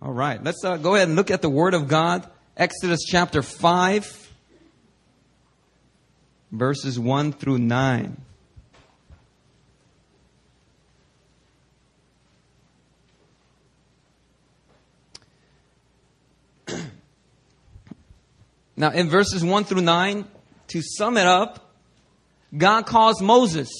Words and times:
All 0.00 0.12
right, 0.12 0.44
let's 0.44 0.62
uh, 0.62 0.76
go 0.76 0.94
ahead 0.94 1.08
and 1.08 1.16
look 1.16 1.30
at 1.30 1.40
the 1.40 1.48
Word 1.48 1.72
of 1.72 1.88
God. 1.88 2.28
Exodus 2.54 3.02
chapter 3.02 3.40
5, 3.40 4.30
verses 6.52 6.98
1 6.98 7.32
through 7.32 7.56
9. 7.56 8.20
now, 18.76 18.90
in 18.90 19.08
verses 19.08 19.42
1 19.42 19.64
through 19.64 19.80
9, 19.80 20.26
to 20.68 20.82
sum 20.82 21.16
it 21.16 21.26
up, 21.26 21.72
God 22.54 22.84
calls 22.84 23.22
Moses 23.22 23.70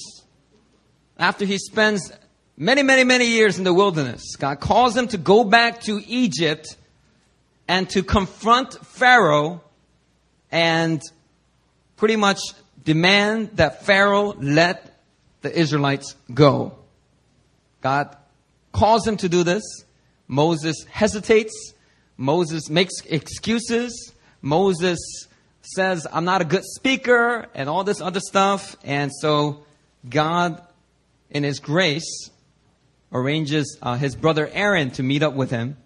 after 1.19 1.45
he 1.45 1.59
spends 1.59 2.11
many, 2.57 2.81
many, 2.81 3.03
many 3.03 3.27
years 3.27 3.57
in 3.57 3.63
the 3.63 3.73
wilderness. 3.73 4.35
God 4.35 4.59
calls 4.59 4.97
him 4.97 5.07
to 5.09 5.17
go 5.17 5.43
back 5.43 5.81
to 5.81 6.01
Egypt 6.07 6.75
and 7.67 7.89
to 7.91 8.03
confront 8.03 8.73
Pharaoh 8.85 9.61
and 10.51 11.01
pretty 11.95 12.15
much 12.15 12.39
demand 12.83 13.51
that 13.57 13.85
Pharaoh 13.85 14.33
let 14.39 14.99
the 15.41 15.57
Israelites 15.57 16.15
go. 16.33 16.77
God 17.81 18.15
calls 18.71 19.07
him 19.07 19.17
to 19.17 19.29
do 19.29 19.43
this. 19.43 19.63
Moses 20.27 20.85
hesitates. 20.89 21.73
Moses 22.17 22.69
makes 22.69 23.01
excuses. 23.05 24.13
Moses 24.41 24.99
says, 25.61 26.07
I'm 26.11 26.25
not 26.25 26.41
a 26.41 26.45
good 26.45 26.63
speaker 26.63 27.47
and 27.53 27.69
all 27.69 27.83
this 27.83 28.01
other 28.01 28.19
stuff. 28.19 28.75
And 28.83 29.11
so 29.13 29.65
God, 30.07 30.61
in 31.29 31.43
his 31.43 31.59
grace, 31.59 32.29
arranges 33.11 33.77
uh, 33.81 33.95
his 33.95 34.15
brother 34.15 34.49
Aaron 34.51 34.91
to 34.91 35.03
meet 35.03 35.23
up 35.23 35.33
with 35.33 35.49
him, 35.49 35.77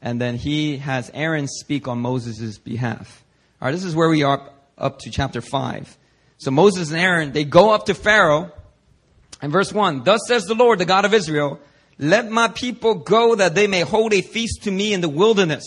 and 0.00 0.20
then 0.20 0.36
he 0.36 0.78
has 0.78 1.10
Aaron 1.14 1.46
speak 1.46 1.86
on 1.88 2.00
Moses' 2.00 2.58
behalf. 2.58 3.24
All 3.60 3.66
right, 3.66 3.72
this 3.72 3.84
is 3.84 3.94
where 3.94 4.08
we 4.08 4.22
are 4.22 4.50
up 4.78 4.98
to 5.00 5.10
chapter 5.10 5.40
5. 5.40 5.98
So 6.38 6.50
Moses 6.50 6.90
and 6.90 7.00
Aaron, 7.00 7.32
they 7.32 7.44
go 7.44 7.72
up 7.72 7.86
to 7.86 7.94
Pharaoh, 7.94 8.50
and 9.40 9.52
verse 9.52 9.72
1, 9.72 10.04
Thus 10.04 10.20
says 10.26 10.44
the 10.44 10.54
Lord, 10.54 10.78
the 10.78 10.84
God 10.84 11.04
of 11.04 11.14
Israel, 11.14 11.60
Let 11.98 12.30
my 12.30 12.48
people 12.48 12.94
go 12.94 13.36
that 13.36 13.54
they 13.54 13.66
may 13.66 13.82
hold 13.82 14.12
a 14.12 14.22
feast 14.22 14.64
to 14.64 14.70
me 14.70 14.92
in 14.92 15.00
the 15.00 15.08
wilderness. 15.08 15.64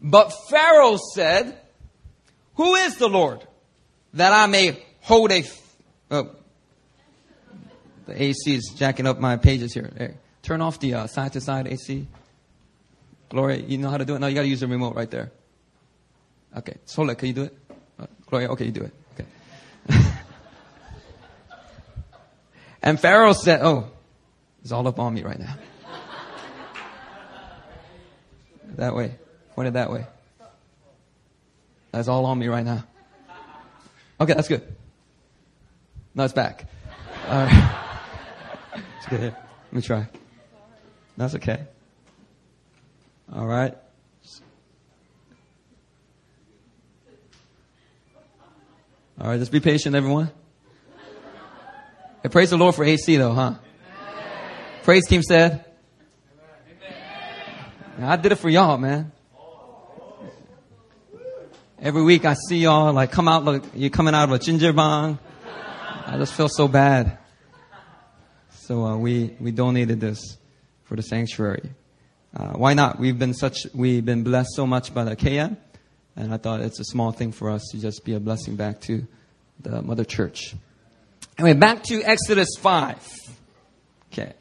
But 0.00 0.32
Pharaoh 0.50 0.98
said, 1.14 1.58
Who 2.54 2.74
is 2.74 2.96
the 2.96 3.08
Lord 3.08 3.46
that 4.14 4.32
I 4.32 4.46
may 4.46 4.82
hold 5.00 5.30
a, 5.30 5.44
oh, 6.10 6.30
the 8.06 8.22
AC 8.22 8.54
is 8.54 8.72
jacking 8.76 9.06
up 9.06 9.18
my 9.18 9.36
pages 9.36 9.74
here. 9.74 9.90
Hey, 9.96 10.14
turn 10.42 10.60
off 10.60 10.78
the 10.80 10.94
uh, 10.94 11.06
side 11.06 11.32
to 11.34 11.40
side 11.40 11.66
AC. 11.66 12.06
Gloria, 13.28 13.58
you 13.58 13.78
know 13.78 13.90
how 13.90 13.98
to 13.98 14.04
do 14.04 14.14
it? 14.14 14.20
No, 14.20 14.28
you 14.28 14.34
got 14.34 14.42
to 14.42 14.48
use 14.48 14.60
the 14.60 14.68
remote 14.68 14.94
right 14.94 15.10
there. 15.10 15.32
Okay. 16.56 16.76
Sola, 16.84 17.14
can 17.14 17.28
you 17.28 17.34
do 17.34 17.42
it? 17.42 17.58
Uh, 17.98 18.06
Gloria, 18.26 18.48
okay, 18.50 18.66
you 18.66 18.70
do 18.70 18.82
it. 18.82 18.94
Okay. 19.14 19.26
and 22.82 23.00
Pharaoh 23.00 23.32
said, 23.32 23.60
Oh, 23.62 23.90
it's 24.62 24.72
all 24.72 24.86
up 24.86 24.98
on 24.98 25.12
me 25.12 25.22
right 25.22 25.38
now. 25.38 25.56
that 28.76 28.94
way. 28.94 29.16
Point 29.54 29.68
it 29.68 29.74
that 29.74 29.90
way. 29.90 30.06
That's 31.90 32.08
all 32.08 32.26
on 32.26 32.38
me 32.38 32.46
right 32.46 32.64
now. 32.64 32.84
Okay, 34.20 34.34
that's 34.34 34.48
good. 34.48 34.62
No, 36.14 36.24
it's 36.24 36.32
back. 36.32 36.66
All 37.28 37.44
right. 37.44 37.82
Good. 39.08 39.20
Let 39.20 39.72
me 39.72 39.82
try. 39.82 40.08
That's 41.16 41.34
okay. 41.36 41.64
All 43.32 43.46
right. 43.46 43.76
All 49.20 49.28
right, 49.28 49.38
just 49.38 49.52
be 49.52 49.60
patient, 49.60 49.94
everyone. 49.94 50.30
Hey, 52.22 52.28
praise 52.28 52.50
the 52.50 52.58
Lord 52.58 52.74
for 52.74 52.84
AC, 52.84 53.16
though, 53.16 53.32
huh? 53.32 53.42
Amen. 53.42 53.58
Praise 54.82 55.06
team 55.06 55.22
said. 55.22 55.64
Amen. 57.96 58.08
I 58.10 58.16
did 58.16 58.32
it 58.32 58.36
for 58.36 58.50
y'all, 58.50 58.76
man. 58.76 59.12
Every 61.80 62.02
week 62.02 62.24
I 62.24 62.34
see 62.34 62.58
y'all 62.58 62.92
like 62.92 63.12
come 63.12 63.28
out, 63.28 63.44
look, 63.44 63.64
you're 63.74 63.90
coming 63.90 64.14
out 64.14 64.24
of 64.28 64.32
a 64.32 64.38
jjimjilbang. 64.38 65.18
I 66.06 66.16
just 66.18 66.34
feel 66.34 66.48
so 66.48 66.66
bad. 66.66 67.18
So 68.66 68.84
uh, 68.84 68.96
we 68.96 69.30
we 69.38 69.52
donated 69.52 70.00
this 70.00 70.38
for 70.82 70.96
the 70.96 71.02
sanctuary. 71.02 71.70
Uh, 72.36 72.54
why 72.54 72.74
not? 72.74 72.98
We've 72.98 73.16
been 73.16 73.32
such 73.32 73.64
we've 73.72 74.04
been 74.04 74.24
blessed 74.24 74.56
so 74.56 74.66
much 74.66 74.92
by 74.92 75.04
the 75.04 75.14
KM, 75.14 75.56
and 76.16 76.34
I 76.34 76.36
thought 76.36 76.60
it's 76.62 76.80
a 76.80 76.84
small 76.84 77.12
thing 77.12 77.30
for 77.30 77.48
us 77.48 77.62
to 77.70 77.80
just 77.80 78.04
be 78.04 78.14
a 78.14 78.18
blessing 78.18 78.56
back 78.56 78.80
to 78.82 79.06
the 79.60 79.82
mother 79.82 80.02
church. 80.02 80.56
Anyway, 81.38 81.56
back 81.56 81.84
to 81.84 82.02
Exodus 82.02 82.48
five. 82.58 82.98
Okay. 84.12 84.32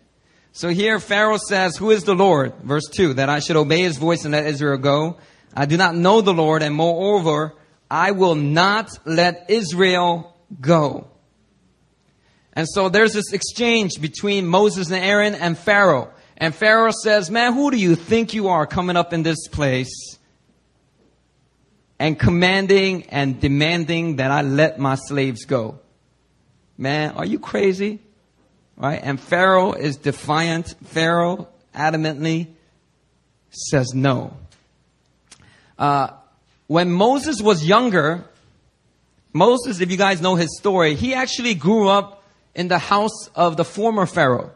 So 0.53 0.69
here 0.69 1.00
Pharaoh 1.00 1.38
says, 1.38 1.78
Who 1.78 1.91
is 1.91 2.06
the 2.06 2.16
Lord? 2.16 2.56
Verse 2.64 2.88
2, 2.90 3.16
that 3.16 3.30
I 3.30 3.38
should 3.41 3.58
obey 3.58 3.81
his 3.81 3.97
voice 3.97 4.25
and 4.25 4.31
let 4.31 4.47
Israel 4.47 4.80
go. 4.80 5.18
I 5.53 5.68
do 5.68 5.78
not 5.78 5.94
know 5.94 6.22
the 6.22 6.34
Lord, 6.34 6.64
and 6.64 6.74
moreover, 6.74 7.53
I 7.91 8.09
will 8.09 8.34
not 8.34 8.90
let 9.06 9.52
Israel 9.52 10.35
go. 10.59 11.12
And 12.55 12.67
so 12.69 12.89
there's 12.89 13.13
this 13.13 13.33
exchange 13.33 13.99
between 13.99 14.47
Moses 14.47 14.89
and 14.89 15.03
Aaron 15.03 15.35
and 15.35 15.57
Pharaoh. 15.57 16.11
And 16.38 16.55
Pharaoh 16.55 16.91
says, 17.03 17.29
Man, 17.29 17.53
who 17.53 17.69
do 17.69 17.77
you 17.77 17.95
think 17.95 18.33
you 18.33 18.47
are 18.47 18.66
coming 18.66 18.95
up 18.95 19.13
in 19.13 19.23
this 19.23 19.47
place 19.47 20.17
and 21.99 22.17
commanding 22.17 23.03
and 23.09 23.39
demanding 23.39 24.17
that 24.17 24.31
I 24.31 24.41
let 24.41 24.79
my 24.79 24.95
slaves 24.95 25.45
go? 25.45 25.79
Man, 26.77 27.11
are 27.11 27.25
you 27.25 27.39
crazy? 27.39 27.99
Right? 28.77 28.99
And 29.01 29.19
Pharaoh 29.19 29.73
is 29.73 29.97
defiant. 29.97 30.75
Pharaoh 30.85 31.47
adamantly 31.73 32.47
says 33.49 33.93
no. 33.93 34.35
Uh, 35.77 36.09
when 36.67 36.91
Moses 36.91 37.41
was 37.41 37.66
younger, 37.66 38.25
Moses, 39.33 39.81
if 39.81 39.91
you 39.91 39.97
guys 39.97 40.22
know 40.22 40.35
his 40.35 40.57
story, 40.57 40.95
he 40.95 41.13
actually 41.13 41.55
grew 41.55 41.87
up 41.87 42.15
in 42.55 42.69
the 42.69 42.79
house 42.79 43.27
of 43.35 43.57
the 43.57 43.66
former 43.66 44.05
Pharaoh. 44.05 44.51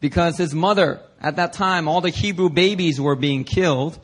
Because 0.00 0.36
his 0.36 0.54
mother, 0.54 1.00
at 1.20 1.36
that 1.36 1.54
time, 1.54 1.88
all 1.88 2.00
the 2.00 2.10
Hebrew 2.10 2.50
babies 2.50 3.00
were 3.00 3.16
being 3.16 3.44
killed. 3.44 3.98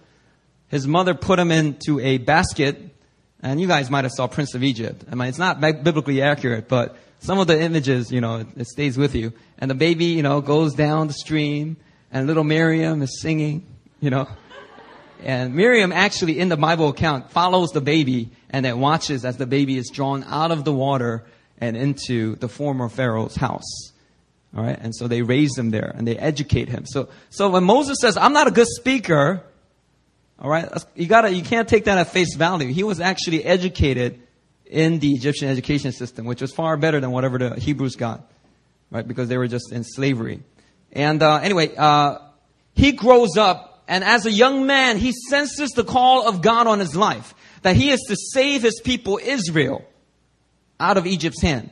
His 0.68 0.86
mother 0.86 1.14
put 1.14 1.38
him 1.38 1.50
into 1.50 1.98
a 2.00 2.18
basket, 2.18 2.78
and 3.42 3.60
you 3.60 3.66
guys 3.66 3.90
might 3.90 4.04
have 4.04 4.12
saw 4.12 4.28
Prince 4.28 4.54
of 4.54 4.62
Egypt. 4.62 5.04
I 5.10 5.16
mean, 5.16 5.28
it's 5.28 5.38
not 5.38 5.60
biblically 5.60 6.22
accurate, 6.22 6.68
but 6.68 6.96
some 7.18 7.38
of 7.38 7.48
the 7.48 7.60
images, 7.60 8.10
you 8.10 8.20
know, 8.20 8.36
it, 8.36 8.46
it 8.56 8.66
stays 8.66 8.96
with 8.96 9.14
you. 9.14 9.32
And 9.58 9.70
the 9.70 9.74
baby, 9.74 10.06
you 10.06 10.22
know, 10.22 10.40
goes 10.40 10.74
down 10.74 11.08
the 11.08 11.12
stream, 11.12 11.76
and 12.10 12.26
little 12.26 12.44
Miriam 12.44 13.02
is 13.02 13.20
singing, 13.20 13.66
you 14.00 14.08
know. 14.10 14.26
And 15.22 15.54
Miriam 15.54 15.92
actually, 15.92 16.38
in 16.38 16.48
the 16.48 16.56
Bible 16.56 16.88
account, 16.88 17.30
follows 17.30 17.72
the 17.72 17.82
baby 17.82 18.30
and 18.48 18.64
then 18.64 18.80
watches 18.80 19.24
as 19.24 19.36
the 19.36 19.44
baby 19.44 19.76
is 19.76 19.90
drawn 19.90 20.24
out 20.24 20.50
of 20.50 20.64
the 20.64 20.72
water 20.72 21.24
and 21.60 21.76
into 21.76 22.36
the 22.36 22.48
former 22.48 22.88
Pharaoh's 22.88 23.36
house. 23.36 23.92
All 24.56 24.64
right. 24.64 24.78
And 24.80 24.94
so 24.94 25.06
they 25.06 25.22
raise 25.22 25.56
him 25.56 25.70
there 25.70 25.94
and 25.96 26.06
they 26.06 26.16
educate 26.16 26.68
him. 26.68 26.84
So, 26.86 27.08
so 27.28 27.50
when 27.50 27.64
Moses 27.64 27.98
says, 28.00 28.16
I'm 28.16 28.32
not 28.32 28.48
a 28.48 28.50
good 28.50 28.66
speaker, 28.66 29.42
all 30.38 30.50
right, 30.50 30.68
you 30.96 31.06
gotta, 31.06 31.32
you 31.32 31.42
can't 31.42 31.68
take 31.68 31.84
that 31.84 31.98
at 31.98 32.08
face 32.08 32.34
value. 32.34 32.72
He 32.72 32.82
was 32.82 32.98
actually 32.98 33.44
educated 33.44 34.20
in 34.66 34.98
the 34.98 35.12
Egyptian 35.12 35.48
education 35.48 35.92
system, 35.92 36.24
which 36.24 36.40
was 36.40 36.52
far 36.52 36.76
better 36.76 37.00
than 37.00 37.10
whatever 37.10 37.38
the 37.38 37.60
Hebrews 37.60 37.96
got, 37.96 38.28
right? 38.90 39.06
Because 39.06 39.28
they 39.28 39.36
were 39.36 39.48
just 39.48 39.70
in 39.70 39.84
slavery. 39.84 40.42
And, 40.92 41.22
uh, 41.22 41.36
anyway, 41.36 41.74
uh, 41.76 42.18
he 42.74 42.92
grows 42.92 43.36
up 43.36 43.70
and 43.90 44.04
as 44.04 44.24
a 44.24 44.30
young 44.30 44.66
man, 44.68 44.98
he 44.98 45.10
senses 45.10 45.70
the 45.70 45.82
call 45.82 46.28
of 46.28 46.42
God 46.42 46.68
on 46.68 46.78
his 46.78 46.94
life 46.94 47.34
that 47.62 47.74
he 47.74 47.90
is 47.90 48.00
to 48.06 48.14
save 48.14 48.62
his 48.62 48.80
people 48.80 49.18
Israel 49.20 49.84
out 50.80 50.96
of 50.96 51.06
Egypt's 51.06 51.42
hand. 51.42 51.70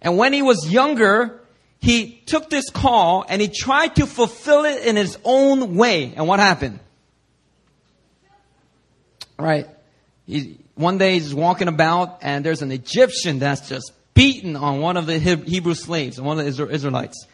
And 0.00 0.16
when 0.16 0.32
he 0.32 0.42
was 0.42 0.70
younger, 0.70 1.40
he 1.80 2.22
took 2.26 2.48
this 2.48 2.70
call 2.70 3.24
and 3.28 3.42
he 3.42 3.48
tried 3.48 3.96
to 3.96 4.06
fulfill 4.06 4.64
it 4.64 4.86
in 4.86 4.96
his 4.96 5.18
own 5.24 5.76
way. 5.76 6.12
And 6.16 6.26
what 6.26 6.40
happened? 6.40 6.80
Right. 9.38 9.68
He, 10.26 10.58
one 10.74 10.98
day 10.98 11.14
he's 11.14 11.34
walking 11.34 11.68
about 11.68 12.18
and 12.22 12.44
there's 12.44 12.62
an 12.62 12.72
Egyptian 12.72 13.40
that's 13.40 13.68
just 13.68 13.92
beaten 14.14 14.56
on 14.56 14.80
one 14.80 14.96
of 14.96 15.06
the 15.06 15.18
Hebrew 15.18 15.74
slaves, 15.74 16.20
one 16.20 16.38
of 16.38 16.44
the 16.44 16.68
Israelites. 16.68 17.26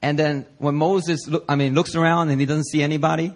And 0.00 0.18
then 0.18 0.46
when 0.58 0.74
Moses, 0.74 1.26
look, 1.26 1.44
I 1.48 1.56
mean, 1.56 1.74
looks 1.74 1.94
around 1.94 2.30
and 2.30 2.40
he 2.40 2.46
doesn't 2.46 2.66
see 2.66 2.82
anybody, 2.82 3.34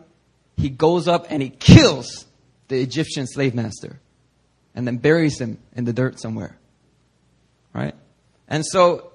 he 0.56 0.68
goes 0.68 1.08
up 1.08 1.26
and 1.30 1.42
he 1.42 1.50
kills 1.50 2.26
the 2.68 2.80
Egyptian 2.80 3.26
slave 3.26 3.54
master 3.54 3.98
and 4.74 4.86
then 4.86 4.98
buries 4.98 5.40
him 5.40 5.58
in 5.74 5.84
the 5.84 5.92
dirt 5.92 6.20
somewhere. 6.20 6.56
Right? 7.74 7.94
And 8.48 8.64
so, 8.64 9.12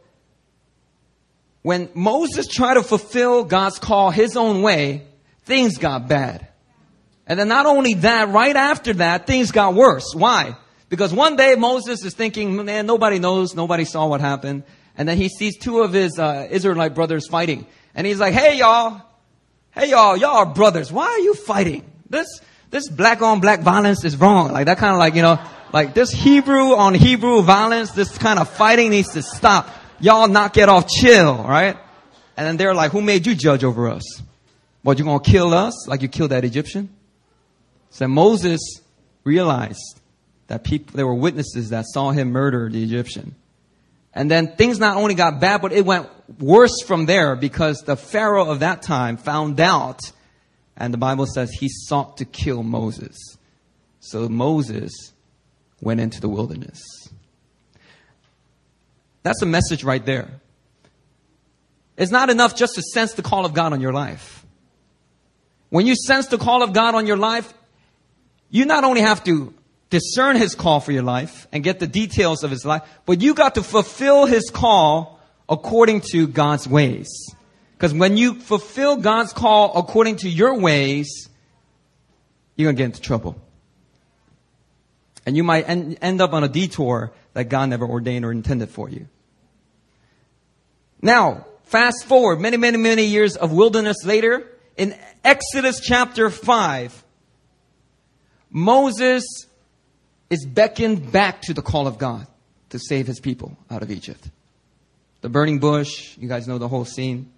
when 1.61 1.89
Moses 1.93 2.47
tried 2.47 2.75
to 2.75 2.83
fulfill 2.83 3.43
God's 3.43 3.77
call 3.79 4.09
his 4.09 4.37
own 4.37 4.61
way, 4.61 5.05
things 5.43 5.77
got 5.77 6.07
bad. 6.07 6.47
And 7.27 7.37
then 7.37 7.49
not 7.49 7.65
only 7.65 7.95
that, 7.95 8.29
right 8.29 8.55
after 8.55 8.93
that, 8.93 9.27
things 9.27 9.51
got 9.51 9.73
worse. 9.73 10.15
Why? 10.15 10.55
Because 10.89 11.13
one 11.13 11.35
day 11.35 11.55
Moses 11.55 12.05
is 12.05 12.13
thinking, 12.13 12.65
man, 12.65 12.85
nobody 12.85 13.19
knows, 13.19 13.53
nobody 13.53 13.83
saw 13.83 14.07
what 14.07 14.21
happened. 14.21 14.63
And 14.97 15.07
then 15.07 15.17
he 15.17 15.27
sees 15.29 15.57
two 15.57 15.81
of 15.81 15.93
his 15.93 16.17
uh, 16.17 16.47
Israelite 16.49 16.95
brothers 16.95 17.27
fighting. 17.27 17.67
And 17.93 18.07
he's 18.07 18.19
like, 18.19 18.33
hey 18.33 18.57
y'all, 18.57 19.01
hey 19.71 19.89
y'all, 19.89 20.15
y'all 20.15 20.37
are 20.37 20.45
brothers. 20.45 20.91
Why 20.91 21.05
are 21.05 21.19
you 21.19 21.33
fighting? 21.33 21.85
This, 22.09 22.27
this 22.71 22.89
black 22.89 23.21
on 23.21 23.41
black 23.41 23.59
violence 23.59 24.05
is 24.05 24.15
wrong. 24.15 24.51
Like 24.53 24.67
that 24.67 24.77
kind 24.77 24.93
of 24.93 24.99
like, 24.99 25.15
you 25.15 25.21
know, 25.21 25.37
like 25.73 25.93
this 25.93 26.11
Hebrew 26.11 26.75
on 26.75 26.93
Hebrew 26.93 27.41
violence, 27.41 27.91
this 27.91 28.17
kind 28.17 28.39
of 28.39 28.49
fighting 28.49 28.89
needs 28.89 29.13
to 29.13 29.21
stop. 29.21 29.69
Y'all 29.99 30.27
knock 30.27 30.57
it 30.57 30.69
off 30.69 30.87
chill, 30.87 31.43
right? 31.43 31.77
And 32.35 32.47
then 32.47 32.57
they're 32.57 32.75
like, 32.75 32.91
who 32.91 33.01
made 33.01 33.25
you 33.25 33.35
judge 33.35 33.63
over 33.63 33.89
us? 33.89 34.21
What, 34.83 34.99
you 34.99 35.05
gonna 35.05 35.19
kill 35.19 35.53
us 35.53 35.87
like 35.87 36.01
you 36.01 36.07
killed 36.07 36.31
that 36.31 36.45
Egyptian? 36.45 36.89
So 37.89 38.07
Moses 38.07 38.61
realized 39.23 39.99
that 40.47 40.63
people, 40.63 40.95
there 40.95 41.07
were 41.07 41.15
witnesses 41.15 41.69
that 41.69 41.85
saw 41.87 42.11
him 42.11 42.31
murder 42.31 42.69
the 42.69 42.83
Egyptian. 42.83 43.35
And 44.13 44.31
then 44.31 44.55
things 44.55 44.79
not 44.79 44.97
only 44.97 45.13
got 45.13 45.39
bad, 45.39 45.61
but 45.61 45.73
it 45.73 45.85
went 45.85 46.07
worse 46.39 46.81
from 46.85 47.05
there 47.05 47.35
because 47.35 47.81
the 47.81 47.95
Pharaoh 47.95 48.49
of 48.49 48.61
that 48.61 48.81
time 48.81 49.17
found 49.17 49.59
out, 49.59 49.99
and 50.75 50.93
the 50.93 50.97
Bible 50.97 51.25
says 51.25 51.51
he 51.51 51.69
sought 51.69 52.17
to 52.17 52.25
kill 52.25 52.63
Moses. 52.63 53.17
So 53.99 54.29
Moses 54.29 55.11
went 55.81 55.99
into 55.99 56.21
the 56.21 56.29
wilderness. 56.29 56.81
That's 59.23 59.41
a 59.41 59.45
message 59.45 59.83
right 59.83 60.05
there. 60.05 60.29
It's 61.97 62.11
not 62.11 62.29
enough 62.29 62.55
just 62.55 62.75
to 62.75 62.81
sense 62.81 63.13
the 63.13 63.23
call 63.23 63.45
of 63.45 63.53
God 63.53 63.73
on 63.73 63.81
your 63.81 63.91
life. 63.91 64.45
When 65.69 65.85
you 65.85 65.95
sense 65.95 66.27
the 66.27 66.37
call 66.37 66.63
of 66.63 66.73
God 66.73 66.95
on 66.95 67.07
your 67.07 67.17
life, 67.17 67.53
you 68.49 68.65
not 68.65 68.83
only 68.83 69.01
have 69.01 69.23
to 69.25 69.53
discern 69.89 70.35
his 70.35 70.55
call 70.55 70.79
for 70.79 70.91
your 70.91 71.03
life 71.03 71.47
and 71.51 71.63
get 71.63 71.79
the 71.79 71.87
details 71.87 72.43
of 72.43 72.51
his 72.51 72.65
life, 72.65 72.83
but 73.05 73.21
you 73.21 73.33
got 73.33 73.55
to 73.55 73.63
fulfill 73.63 74.25
his 74.25 74.49
call 74.49 75.19
according 75.49 76.01
to 76.11 76.27
God's 76.27 76.67
ways. 76.67 77.07
Because 77.73 77.93
when 77.93 78.17
you 78.17 78.35
fulfill 78.35 78.97
God's 78.97 79.33
call 79.33 79.77
according 79.77 80.17
to 80.17 80.29
your 80.29 80.59
ways, 80.59 81.29
you're 82.55 82.67
going 82.67 82.75
to 82.75 82.79
get 82.79 82.85
into 82.85 83.01
trouble. 83.01 83.41
And 85.27 85.35
you 85.35 85.43
might 85.43 85.63
end 85.67 86.21
up 86.21 86.31
on 86.31 86.45
a 86.45 86.47
detour 86.47 87.11
that 87.33 87.49
God 87.49 87.67
never 87.67 87.85
ordained 87.85 88.23
or 88.23 88.31
intended 88.31 88.69
for 88.69 88.89
you. 88.89 89.09
Now, 91.01 91.45
fast 91.63 92.05
forward 92.05 92.39
many, 92.39 92.55
many, 92.55 92.77
many 92.77 93.03
years 93.03 93.35
of 93.35 93.51
wilderness 93.51 93.97
later, 94.05 94.47
in 94.77 94.95
Exodus 95.25 95.81
chapter 95.81 96.29
5, 96.29 97.03
Moses 98.51 99.25
is 100.29 100.45
beckoned 100.45 101.11
back 101.11 101.41
to 101.41 101.53
the 101.53 101.61
call 101.61 101.87
of 101.87 101.97
God 101.97 102.25
to 102.69 102.79
save 102.79 103.05
his 103.05 103.19
people 103.19 103.57
out 103.69 103.83
of 103.83 103.91
Egypt. 103.91 104.29
The 105.19 105.27
burning 105.27 105.59
bush, 105.59 106.17
you 106.17 106.29
guys 106.29 106.47
know 106.47 106.57
the 106.57 106.69
whole 106.69 106.85
scene. 106.85 107.33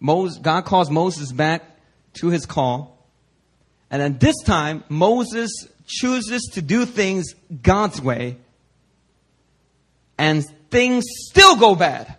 Moses, 0.00 0.38
God 0.38 0.66
calls 0.66 0.90
Moses 0.90 1.32
back 1.32 1.62
to 2.20 2.28
his 2.28 2.44
call. 2.44 2.93
And 3.94 4.02
then 4.02 4.18
this 4.18 4.34
time, 4.42 4.82
Moses 4.88 5.52
chooses 5.86 6.50
to 6.54 6.62
do 6.62 6.84
things 6.84 7.32
God's 7.62 8.02
way. 8.02 8.38
And 10.18 10.44
things 10.68 11.04
still 11.28 11.54
go 11.54 11.76
bad. 11.76 12.16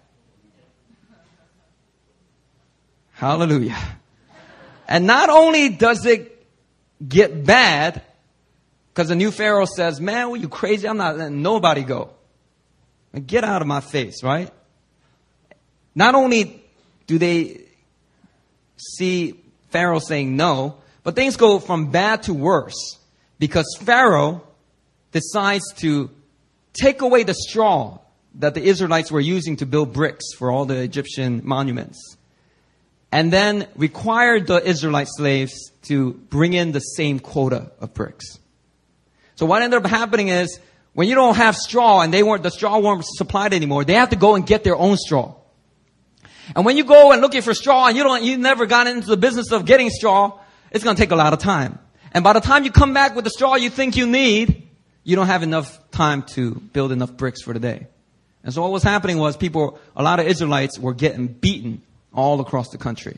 Hallelujah. 3.12 3.78
And 4.88 5.06
not 5.06 5.30
only 5.30 5.68
does 5.68 6.06
it 6.06 6.48
get 7.06 7.46
bad, 7.46 8.02
because 8.94 9.10
the 9.10 9.16
new 9.16 9.32
Pharaoh 9.32 9.66
says, 9.66 10.00
man, 10.00 10.30
were 10.30 10.38
you 10.38 10.48
crazy? 10.48 10.88
I'm 10.88 10.96
not 10.96 11.18
letting 11.18 11.42
nobody 11.42 11.84
go. 11.84 12.12
Get 13.28 13.44
out 13.44 13.62
of 13.62 13.68
my 13.68 13.82
face, 13.82 14.24
right? 14.24 14.50
Not 15.94 16.16
only 16.16 16.64
do 17.06 17.18
they 17.18 17.64
see 18.78 19.42
Pharaoh 19.72 20.00
saying 20.00 20.38
no, 20.38 20.78
but 21.06 21.16
things 21.16 21.38
go 21.38 21.60
from 21.60 21.92
bad 21.92 22.24
to 22.24 22.34
worse 22.34 22.98
because 23.38 23.78
Pharaoh 23.80 24.42
decides 25.12 25.72
to 25.76 26.10
take 26.74 27.02
away 27.02 27.22
the 27.22 27.36
straw 27.36 28.00
that 28.40 28.56
the 28.56 28.64
Israelites 28.64 29.12
were 29.12 29.22
using 29.22 29.56
to 29.58 29.68
build 29.68 29.94
bricks 29.94 30.34
for 30.34 30.50
all 30.50 30.66
the 30.66 30.78
Egyptian 30.78 31.42
monuments. 31.44 32.18
And 33.12 33.32
then 33.32 33.68
required 33.76 34.48
the 34.48 34.68
Israelite 34.68 35.08
slaves 35.10 35.72
to 35.84 36.14
bring 36.14 36.54
in 36.54 36.72
the 36.72 36.80
same 36.80 37.20
quota 37.20 37.72
of 37.80 37.94
bricks. 37.94 38.40
So 39.36 39.46
what 39.46 39.62
ended 39.62 39.86
up 39.86 39.90
happening 39.90 40.30
is 40.30 40.60
when 40.94 41.08
you 41.08 41.14
don't 41.14 41.36
have 41.36 41.56
straw 41.56 42.02
and 42.02 42.12
they 42.12 42.24
weren't, 42.24 42.42
the 42.42 42.50
straw 42.50 42.80
weren't 42.80 43.06
supplied 43.06 43.54
anymore, 43.54 43.86
they 43.86 43.94
have 43.94 44.10
to 44.10 44.16
go 44.16 44.34
and 44.34 44.46
get 44.46 44.64
their 44.64 44.76
own 44.76 44.98
straw. 44.98 45.36
And 46.56 46.66
when 46.66 46.78
you 46.78 46.84
go 46.84 47.12
and 47.12 47.22
looking 47.22 47.44
for 47.44 47.54
straw 47.54 47.88
and 47.88 47.96
you 47.96 48.04
don't, 48.04 48.24
you 48.24 48.38
never 48.38 48.66
got 48.66 48.88
into 48.88 49.08
the 49.08 49.18
business 49.18 49.52
of 49.52 49.66
getting 49.66 49.92
straw, 49.92 50.40
it's 50.76 50.84
going 50.84 50.96
to 50.96 51.02
take 51.02 51.12
a 51.12 51.16
lot 51.16 51.34
of 51.34 51.40
time. 51.40 51.80
And 52.12 52.24
by 52.24 52.34
the 52.34 52.42
time 52.42 52.64
you 52.64 52.72
come 52.72 52.94
back 52.94 53.16
with 53.16 53.24
the 53.24 53.32
straw 53.32 53.56
you 53.56 53.70
think 53.70 53.98
you 53.98 54.06
need, 54.06 54.68
you 55.04 55.16
don't 55.16 55.28
have 55.28 55.42
enough 55.42 55.80
time 55.92 56.24
to 56.34 56.56
build 56.56 56.92
enough 56.92 57.14
bricks 57.14 57.42
for 57.42 57.54
the 57.54 57.60
day. 57.60 57.88
And 58.44 58.54
so 58.54 58.62
what 58.62 58.72
was 58.72 58.84
happening 58.84 59.18
was 59.18 59.36
people, 59.36 59.80
a 59.96 60.04
lot 60.04 60.20
of 60.20 60.28
Israelites 60.28 60.78
were 60.78 60.94
getting 60.94 61.28
beaten 61.28 61.82
all 62.14 62.40
across 62.42 62.70
the 62.70 62.78
country. 62.78 63.18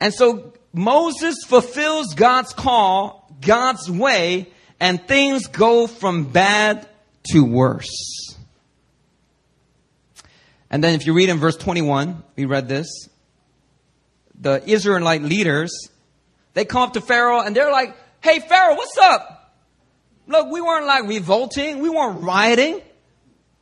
And 0.00 0.12
so 0.12 0.52
Moses 0.72 1.36
fulfills 1.46 2.14
God's 2.14 2.52
call 2.52 3.22
God's 3.40 3.90
way 3.90 4.48
and 4.80 5.06
things 5.06 5.46
go 5.46 5.86
from 5.86 6.24
bad 6.24 6.88
to 7.32 7.44
worse. 7.44 8.36
And 10.70 10.82
then 10.82 10.94
if 10.94 11.06
you 11.06 11.12
read 11.12 11.28
in 11.28 11.38
verse 11.38 11.56
21, 11.56 12.22
we 12.36 12.46
read 12.46 12.68
this. 12.68 12.88
The 14.40 14.62
Israelite 14.68 15.22
leaders, 15.22 15.88
they 16.54 16.64
come 16.64 16.82
up 16.82 16.94
to 16.94 17.00
Pharaoh 17.00 17.40
and 17.40 17.54
they're 17.54 17.70
like, 17.70 17.96
Hey 18.20 18.40
Pharaoh, 18.40 18.74
what's 18.74 18.98
up? 18.98 19.54
Look, 20.26 20.50
we 20.50 20.60
weren't 20.60 20.86
like 20.86 21.06
revolting. 21.08 21.80
We 21.80 21.90
weren't 21.90 22.22
rioting. 22.22 22.80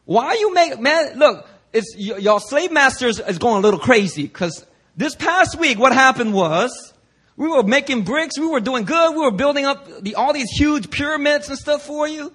Why 0.05 0.27
are 0.27 0.37
you 0.37 0.53
make, 0.55 0.81
man, 0.81 1.19
look, 1.19 1.49
it's, 1.73 1.95
y- 1.97 2.19
y'all 2.19 2.41
slave 2.41 2.73
masters 2.73 3.21
is 3.21 3.39
going 3.39 3.59
a 3.59 3.61
little 3.61 3.81
crazy 3.81 4.25
because 4.25 4.65
this 4.97 5.15
past 5.15 5.59
week 5.59 5.79
what 5.79 5.93
happened 5.93 6.35
was 6.35 6.93
we 7.37 7.49
were 7.49 7.63
making 7.63 8.03
bricks. 8.03 8.39
We 8.39 8.47
were 8.49 8.61
doing 8.61 8.85
good. 8.85 9.13
We 9.15 9.23
were 9.23 9.31
building 9.31 9.65
up 9.65 10.03
the, 10.03 10.17
all 10.17 10.33
these 10.33 10.51
huge 10.51 10.91
pyramids 10.91 11.49
and 11.49 11.59
stuff 11.59 11.83
for 11.83 12.07
you. 12.07 12.35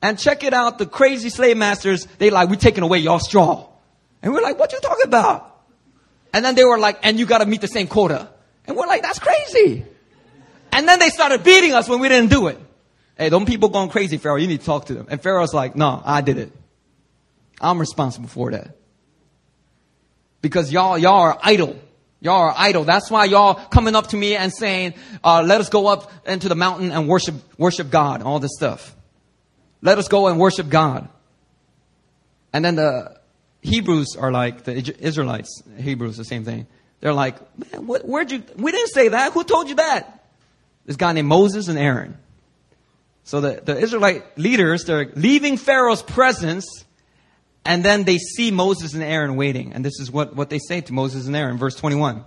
And 0.00 0.18
check 0.18 0.44
it 0.44 0.52
out. 0.54 0.78
The 0.78 0.86
crazy 0.86 1.30
slave 1.30 1.56
masters, 1.56 2.06
they 2.18 2.30
like, 2.30 2.48
we're 2.48 2.56
taking 2.56 2.84
away 2.84 2.98
your 2.98 3.18
straw. 3.18 3.66
And 4.22 4.32
we're 4.32 4.42
like, 4.42 4.58
what 4.58 4.72
you 4.72 4.78
talking 4.80 5.06
about? 5.06 5.53
And 6.34 6.44
then 6.44 6.56
they 6.56 6.64
were 6.64 6.78
like, 6.78 6.98
and 7.04 7.16
you 7.16 7.26
gotta 7.26 7.46
meet 7.46 7.60
the 7.60 7.68
same 7.68 7.86
quota. 7.86 8.28
And 8.66 8.76
we're 8.76 8.88
like, 8.88 9.02
that's 9.02 9.20
crazy. 9.20 9.86
And 10.72 10.88
then 10.88 10.98
they 10.98 11.08
started 11.08 11.44
beating 11.44 11.72
us 11.72 11.88
when 11.88 12.00
we 12.00 12.08
didn't 12.08 12.30
do 12.30 12.48
it. 12.48 12.58
Hey, 13.16 13.30
don't 13.30 13.46
people 13.46 13.68
going 13.68 13.88
crazy, 13.88 14.18
Pharaoh. 14.18 14.34
You 14.34 14.48
need 14.48 14.58
to 14.58 14.66
talk 14.66 14.86
to 14.86 14.94
them. 14.94 15.06
And 15.08 15.22
Pharaoh's 15.22 15.54
like, 15.54 15.76
no, 15.76 16.02
I 16.04 16.22
did 16.22 16.38
it. 16.38 16.50
I'm 17.60 17.78
responsible 17.78 18.26
for 18.26 18.50
that. 18.50 18.76
Because 20.42 20.72
y'all, 20.72 20.98
y'all 20.98 21.20
are 21.20 21.38
idle. 21.40 21.78
Y'all 22.20 22.42
are 22.42 22.54
idle. 22.56 22.82
That's 22.82 23.12
why 23.12 23.26
y'all 23.26 23.54
coming 23.54 23.94
up 23.94 24.08
to 24.08 24.16
me 24.16 24.34
and 24.34 24.52
saying, 24.52 24.94
uh, 25.22 25.44
let 25.46 25.60
us 25.60 25.68
go 25.68 25.86
up 25.86 26.10
into 26.26 26.48
the 26.48 26.56
mountain 26.56 26.90
and 26.90 27.06
worship, 27.06 27.36
worship 27.56 27.90
God, 27.90 28.22
all 28.22 28.40
this 28.40 28.56
stuff. 28.56 28.96
Let 29.82 29.98
us 29.98 30.08
go 30.08 30.26
and 30.26 30.40
worship 30.40 30.68
God. 30.68 31.08
And 32.52 32.64
then 32.64 32.74
the 32.74 33.20
Hebrews 33.64 34.16
are 34.18 34.30
like, 34.30 34.64
the 34.64 34.94
Israelites, 35.00 35.62
Hebrews, 35.78 36.18
the 36.18 36.24
same 36.24 36.44
thing. 36.44 36.66
They're 37.00 37.14
like, 37.14 37.36
man, 37.58 37.86
what, 37.86 38.06
where'd 38.06 38.30
you, 38.30 38.42
we 38.56 38.70
didn't 38.70 38.90
say 38.90 39.08
that. 39.08 39.32
Who 39.32 39.42
told 39.42 39.68
you 39.68 39.76
that? 39.76 40.26
This 40.84 40.96
guy 40.96 41.12
named 41.12 41.28
Moses 41.28 41.68
and 41.68 41.78
Aaron. 41.78 42.18
So 43.24 43.40
the, 43.40 43.62
the 43.64 43.78
Israelite 43.78 44.38
leaders, 44.38 44.84
they're 44.84 45.10
leaving 45.16 45.56
Pharaoh's 45.56 46.02
presence 46.02 46.84
and 47.64 47.82
then 47.82 48.04
they 48.04 48.18
see 48.18 48.50
Moses 48.50 48.92
and 48.92 49.02
Aaron 49.02 49.36
waiting. 49.36 49.72
And 49.72 49.82
this 49.82 49.98
is 49.98 50.10
what, 50.10 50.36
what 50.36 50.50
they 50.50 50.58
say 50.58 50.82
to 50.82 50.92
Moses 50.92 51.26
and 51.26 51.34
Aaron, 51.34 51.56
verse 51.56 51.74
21. 51.74 52.22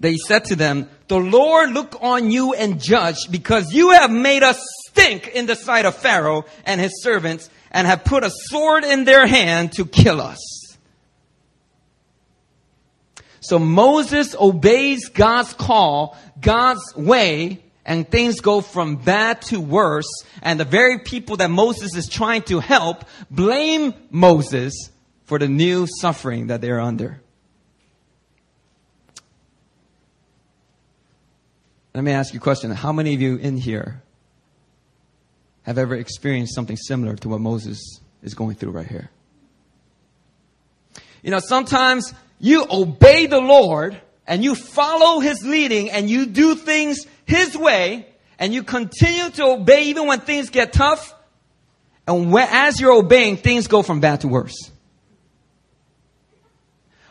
They 0.00 0.16
said 0.16 0.46
to 0.46 0.56
them, 0.56 0.90
the 1.06 1.20
Lord 1.20 1.70
look 1.70 1.96
on 2.00 2.32
you 2.32 2.54
and 2.54 2.82
judge 2.82 3.30
because 3.30 3.72
you 3.72 3.90
have 3.90 4.10
made 4.10 4.42
us 4.42 4.60
stink 4.88 5.28
in 5.28 5.46
the 5.46 5.54
sight 5.54 5.84
of 5.84 5.94
Pharaoh 5.94 6.44
and 6.66 6.80
his 6.80 7.02
servants 7.02 7.48
and 7.72 7.86
have 7.86 8.04
put 8.04 8.22
a 8.22 8.30
sword 8.30 8.84
in 8.84 9.04
their 9.04 9.26
hand 9.26 9.72
to 9.72 9.84
kill 9.84 10.20
us. 10.20 10.38
So 13.40 13.58
Moses 13.58 14.36
obeys 14.36 15.08
God's 15.08 15.52
call, 15.52 16.16
God's 16.40 16.94
way, 16.94 17.64
and 17.84 18.08
things 18.08 18.40
go 18.40 18.60
from 18.60 18.96
bad 18.96 19.42
to 19.42 19.60
worse. 19.60 20.08
And 20.42 20.60
the 20.60 20.64
very 20.64 21.00
people 21.00 21.38
that 21.38 21.50
Moses 21.50 21.96
is 21.96 22.08
trying 22.08 22.42
to 22.42 22.60
help 22.60 23.04
blame 23.30 23.94
Moses 24.10 24.90
for 25.24 25.40
the 25.40 25.48
new 25.48 25.88
suffering 26.00 26.48
that 26.48 26.60
they're 26.60 26.80
under. 26.80 27.20
Let 31.94 32.04
me 32.04 32.12
ask 32.12 32.32
you 32.32 32.38
a 32.38 32.42
question. 32.42 32.70
How 32.70 32.92
many 32.92 33.14
of 33.14 33.20
you 33.20 33.36
in 33.36 33.56
here 33.56 34.02
have 35.62 35.78
ever 35.78 35.94
experienced 35.94 36.54
something 36.54 36.76
similar 36.76 37.16
to 37.16 37.28
what 37.28 37.40
Moses 37.40 38.00
is 38.22 38.34
going 38.34 38.56
through 38.56 38.70
right 38.70 38.86
here? 38.86 39.10
You 41.22 41.30
know, 41.30 41.40
sometimes 41.40 42.12
you 42.38 42.66
obey 42.68 43.26
the 43.26 43.40
Lord 43.40 44.00
and 44.26 44.42
you 44.42 44.54
follow 44.54 45.20
His 45.20 45.44
leading 45.44 45.90
and 45.90 46.10
you 46.10 46.26
do 46.26 46.54
things 46.54 47.06
His 47.24 47.56
way 47.56 48.06
and 48.38 48.52
you 48.52 48.64
continue 48.64 49.30
to 49.30 49.44
obey 49.44 49.84
even 49.84 50.06
when 50.06 50.20
things 50.20 50.50
get 50.50 50.72
tough. 50.72 51.14
And 52.08 52.32
when, 52.32 52.48
as 52.50 52.80
you're 52.80 52.92
obeying, 52.92 53.36
things 53.36 53.68
go 53.68 53.82
from 53.82 54.00
bad 54.00 54.22
to 54.22 54.28
worse. 54.28 54.70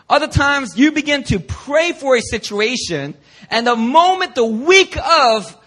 Other 0.09 0.27
times 0.27 0.77
you 0.77 0.91
begin 0.91 1.23
to 1.25 1.39
pray 1.39 1.93
for 1.93 2.17
a 2.17 2.21
situation 2.21 3.15
and 3.49 3.65
the 3.65 3.77
moment, 3.77 4.35
the 4.35 4.45
week 4.45 4.97
of 4.97 5.57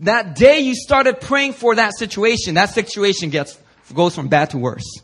that 0.00 0.36
day 0.36 0.60
you 0.60 0.74
started 0.74 1.20
praying 1.20 1.54
for 1.54 1.74
that 1.74 1.96
situation, 1.96 2.54
that 2.54 2.70
situation 2.70 3.30
gets, 3.30 3.58
goes 3.94 4.14
from 4.14 4.28
bad 4.28 4.50
to 4.50 4.58
worse. 4.58 5.00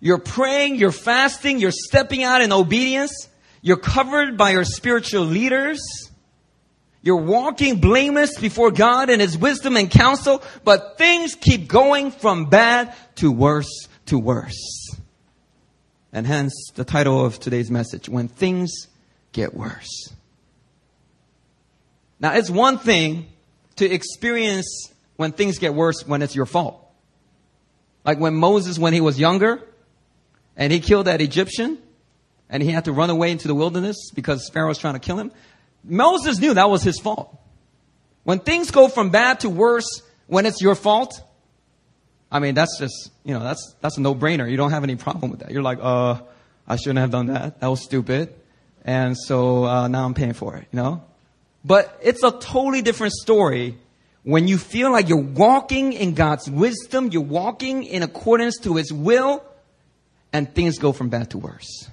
You're 0.00 0.18
praying, 0.18 0.76
you're 0.76 0.92
fasting, 0.92 1.58
you're 1.58 1.72
stepping 1.72 2.22
out 2.22 2.40
in 2.40 2.52
obedience. 2.52 3.28
You're 3.62 3.76
covered 3.76 4.38
by 4.38 4.50
your 4.50 4.64
spiritual 4.64 5.24
leaders. 5.24 5.80
You're 7.02 7.16
walking 7.16 7.80
blameless 7.80 8.38
before 8.38 8.70
God 8.70 9.10
in 9.10 9.20
His 9.20 9.36
wisdom 9.36 9.76
and 9.76 9.90
counsel, 9.90 10.42
but 10.64 10.96
things 10.96 11.34
keep 11.34 11.68
going 11.68 12.10
from 12.10 12.46
bad 12.46 12.94
to 13.16 13.30
worse 13.30 13.88
to 14.06 14.18
worse. 14.18 14.96
And 16.12 16.26
hence 16.26 16.52
the 16.74 16.84
title 16.84 17.24
of 17.24 17.38
today's 17.38 17.70
message, 17.70 18.08
When 18.08 18.28
Things 18.28 18.88
Get 19.32 19.54
Worse. 19.54 20.12
Now 22.20 22.34
it's 22.34 22.50
one 22.50 22.78
thing 22.78 23.26
to 23.76 23.90
experience 23.90 24.92
when 25.16 25.32
things 25.32 25.58
get 25.58 25.74
worse 25.74 26.06
when 26.06 26.22
it's 26.22 26.36
your 26.36 26.46
fault. 26.46 26.86
Like 28.04 28.18
when 28.18 28.34
Moses, 28.34 28.78
when 28.78 28.92
he 28.92 29.00
was 29.00 29.18
younger, 29.18 29.62
and 30.56 30.72
he 30.72 30.80
killed 30.80 31.06
that 31.06 31.20
Egyptian, 31.20 31.78
and 32.48 32.62
he 32.62 32.70
had 32.70 32.86
to 32.86 32.92
run 32.92 33.10
away 33.10 33.30
into 33.30 33.48
the 33.48 33.54
wilderness 33.54 34.10
because 34.14 34.48
Pharaoh 34.52 34.68
was 34.68 34.78
trying 34.78 34.94
to 34.94 35.00
kill 35.00 35.18
him. 35.18 35.32
Moses 35.84 36.38
knew 36.38 36.54
that 36.54 36.68
was 36.68 36.82
his 36.82 36.98
fault. 36.98 37.38
When 38.24 38.38
things 38.38 38.70
go 38.70 38.88
from 38.88 39.10
bad 39.10 39.40
to 39.40 39.48
worse, 39.48 40.02
when 40.26 40.46
it's 40.46 40.60
your 40.60 40.74
fault, 40.74 41.22
I 42.30 42.38
mean, 42.38 42.54
that's 42.54 42.78
just, 42.78 43.10
you 43.24 43.34
know, 43.34 43.40
that's, 43.40 43.74
that's 43.80 43.96
a 43.96 44.00
no-brainer. 44.00 44.50
You 44.50 44.56
don't 44.56 44.70
have 44.70 44.84
any 44.84 44.96
problem 44.96 45.30
with 45.30 45.40
that. 45.40 45.50
You're 45.50 45.62
like, 45.62 45.78
uh, 45.80 46.20
I 46.66 46.76
shouldn't 46.76 46.98
have 46.98 47.10
done 47.10 47.26
that. 47.26 47.60
That 47.60 47.68
was 47.68 47.82
stupid. 47.82 48.34
And 48.84 49.16
so, 49.16 49.64
uh, 49.64 49.88
now 49.88 50.04
I'm 50.04 50.14
paying 50.14 50.34
for 50.34 50.56
it, 50.56 50.66
you 50.72 50.76
know? 50.76 51.02
But 51.64 51.98
it's 52.02 52.22
a 52.22 52.30
totally 52.30 52.82
different 52.82 53.12
story 53.12 53.76
when 54.22 54.48
you 54.48 54.58
feel 54.58 54.92
like 54.92 55.08
you're 55.08 55.18
walking 55.18 55.92
in 55.92 56.14
God's 56.14 56.50
wisdom, 56.50 57.08
you're 57.10 57.22
walking 57.22 57.84
in 57.84 58.02
accordance 58.02 58.58
to 58.60 58.76
His 58.76 58.92
will, 58.92 59.42
and 60.32 60.54
things 60.54 60.78
go 60.78 60.92
from 60.92 61.08
bad 61.08 61.30
to 61.30 61.38
worse. 61.38 61.88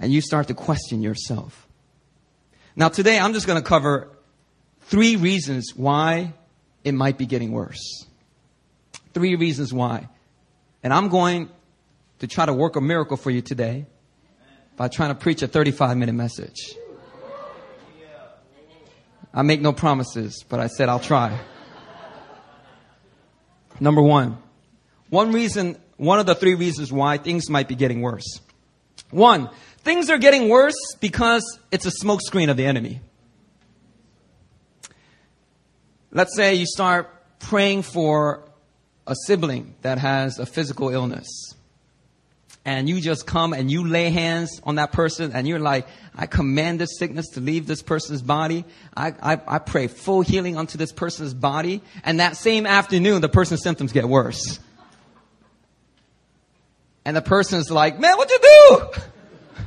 And 0.00 0.12
you 0.12 0.20
start 0.20 0.48
to 0.48 0.54
question 0.54 1.02
yourself. 1.02 1.68
Now, 2.76 2.88
today 2.88 3.18
I'm 3.18 3.32
just 3.32 3.46
going 3.46 3.60
to 3.60 3.66
cover 3.66 4.10
three 4.82 5.16
reasons 5.16 5.72
why 5.76 6.34
it 6.82 6.92
might 6.92 7.16
be 7.16 7.26
getting 7.26 7.52
worse. 7.52 8.04
Three 9.14 9.36
reasons 9.36 9.72
why. 9.72 10.08
And 10.82 10.92
I'm 10.92 11.08
going 11.08 11.48
to 12.18 12.26
try 12.26 12.46
to 12.46 12.52
work 12.52 12.74
a 12.74 12.80
miracle 12.80 13.16
for 13.16 13.30
you 13.30 13.40
today 13.40 13.86
by 14.76 14.88
trying 14.88 15.10
to 15.10 15.14
preach 15.14 15.40
a 15.42 15.46
35 15.46 15.96
minute 15.96 16.14
message. 16.14 16.74
I 19.34 19.42
make 19.42 19.60
no 19.60 19.72
promises, 19.72 20.44
but 20.48 20.60
I 20.60 20.68
said 20.68 20.88
I'll 20.88 21.00
try. 21.00 21.38
Number 23.80 24.00
one, 24.00 24.38
one 25.10 25.32
reason, 25.32 25.76
one 25.96 26.20
of 26.20 26.26
the 26.26 26.36
three 26.36 26.54
reasons 26.54 26.92
why 26.92 27.18
things 27.18 27.50
might 27.50 27.66
be 27.66 27.74
getting 27.74 28.00
worse. 28.00 28.40
One, 29.10 29.50
things 29.78 30.08
are 30.08 30.18
getting 30.18 30.48
worse 30.48 30.74
because 31.00 31.58
it's 31.72 31.84
a 31.84 31.90
smokescreen 31.90 32.48
of 32.48 32.56
the 32.56 32.64
enemy. 32.64 33.00
Let's 36.12 36.36
say 36.36 36.54
you 36.54 36.66
start 36.66 37.10
praying 37.40 37.82
for 37.82 38.48
a 39.06 39.16
sibling 39.26 39.74
that 39.82 39.98
has 39.98 40.38
a 40.38 40.46
physical 40.46 40.90
illness. 40.90 41.53
And 42.66 42.88
you 42.88 43.00
just 43.00 43.26
come 43.26 43.52
and 43.52 43.70
you 43.70 43.86
lay 43.86 44.08
hands 44.08 44.60
on 44.64 44.76
that 44.76 44.90
person 44.90 45.32
and 45.32 45.46
you're 45.46 45.58
like, 45.58 45.86
I 46.16 46.26
command 46.26 46.80
this 46.80 46.98
sickness 46.98 47.28
to 47.30 47.40
leave 47.40 47.66
this 47.66 47.82
person's 47.82 48.22
body. 48.22 48.64
I, 48.96 49.12
I, 49.22 49.40
I 49.46 49.58
pray 49.58 49.86
full 49.86 50.22
healing 50.22 50.56
unto 50.56 50.78
this 50.78 50.90
person's 50.90 51.34
body. 51.34 51.82
And 52.04 52.20
that 52.20 52.36
same 52.38 52.64
afternoon, 52.66 53.20
the 53.20 53.28
person's 53.28 53.62
symptoms 53.62 53.92
get 53.92 54.08
worse. 54.08 54.58
And 57.04 57.14
the 57.14 57.22
person's 57.22 57.70
like, 57.70 58.00
man, 58.00 58.16
what'd 58.16 58.30
you 58.30 58.38
do? 58.40 59.02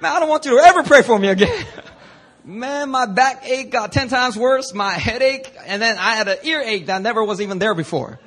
Man, 0.00 0.12
I 0.12 0.18
don't 0.18 0.28
want 0.28 0.44
you 0.44 0.58
to 0.58 0.64
ever 0.64 0.82
pray 0.82 1.02
for 1.02 1.16
me 1.16 1.28
again. 1.28 1.64
Man, 2.44 2.90
my 2.90 3.06
backache 3.06 3.70
got 3.70 3.92
10 3.92 4.08
times 4.08 4.36
worse, 4.36 4.74
my 4.74 4.92
headache, 4.92 5.50
and 5.66 5.80
then 5.80 5.96
I 5.96 6.16
had 6.16 6.28
an 6.28 6.38
earache 6.42 6.86
that 6.86 7.00
never 7.00 7.24
was 7.24 7.40
even 7.40 7.58
there 7.58 7.74
before. 7.74 8.18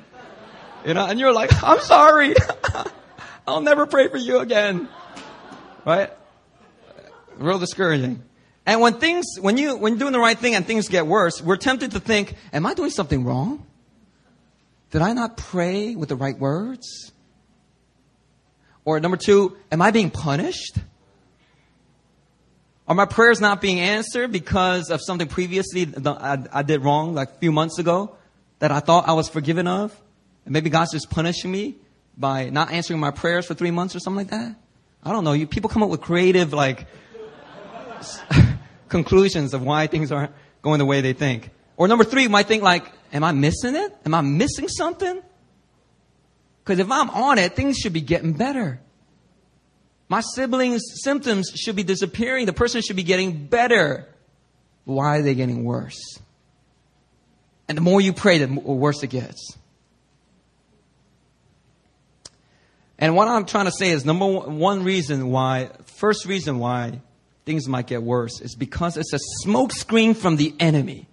You 0.84 0.94
know, 0.94 1.06
and 1.06 1.20
you're 1.20 1.32
like, 1.32 1.50
I'm 1.62 1.80
sorry. 1.80 2.34
I'll 3.48 3.62
never 3.62 3.86
pray 3.86 4.08
for 4.08 4.18
you 4.18 4.40
again. 4.40 4.90
Right? 5.86 6.12
Real 7.38 7.58
discouraging. 7.58 8.22
And 8.66 8.82
when 8.82 9.00
things, 9.00 9.24
when 9.40 9.56
you, 9.56 9.74
when 9.74 9.92
you're 9.92 10.00
doing 10.00 10.12
the 10.12 10.20
right 10.20 10.38
thing 10.38 10.54
and 10.54 10.66
things 10.66 10.88
get 10.88 11.06
worse, 11.06 11.40
we're 11.40 11.56
tempted 11.56 11.92
to 11.92 12.00
think, 12.00 12.34
am 12.52 12.66
I 12.66 12.74
doing 12.74 12.90
something 12.90 13.24
wrong? 13.24 13.66
Did 14.90 15.00
I 15.00 15.14
not 15.14 15.38
pray 15.38 15.94
with 15.94 16.10
the 16.10 16.16
right 16.16 16.38
words? 16.38 17.10
Or 18.84 19.00
number 19.00 19.16
two, 19.16 19.56
am 19.72 19.80
I 19.80 19.92
being 19.92 20.10
punished? 20.10 20.76
Are 22.86 22.94
my 22.94 23.06
prayers 23.06 23.40
not 23.40 23.62
being 23.62 23.80
answered 23.80 24.30
because 24.30 24.90
of 24.90 25.00
something 25.02 25.28
previously 25.28 25.90
I, 26.04 26.44
I 26.52 26.62
did 26.62 26.84
wrong, 26.84 27.14
like 27.14 27.30
a 27.30 27.38
few 27.38 27.52
months 27.52 27.78
ago, 27.78 28.14
that 28.58 28.72
I 28.72 28.80
thought 28.80 29.08
I 29.08 29.14
was 29.14 29.30
forgiven 29.30 29.66
of? 29.66 29.98
And 30.44 30.52
maybe 30.52 30.68
God's 30.68 30.92
just 30.92 31.08
punishing 31.08 31.50
me 31.50 31.76
by 32.18 32.50
not 32.50 32.72
answering 32.72 33.00
my 33.00 33.10
prayers 33.10 33.46
for 33.46 33.54
three 33.54 33.70
months 33.70 33.94
or 33.94 34.00
something 34.00 34.18
like 34.18 34.30
that? 34.30 34.56
I 35.02 35.12
don't 35.12 35.24
know. 35.24 35.32
You 35.32 35.46
people 35.46 35.70
come 35.70 35.82
up 35.82 35.88
with 35.88 36.00
creative, 36.00 36.52
like, 36.52 36.86
conclusions 38.88 39.54
of 39.54 39.62
why 39.62 39.86
things 39.86 40.10
aren't 40.10 40.32
going 40.62 40.78
the 40.78 40.84
way 40.84 41.00
they 41.00 41.12
think. 41.12 41.50
Or 41.76 41.86
number 41.86 42.04
three, 42.04 42.24
you 42.24 42.28
might 42.28 42.46
think 42.46 42.62
like, 42.62 42.84
am 43.12 43.22
I 43.22 43.32
missing 43.32 43.76
it? 43.76 43.96
Am 44.04 44.14
I 44.14 44.20
missing 44.20 44.68
something? 44.68 45.22
Because 46.64 46.80
if 46.80 46.90
I'm 46.90 47.08
on 47.10 47.38
it, 47.38 47.54
things 47.54 47.78
should 47.78 47.92
be 47.92 48.00
getting 48.00 48.32
better. 48.32 48.80
My 50.08 50.20
siblings' 50.20 50.82
symptoms 51.02 51.52
should 51.54 51.76
be 51.76 51.82
disappearing. 51.82 52.46
The 52.46 52.52
person 52.52 52.82
should 52.82 52.96
be 52.96 53.02
getting 53.02 53.46
better. 53.46 54.08
Why 54.84 55.18
are 55.18 55.22
they 55.22 55.34
getting 55.34 55.64
worse? 55.64 56.18
And 57.68 57.76
the 57.76 57.82
more 57.82 58.00
you 58.00 58.14
pray, 58.14 58.38
the 58.38 58.46
worse 58.46 59.02
it 59.02 59.08
gets. 59.08 59.57
And 62.98 63.14
what 63.14 63.28
I'm 63.28 63.44
trying 63.44 63.66
to 63.66 63.72
say 63.72 63.90
is 63.90 64.04
number 64.04 64.26
one 64.26 64.82
reason 64.82 65.30
why, 65.30 65.70
first 65.84 66.26
reason 66.26 66.58
why 66.58 67.00
things 67.46 67.68
might 67.68 67.86
get 67.86 68.02
worse 68.02 68.40
is 68.40 68.56
because 68.56 68.96
it's 68.96 69.12
a 69.12 69.46
smokescreen 69.46 70.16
from 70.16 70.36
the 70.36 70.54
enemy. 70.58 71.08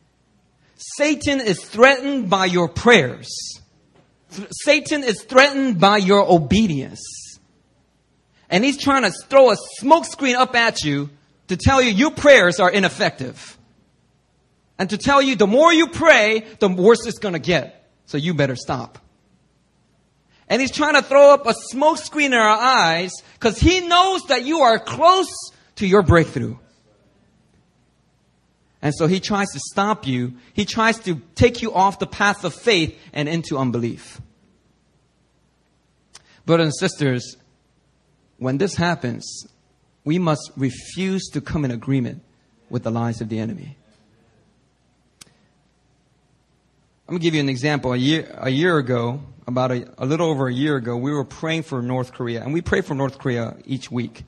Satan 0.77 1.39
is 1.39 1.63
threatened 1.63 2.29
by 2.29 2.45
your 2.45 2.67
prayers. 2.67 3.29
Satan 4.63 5.03
is 5.03 5.23
threatened 5.23 5.79
by 5.79 5.97
your 5.97 6.29
obedience. 6.29 7.01
And 8.49 8.63
he's 8.63 8.77
trying 8.77 9.03
to 9.03 9.11
throw 9.11 9.51
a 9.51 9.55
smokescreen 9.81 10.35
up 10.35 10.55
at 10.55 10.83
you 10.83 11.09
to 11.47 11.57
tell 11.57 11.81
you 11.81 11.91
your 11.91 12.11
prayers 12.11 12.59
are 12.59 12.69
ineffective. 12.69 13.57
And 14.77 14.89
to 14.89 14.97
tell 14.97 15.21
you 15.21 15.35
the 15.35 15.47
more 15.47 15.71
you 15.71 15.87
pray, 15.87 16.45
the 16.59 16.67
worse 16.67 17.05
it's 17.05 17.19
gonna 17.19 17.39
get. 17.39 17.89
So 18.07 18.17
you 18.17 18.33
better 18.33 18.55
stop. 18.55 18.99
And 20.47 20.61
he's 20.61 20.71
trying 20.71 20.93
to 20.93 21.01
throw 21.01 21.33
up 21.33 21.47
a 21.47 21.53
smokescreen 21.73 22.27
in 22.27 22.33
our 22.33 22.47
eyes 22.47 23.11
because 23.33 23.57
he 23.59 23.87
knows 23.87 24.23
that 24.23 24.45
you 24.45 24.59
are 24.59 24.77
close 24.77 25.33
to 25.77 25.87
your 25.87 26.03
breakthrough. 26.03 26.57
And 28.81 28.93
so 28.93 29.07
he 29.07 29.19
tries 29.19 29.47
to 29.53 29.59
stop 29.71 30.05
you. 30.05 30.35
He 30.53 30.65
tries 30.65 30.99
to 30.99 31.19
take 31.33 31.63
you 31.63 31.73
off 31.73 31.97
the 31.97 32.05
path 32.05 32.43
of 32.43 32.53
faith 32.53 32.95
and 33.13 33.27
into 33.27 33.57
unbelief. 33.57 34.21
Brothers 36.45 36.65
and 36.65 36.75
sisters, 36.75 37.37
when 38.37 38.59
this 38.59 38.75
happens, 38.75 39.47
we 40.03 40.19
must 40.19 40.51
refuse 40.55 41.27
to 41.29 41.41
come 41.41 41.65
in 41.65 41.71
agreement 41.71 42.21
with 42.69 42.83
the 42.83 42.91
lies 42.91 43.21
of 43.21 43.29
the 43.29 43.39
enemy. 43.39 43.75
I'm 47.07 47.13
going 47.13 47.19
to 47.19 47.23
give 47.23 47.33
you 47.33 47.39
an 47.39 47.49
example. 47.49 47.93
A 47.93 47.97
year, 47.97 48.35
a 48.37 48.49
year 48.49 48.77
ago, 48.77 49.21
about 49.47 49.71
a, 49.71 49.87
a 49.97 50.05
little 50.05 50.29
over 50.29 50.47
a 50.47 50.53
year 50.53 50.75
ago, 50.75 50.97
we 50.97 51.11
were 51.11 51.23
praying 51.23 51.63
for 51.63 51.81
North 51.81 52.13
Korea, 52.13 52.43
and 52.43 52.53
we 52.53 52.61
pray 52.61 52.81
for 52.81 52.95
North 52.95 53.17
Korea 53.17 53.55
each 53.65 53.91
week. 53.91 54.23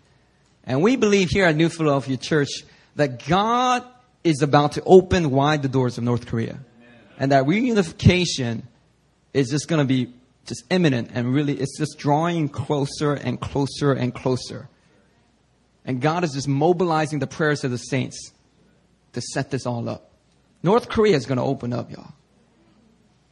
And 0.63 0.81
we 0.81 0.95
believe 0.95 1.29
here 1.29 1.45
at 1.45 1.55
New 1.55 1.69
Philadelphia 1.69 2.17
Church 2.17 2.49
that 2.95 3.25
God 3.25 3.83
is 4.23 4.41
about 4.41 4.73
to 4.73 4.83
open 4.85 5.31
wide 5.31 5.61
the 5.61 5.69
doors 5.69 5.97
of 5.97 6.03
North 6.03 6.25
Korea. 6.27 6.59
And 7.17 7.31
that 7.31 7.45
reunification 7.45 8.63
is 9.33 9.49
just 9.49 9.67
going 9.67 9.79
to 9.79 9.85
be 9.85 10.13
just 10.45 10.63
imminent 10.69 11.11
and 11.13 11.33
really, 11.33 11.53
it's 11.53 11.77
just 11.77 11.97
drawing 11.97 12.49
closer 12.49 13.13
and 13.13 13.39
closer 13.39 13.91
and 13.93 14.13
closer. 14.13 14.69
And 15.85 16.01
God 16.01 16.23
is 16.23 16.33
just 16.33 16.47
mobilizing 16.47 17.19
the 17.19 17.27
prayers 17.27 17.63
of 17.63 17.71
the 17.71 17.77
saints 17.77 18.31
to 19.13 19.21
set 19.21 19.51
this 19.51 19.65
all 19.65 19.87
up. 19.87 20.11
North 20.63 20.89
Korea 20.89 21.15
is 21.15 21.25
going 21.25 21.37
to 21.37 21.43
open 21.43 21.71
up, 21.71 21.91
y'all. 21.91 22.11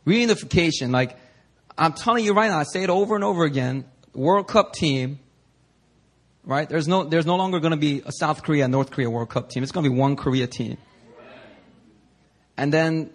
Reunification, 0.06 0.92
like, 0.92 1.18
I'm 1.78 1.94
telling 1.94 2.24
you 2.24 2.34
right 2.34 2.50
now, 2.50 2.60
I 2.60 2.64
say 2.64 2.84
it 2.84 2.90
over 2.90 3.16
and 3.16 3.24
over 3.24 3.44
again. 3.44 3.86
World 4.14 4.48
Cup 4.48 4.74
team, 4.74 5.20
right? 6.46 6.70
There's 6.70 6.88
no, 6.88 7.04
there's 7.04 7.26
no 7.26 7.36
longer 7.36 7.60
going 7.60 7.72
to 7.72 7.78
be 7.78 8.02
a 8.06 8.12
South 8.12 8.44
Korea, 8.44 8.64
and 8.66 8.72
North 8.72 8.92
Korea 8.92 9.10
World 9.10 9.30
Cup 9.30 9.50
team. 9.50 9.62
It's 9.62 9.72
going 9.72 9.84
to 9.84 9.90
be 9.90 9.96
one 9.96 10.16
Korea 10.16 10.48
team. 10.48 10.78
And 12.58 12.72
then 12.72 13.10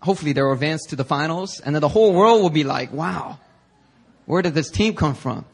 hopefully 0.00 0.32
they'll 0.32 0.52
advance 0.52 0.86
to 0.86 0.96
the 0.96 1.04
finals, 1.04 1.60
and 1.60 1.74
then 1.74 1.80
the 1.80 1.88
whole 1.88 2.12
world 2.12 2.42
will 2.42 2.50
be 2.50 2.64
like, 2.64 2.92
wow, 2.92 3.40
where 4.26 4.42
did 4.42 4.54
this 4.54 4.70
team 4.70 4.94
come 4.94 5.14
from? 5.14 5.44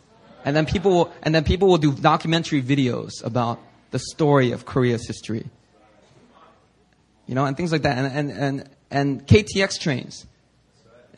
And 0.45 0.54
then 0.54 0.66
people 0.66 0.90
will, 0.90 1.12
and 1.23 1.35
then 1.35 1.45
people 1.45 1.68
will 1.68 1.78
do 1.78 1.92
documentary 1.92 2.62
videos 2.62 3.25
about 3.25 3.61
the 3.90 3.99
story 3.99 4.52
of 4.52 4.66
Korea's 4.66 5.07
history. 5.07 5.47
You 7.26 7.35
know, 7.35 7.45
and 7.45 7.57
things 7.57 7.73
like 7.73 7.83
that. 7.83 7.99
And, 7.99 8.07
and, 8.07 8.30
and, 8.30 8.71
and 8.90 9.26
KTX 9.26 9.80
trains. 9.80 10.26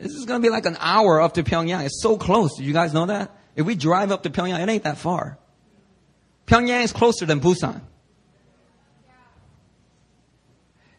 This 0.01 0.13
is 0.13 0.25
going 0.25 0.41
to 0.41 0.45
be 0.45 0.49
like 0.49 0.65
an 0.65 0.77
hour 0.79 1.21
up 1.21 1.35
to 1.35 1.43
Pyongyang. 1.43 1.85
It's 1.85 2.01
so 2.01 2.17
close. 2.17 2.57
Did 2.57 2.65
you 2.65 2.73
guys 2.73 2.91
know 2.91 3.05
that? 3.05 3.37
If 3.55 3.67
we 3.67 3.75
drive 3.75 4.11
up 4.11 4.23
to 4.23 4.31
Pyongyang, 4.31 4.59
it 4.59 4.67
ain't 4.67 4.83
that 4.83 4.97
far. 4.97 5.37
Pyongyang 6.47 6.83
is 6.83 6.91
closer 6.91 7.27
than 7.27 7.39
Busan. 7.39 7.81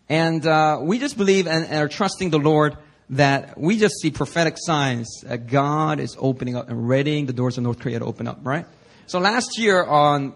And 0.09 0.47
uh, 0.47 0.79
we 0.83 1.01
just 1.01 1.17
believe 1.17 1.49
and, 1.49 1.65
and, 1.65 1.79
are 1.79 1.89
trusting 1.89 2.31
the 2.31 2.39
Lord 2.39 2.77
that 3.11 3.59
we 3.59 3.77
just 3.77 4.01
see 4.01 4.11
prophetic 4.11 4.55
signs 4.57 5.23
that 5.23 5.49
God 5.49 5.99
is 5.99 6.17
opening 6.19 6.55
up 6.55 6.69
and 6.69 6.89
readying 6.89 7.27
the 7.27 7.33
doors 7.33 7.59
of 7.59 7.65
North 7.65 7.81
Korea 7.81 7.99
to 7.99 8.05
open 8.05 8.29
up, 8.29 8.39
right? 8.43 8.67
So 9.07 9.19
last 9.19 9.59
year 9.59 9.83
on 9.83 10.35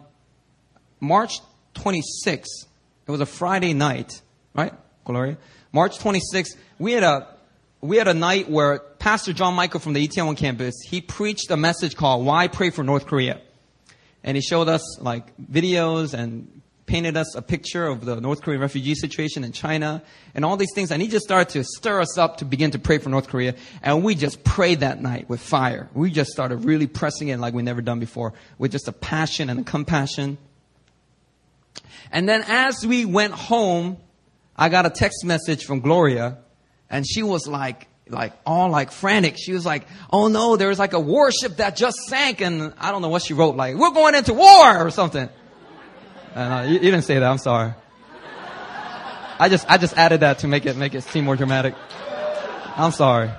March 0.98 1.38
26th, 1.74 2.66
it 3.06 3.10
was 3.10 3.20
a 3.20 3.26
Friday 3.26 3.74
night, 3.74 4.20
right, 4.54 4.72
Gloria? 5.04 5.36
March 5.72 5.98
26th, 5.98 6.56
we 6.78 6.92
had 6.92 7.02
a 7.02 7.35
we 7.88 7.96
had 7.96 8.08
a 8.08 8.14
night 8.14 8.50
where 8.50 8.78
Pastor 8.78 9.32
John 9.32 9.54
Michael 9.54 9.80
from 9.80 9.92
the 9.92 10.06
ETN 10.06 10.36
campus, 10.36 10.74
he 10.88 11.00
preached 11.00 11.50
a 11.50 11.56
message 11.56 11.96
called 11.96 12.26
Why 12.26 12.48
Pray 12.48 12.70
for 12.70 12.82
North 12.82 13.06
Korea. 13.06 13.40
And 14.24 14.36
he 14.36 14.40
showed 14.40 14.68
us 14.68 15.00
like 15.00 15.36
videos 15.36 16.12
and 16.12 16.62
painted 16.86 17.16
us 17.16 17.34
a 17.34 17.42
picture 17.42 17.86
of 17.86 18.04
the 18.04 18.20
North 18.20 18.42
Korean 18.42 18.60
refugee 18.60 18.94
situation 18.94 19.44
in 19.44 19.52
China 19.52 20.02
and 20.34 20.44
all 20.44 20.56
these 20.56 20.72
things. 20.74 20.90
And 20.90 21.02
he 21.02 21.08
just 21.08 21.24
started 21.24 21.52
to 21.52 21.64
stir 21.64 22.00
us 22.00 22.16
up 22.16 22.38
to 22.38 22.44
begin 22.44 22.70
to 22.72 22.78
pray 22.78 22.98
for 22.98 23.08
North 23.08 23.28
Korea. 23.28 23.54
And 23.82 24.02
we 24.02 24.14
just 24.14 24.42
prayed 24.44 24.80
that 24.80 25.00
night 25.00 25.28
with 25.28 25.40
fire. 25.40 25.88
We 25.94 26.10
just 26.10 26.30
started 26.30 26.64
really 26.64 26.86
pressing 26.86 27.28
it 27.28 27.38
like 27.38 27.54
we 27.54 27.62
never 27.62 27.82
done 27.82 28.00
before 28.00 28.32
with 28.58 28.72
just 28.72 28.88
a 28.88 28.92
passion 28.92 29.50
and 29.50 29.60
a 29.60 29.64
compassion. 29.64 30.38
And 32.10 32.28
then 32.28 32.44
as 32.46 32.86
we 32.86 33.04
went 33.04 33.34
home, 33.34 33.98
I 34.56 34.68
got 34.68 34.86
a 34.86 34.90
text 34.90 35.24
message 35.24 35.64
from 35.64 35.80
Gloria 35.80 36.38
and 36.90 37.06
she 37.06 37.22
was 37.22 37.46
like, 37.46 37.88
like 38.08 38.32
all 38.44 38.70
like 38.70 38.92
frantic. 38.92 39.36
She 39.36 39.52
was 39.52 39.66
like, 39.66 39.86
"Oh 40.12 40.28
no, 40.28 40.56
there 40.56 40.68
was 40.68 40.78
like 40.78 40.92
a 40.92 41.00
warship 41.00 41.56
that 41.56 41.76
just 41.76 41.98
sank," 42.08 42.40
and 42.40 42.72
I 42.78 42.92
don't 42.92 43.02
know 43.02 43.08
what 43.08 43.22
she 43.22 43.34
wrote. 43.34 43.56
Like, 43.56 43.76
"We're 43.76 43.90
going 43.90 44.14
into 44.14 44.34
war" 44.34 44.86
or 44.86 44.90
something. 44.90 45.28
And 46.34 46.52
uh, 46.52 46.66
you, 46.68 46.74
you 46.74 46.90
didn't 46.90 47.02
say 47.02 47.14
that. 47.14 47.24
I'm 47.24 47.38
sorry. 47.38 47.74
I 49.38 49.48
just 49.48 49.70
I 49.70 49.76
just 49.76 49.96
added 49.96 50.20
that 50.20 50.40
to 50.40 50.48
make 50.48 50.66
it 50.66 50.76
make 50.76 50.94
it 50.94 51.02
seem 51.02 51.24
more 51.24 51.36
dramatic. 51.36 51.74
I'm 52.76 52.92
sorry. 52.92 53.30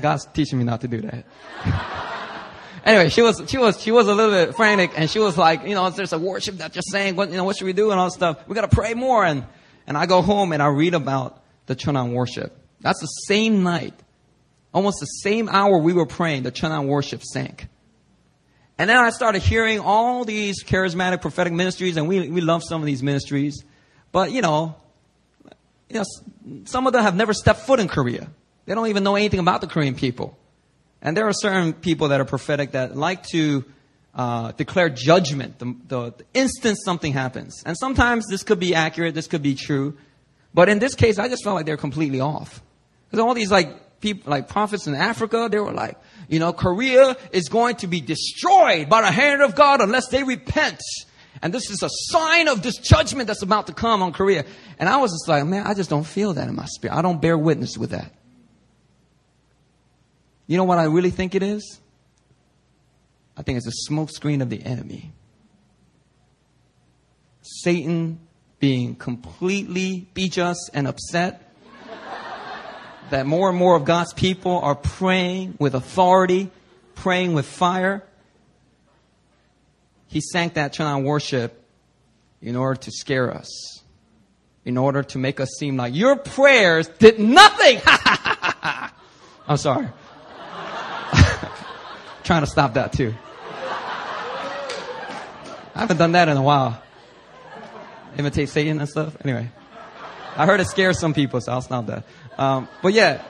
God's 0.00 0.26
teaching 0.26 0.58
me 0.58 0.64
not 0.64 0.80
to 0.80 0.88
do 0.88 1.00
that. 1.02 1.24
anyway, 2.84 3.08
she 3.08 3.22
was 3.22 3.42
she 3.48 3.58
was 3.58 3.80
she 3.80 3.90
was 3.90 4.08
a 4.08 4.14
little 4.14 4.32
bit 4.32 4.54
frantic, 4.54 4.92
and 4.96 5.10
she 5.10 5.18
was 5.18 5.36
like, 5.36 5.64
you 5.64 5.74
know, 5.74 5.88
there's 5.90 6.12
a 6.12 6.18
warship 6.18 6.56
that 6.56 6.72
just 6.72 6.90
saying, 6.90 7.16
what 7.16 7.30
you 7.30 7.36
know, 7.36 7.44
what 7.44 7.56
should 7.56 7.66
we 7.66 7.72
do 7.72 7.90
and 7.90 8.00
all 8.00 8.10
stuff. 8.10 8.46
We 8.48 8.54
got 8.54 8.70
to 8.70 8.74
pray 8.74 8.94
more, 8.94 9.24
and 9.24 9.44
and 9.86 9.96
I 9.96 10.06
go 10.06 10.22
home 10.22 10.52
and 10.52 10.62
I 10.62 10.68
read 10.68 10.94
about 10.94 11.43
the 11.66 11.76
Cheonan 11.76 12.12
warship. 12.12 12.56
That's 12.80 13.00
the 13.00 13.06
same 13.06 13.62
night, 13.62 13.94
almost 14.72 15.00
the 15.00 15.06
same 15.06 15.48
hour 15.48 15.78
we 15.78 15.92
were 15.92 16.06
praying, 16.06 16.42
the 16.42 16.52
Cheonan 16.52 16.86
warship 16.86 17.22
sank. 17.22 17.68
And 18.76 18.90
then 18.90 18.96
I 18.96 19.10
started 19.10 19.42
hearing 19.42 19.78
all 19.78 20.24
these 20.24 20.64
charismatic 20.64 21.22
prophetic 21.22 21.52
ministries, 21.52 21.96
and 21.96 22.08
we, 22.08 22.28
we 22.28 22.40
love 22.40 22.62
some 22.64 22.82
of 22.82 22.86
these 22.86 23.02
ministries. 23.02 23.62
But, 24.10 24.32
you 24.32 24.42
know, 24.42 24.74
you 25.88 26.00
know, 26.00 26.64
some 26.64 26.86
of 26.86 26.92
them 26.92 27.02
have 27.02 27.14
never 27.14 27.32
stepped 27.32 27.60
foot 27.60 27.78
in 27.78 27.88
Korea. 27.88 28.28
They 28.66 28.74
don't 28.74 28.88
even 28.88 29.04
know 29.04 29.14
anything 29.14 29.40
about 29.40 29.60
the 29.60 29.66
Korean 29.66 29.94
people. 29.94 30.36
And 31.00 31.16
there 31.16 31.26
are 31.26 31.32
certain 31.32 31.72
people 31.72 32.08
that 32.08 32.20
are 32.20 32.24
prophetic 32.24 32.72
that 32.72 32.96
like 32.96 33.24
to 33.28 33.64
uh, 34.14 34.52
declare 34.52 34.88
judgment 34.88 35.58
the, 35.58 35.76
the, 35.86 36.10
the 36.12 36.24
instant 36.32 36.78
something 36.82 37.12
happens. 37.12 37.62
And 37.66 37.76
sometimes 37.76 38.26
this 38.28 38.42
could 38.42 38.58
be 38.58 38.74
accurate, 38.74 39.14
this 39.14 39.26
could 39.26 39.42
be 39.42 39.54
true. 39.54 39.96
But 40.54 40.68
in 40.68 40.78
this 40.78 40.94
case, 40.94 41.18
I 41.18 41.28
just 41.28 41.42
felt 41.42 41.56
like 41.56 41.66
they're 41.66 41.76
completely 41.76 42.20
off. 42.20 42.62
Because 43.06 43.18
all 43.18 43.34
these 43.34 43.50
like 43.50 44.00
people, 44.00 44.30
like 44.30 44.48
prophets 44.48 44.86
in 44.86 44.94
Africa, 44.94 45.48
they 45.50 45.58
were 45.58 45.72
like, 45.72 45.98
you 46.28 46.38
know, 46.38 46.52
Korea 46.52 47.16
is 47.32 47.48
going 47.48 47.76
to 47.76 47.88
be 47.88 48.00
destroyed 48.00 48.88
by 48.88 49.02
the 49.02 49.10
hand 49.10 49.42
of 49.42 49.54
God 49.54 49.80
unless 49.80 50.08
they 50.08 50.22
repent. 50.22 50.80
And 51.42 51.52
this 51.52 51.68
is 51.70 51.82
a 51.82 51.88
sign 51.90 52.48
of 52.48 52.62
this 52.62 52.78
judgment 52.78 53.26
that's 53.26 53.42
about 53.42 53.66
to 53.66 53.74
come 53.74 54.02
on 54.02 54.12
Korea. 54.12 54.44
And 54.78 54.88
I 54.88 54.98
was 54.98 55.10
just 55.10 55.28
like, 55.28 55.44
man, 55.44 55.66
I 55.66 55.74
just 55.74 55.90
don't 55.90 56.06
feel 56.06 56.34
that 56.34 56.48
in 56.48 56.54
my 56.54 56.66
spirit. 56.66 56.96
I 56.96 57.02
don't 57.02 57.20
bear 57.20 57.36
witness 57.36 57.76
with 57.76 57.90
that. 57.90 58.12
You 60.46 60.56
know 60.56 60.64
what 60.64 60.78
I 60.78 60.84
really 60.84 61.10
think 61.10 61.34
it 61.34 61.42
is? 61.42 61.80
I 63.36 63.42
think 63.42 63.58
it's 63.58 63.66
a 63.66 63.90
smokescreen 63.90 64.42
of 64.42 64.50
the 64.50 64.62
enemy. 64.62 65.12
Satan 67.42 68.20
being 68.64 68.94
completely 68.94 70.06
just 70.16 70.70
and 70.72 70.88
upset 70.88 71.52
that 73.10 73.26
more 73.26 73.50
and 73.50 73.58
more 73.58 73.76
of 73.76 73.84
God's 73.84 74.14
people 74.14 74.58
are 74.60 74.74
praying 74.74 75.54
with 75.58 75.74
authority, 75.74 76.50
praying 76.94 77.34
with 77.34 77.44
fire. 77.44 78.02
He 80.06 80.22
sank 80.22 80.54
that 80.54 80.72
Cheonan 80.72 81.02
warship 81.02 81.62
in 82.40 82.56
order 82.56 82.80
to 82.80 82.90
scare 82.90 83.34
us, 83.34 83.82
in 84.64 84.78
order 84.78 85.02
to 85.02 85.18
make 85.18 85.40
us 85.40 85.50
seem 85.58 85.76
like 85.76 85.94
your 85.94 86.16
prayers 86.16 86.88
did 86.88 87.18
nothing. 87.18 87.82
I'm 89.46 89.58
sorry. 89.58 89.88
Trying 92.24 92.40
to 92.40 92.46
stop 92.46 92.72
that 92.72 92.94
too. 92.94 93.12
I 95.74 95.80
haven't 95.80 95.98
done 95.98 96.12
that 96.12 96.30
in 96.30 96.38
a 96.38 96.42
while. 96.42 96.80
Imitate 98.18 98.48
Satan 98.48 98.78
and 98.80 98.88
stuff. 98.88 99.16
Anyway, 99.24 99.50
I 100.36 100.46
heard 100.46 100.60
it 100.60 100.66
scares 100.66 100.98
some 100.98 101.14
people, 101.14 101.40
so 101.40 101.52
I'll 101.52 101.62
stop 101.62 101.86
that. 101.86 102.04
Um, 102.38 102.68
but 102.82 102.92
yeah. 102.92 103.22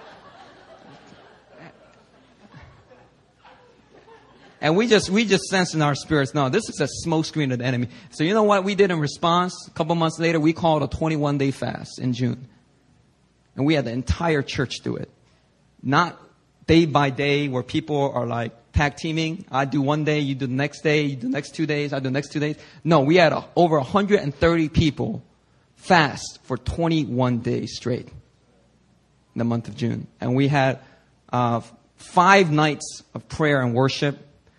And 4.60 4.78
we 4.78 4.86
just, 4.86 5.10
we 5.10 5.26
just 5.26 5.44
sense 5.44 5.74
in 5.74 5.82
our 5.82 5.94
spirits, 5.94 6.32
no, 6.32 6.48
this 6.48 6.70
is 6.70 6.80
a 6.80 6.88
smokescreen 7.06 7.52
of 7.52 7.58
the 7.58 7.66
enemy. 7.66 7.88
So 8.12 8.24
you 8.24 8.32
know 8.32 8.44
what 8.44 8.64
we 8.64 8.74
did 8.74 8.90
in 8.90 8.98
response? 8.98 9.54
A 9.68 9.70
couple 9.72 9.94
months 9.94 10.18
later, 10.18 10.40
we 10.40 10.54
called 10.54 10.82
a 10.82 10.86
21 10.88 11.36
day 11.36 11.50
fast 11.50 11.98
in 11.98 12.14
June. 12.14 12.48
And 13.56 13.66
we 13.66 13.74
had 13.74 13.84
the 13.84 13.92
entire 13.92 14.40
church 14.40 14.80
do 14.80 14.96
it. 14.96 15.10
Not 15.82 16.18
day 16.66 16.86
by 16.86 17.10
day 17.10 17.48
where 17.48 17.62
people 17.62 18.10
are 18.14 18.26
like 18.26 18.52
tag 18.74 18.96
teaming. 18.96 19.44
I 19.50 19.64
do 19.64 19.80
one 19.80 20.04
day, 20.04 20.20
you 20.20 20.34
do 20.34 20.46
the 20.46 20.52
next 20.52 20.82
day, 20.82 21.02
you 21.02 21.16
do 21.16 21.28
the 21.28 21.32
next 21.32 21.54
two 21.54 21.66
days, 21.66 21.92
I 21.92 21.98
do 21.98 22.04
the 22.04 22.10
next 22.10 22.32
two 22.32 22.40
days. 22.40 22.56
No, 22.82 23.00
we 23.00 23.16
had 23.16 23.32
a, 23.32 23.44
over 23.56 23.78
130 23.78 24.68
people 24.68 25.22
fast 25.76 26.40
for 26.44 26.56
21 26.56 27.38
days 27.38 27.76
straight 27.76 28.06
in 28.08 29.38
the 29.38 29.44
month 29.44 29.68
of 29.68 29.76
June. 29.76 30.06
And 30.20 30.34
we 30.34 30.48
had 30.48 30.80
uh, 31.32 31.60
five 31.96 32.50
nights 32.50 33.02
of 33.14 33.28
prayer 33.28 33.60
and 33.60 33.74
worship. 33.74 34.18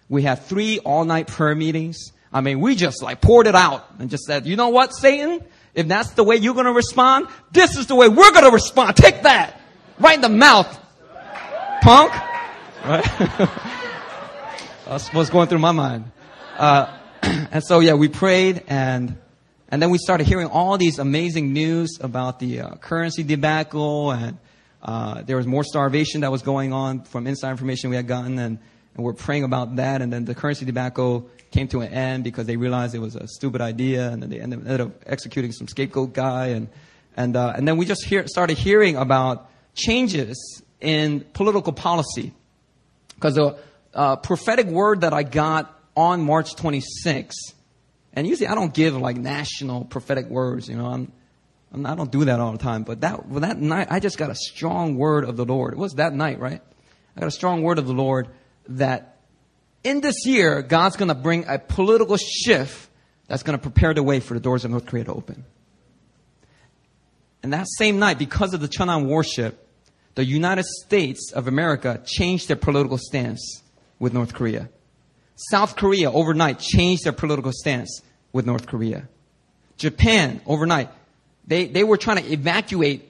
We 0.09 0.23
had 0.23 0.43
three 0.43 0.79
all 0.79 1.05
night 1.05 1.27
prayer 1.27 1.55
meetings. 1.55 2.11
I 2.31 2.41
mean, 2.41 2.59
we 2.59 2.75
just 2.75 3.01
like 3.01 3.21
poured 3.21 3.47
it 3.47 3.55
out 3.55 3.85
and 3.99 4.09
just 4.09 4.23
said, 4.25 4.45
you 4.45 4.55
know 4.55 4.69
what, 4.69 4.93
Satan? 4.95 5.43
If 5.73 5.87
that's 5.87 6.11
the 6.11 6.23
way 6.23 6.37
you're 6.37 6.53
going 6.53 6.67
to 6.67 6.73
respond, 6.73 7.27
this 7.51 7.77
is 7.77 7.87
the 7.87 7.95
way 7.95 8.07
we're 8.07 8.31
going 8.31 8.45
to 8.45 8.51
respond. 8.51 8.95
Take 8.95 9.23
that 9.23 9.59
right 9.99 10.15
in 10.15 10.21
the 10.21 10.29
mouth, 10.29 10.79
punk. 11.81 12.13
Right? 12.85 13.49
That's 14.87 15.13
what's 15.13 15.29
going 15.29 15.47
through 15.47 15.59
my 15.59 15.71
mind. 15.71 16.11
Uh, 16.57 16.97
and 17.23 17.63
so, 17.63 17.79
yeah, 17.79 17.93
we 17.93 18.07
prayed 18.07 18.63
and 18.67 19.17
and 19.67 19.81
then 19.81 19.89
we 19.89 19.97
started 19.97 20.27
hearing 20.27 20.47
all 20.47 20.77
these 20.77 20.99
amazing 20.99 21.51
news 21.51 21.97
about 21.99 22.39
the 22.39 22.61
uh, 22.61 22.75
currency 22.75 23.23
debacle 23.23 24.11
and 24.11 24.37
uh, 24.85 25.23
there 25.23 25.35
was 25.35 25.47
more 25.47 25.63
starvation 25.63 26.21
that 26.21 26.31
was 26.31 26.43
going 26.43 26.71
on 26.71 27.01
from 27.01 27.25
inside 27.25 27.49
information 27.49 27.89
we 27.89 27.95
had 27.95 28.07
gotten, 28.07 28.37
and 28.37 28.59
and 28.95 29.03
we're 29.03 29.13
praying 29.13 29.43
about 29.43 29.77
that. 29.77 30.01
And 30.03 30.13
then 30.13 30.25
the 30.25 30.35
currency 30.35 30.63
debacle 30.63 31.27
came 31.49 31.67
to 31.69 31.81
an 31.81 31.91
end 31.91 32.23
because 32.23 32.45
they 32.45 32.55
realized 32.55 32.93
it 32.93 32.99
was 32.99 33.15
a 33.15 33.27
stupid 33.27 33.61
idea, 33.61 34.09
and 34.11 34.21
then 34.21 34.29
they 34.29 34.39
ended 34.39 34.79
up 34.79 34.91
executing 35.07 35.51
some 35.51 35.67
scapegoat 35.67 36.13
guy, 36.13 36.47
and 36.49 36.69
and 37.17 37.35
uh, 37.35 37.53
and 37.55 37.67
then 37.67 37.77
we 37.77 37.85
just 37.85 38.05
hear, 38.05 38.27
started 38.27 38.59
hearing 38.59 38.95
about 38.95 39.49
changes 39.73 40.61
in 40.79 41.21
political 41.33 41.73
policy 41.73 42.31
because 43.15 43.33
the 43.33 43.57
uh, 43.95 44.17
prophetic 44.17 44.67
word 44.67 45.01
that 45.01 45.13
I 45.13 45.23
got 45.23 45.73
on 45.95 46.21
March 46.21 46.55
26th, 46.55 47.53
and 48.13 48.27
usually 48.27 48.47
I 48.47 48.55
don't 48.55 48.73
give 48.73 48.95
like 48.95 49.17
national 49.17 49.85
prophetic 49.85 50.27
words, 50.27 50.69
you 50.69 50.75
know, 50.75 50.87
I'm, 50.87 51.11
I'm 51.71 51.85
I 51.85 51.95
don't 51.95 52.11
do 52.11 52.25
that 52.25 52.39
all 52.39 52.51
the 52.51 52.57
time, 52.57 52.83
but 52.83 53.01
that 53.01 53.27
well, 53.27 53.39
that 53.39 53.57
night 53.57 53.87
I 53.89 53.99
just 53.99 54.17
got 54.17 54.29
a 54.29 54.35
strong 54.35 54.97
word 54.97 55.23
of 55.23 55.37
the 55.37 55.45
Lord. 55.45 55.73
It 55.73 55.79
was 55.79 55.93
that 55.93 56.13
night, 56.13 56.39
right? 56.39 56.61
I 57.15 57.19
got 57.19 57.27
a 57.27 57.31
strong 57.31 57.63
word 57.63 57.79
of 57.79 57.87
the 57.87 57.93
Lord 57.93 58.27
that 58.67 59.17
in 59.83 60.01
this 60.01 60.25
year, 60.25 60.61
God's 60.61 60.97
going 60.97 61.09
to 61.09 61.15
bring 61.15 61.45
a 61.47 61.59
political 61.59 62.17
shift 62.17 62.89
that's 63.27 63.43
going 63.43 63.57
to 63.57 63.61
prepare 63.61 63.93
the 63.93 64.03
way 64.03 64.19
for 64.19 64.33
the 64.33 64.39
doors 64.39 64.65
of 64.65 64.71
North 64.71 64.85
Korea 64.85 65.05
to 65.05 65.13
open. 65.13 65.45
And 67.43 67.53
that 67.53 67.67
same 67.77 67.99
night, 67.99 68.17
because 68.17 68.53
of 68.53 68.61
the 68.61 68.67
Cheonan 68.67 69.05
warship, 69.05 69.67
the 70.15 70.25
United 70.25 70.65
States 70.65 71.31
of 71.31 71.47
America 71.47 72.01
changed 72.05 72.47
their 72.47 72.55
political 72.55 72.97
stance 72.97 73.61
with 74.05 74.13
North 74.13 74.33
Korea. 74.33 74.69
South 75.35 75.75
Korea 75.75 76.11
overnight 76.11 76.59
changed 76.59 77.03
their 77.03 77.11
political 77.11 77.51
stance 77.51 78.01
with 78.31 78.45
North 78.45 78.67
Korea. 78.67 79.09
Japan 79.77 80.39
overnight, 80.45 80.89
they, 81.45 81.65
they 81.65 81.83
were 81.83 81.97
trying 81.97 82.23
to 82.23 82.31
evacuate 82.31 83.09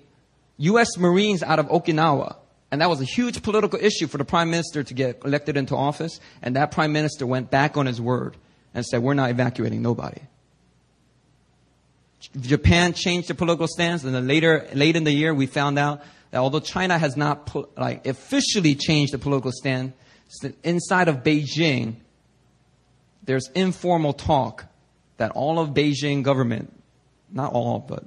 U.S. 0.57 0.97
Marines 0.97 1.43
out 1.43 1.59
of 1.59 1.67
Okinawa 1.67 2.37
and 2.71 2.81
that 2.81 2.89
was 2.89 2.99
a 2.99 3.05
huge 3.05 3.41
political 3.41 3.79
issue 3.79 4.07
for 4.07 4.17
the 4.17 4.25
prime 4.25 4.49
minister 4.49 4.83
to 4.83 4.93
get 4.93 5.21
elected 5.23 5.55
into 5.55 5.75
office. 5.75 6.19
And 6.41 6.57
that 6.57 6.71
prime 6.71 6.91
minister 6.91 7.25
went 7.25 7.49
back 7.49 7.77
on 7.77 7.85
his 7.85 8.01
word 8.01 8.35
and 8.73 8.85
said, 8.85 9.01
we're 9.01 9.13
not 9.13 9.29
evacuating 9.29 9.81
nobody. 9.81 10.19
Japan 12.41 12.91
changed 12.93 13.29
their 13.29 13.35
political 13.35 13.67
stance. 13.67 14.03
And 14.03 14.13
then 14.13 14.27
later, 14.27 14.67
late 14.73 14.95
in 14.95 15.03
the 15.03 15.11
year, 15.11 15.33
we 15.33 15.45
found 15.45 15.79
out 15.79 16.01
that 16.31 16.39
although 16.39 16.59
China 16.59 16.97
has 16.97 17.15
not 17.15 17.55
like 17.77 18.05
officially 18.07 18.75
changed 18.75 19.13
the 19.13 19.19
political 19.19 19.51
stand, 19.53 19.93
inside 20.63 21.07
of 21.07 21.23
Beijing, 21.23 21.95
there's 23.23 23.49
informal 23.55 24.13
talk 24.13 24.65
that 25.17 25.31
all 25.31 25.59
of 25.59 25.69
Beijing 25.69 26.23
government, 26.23 26.71
not 27.31 27.53
all, 27.53 27.79
but 27.79 28.03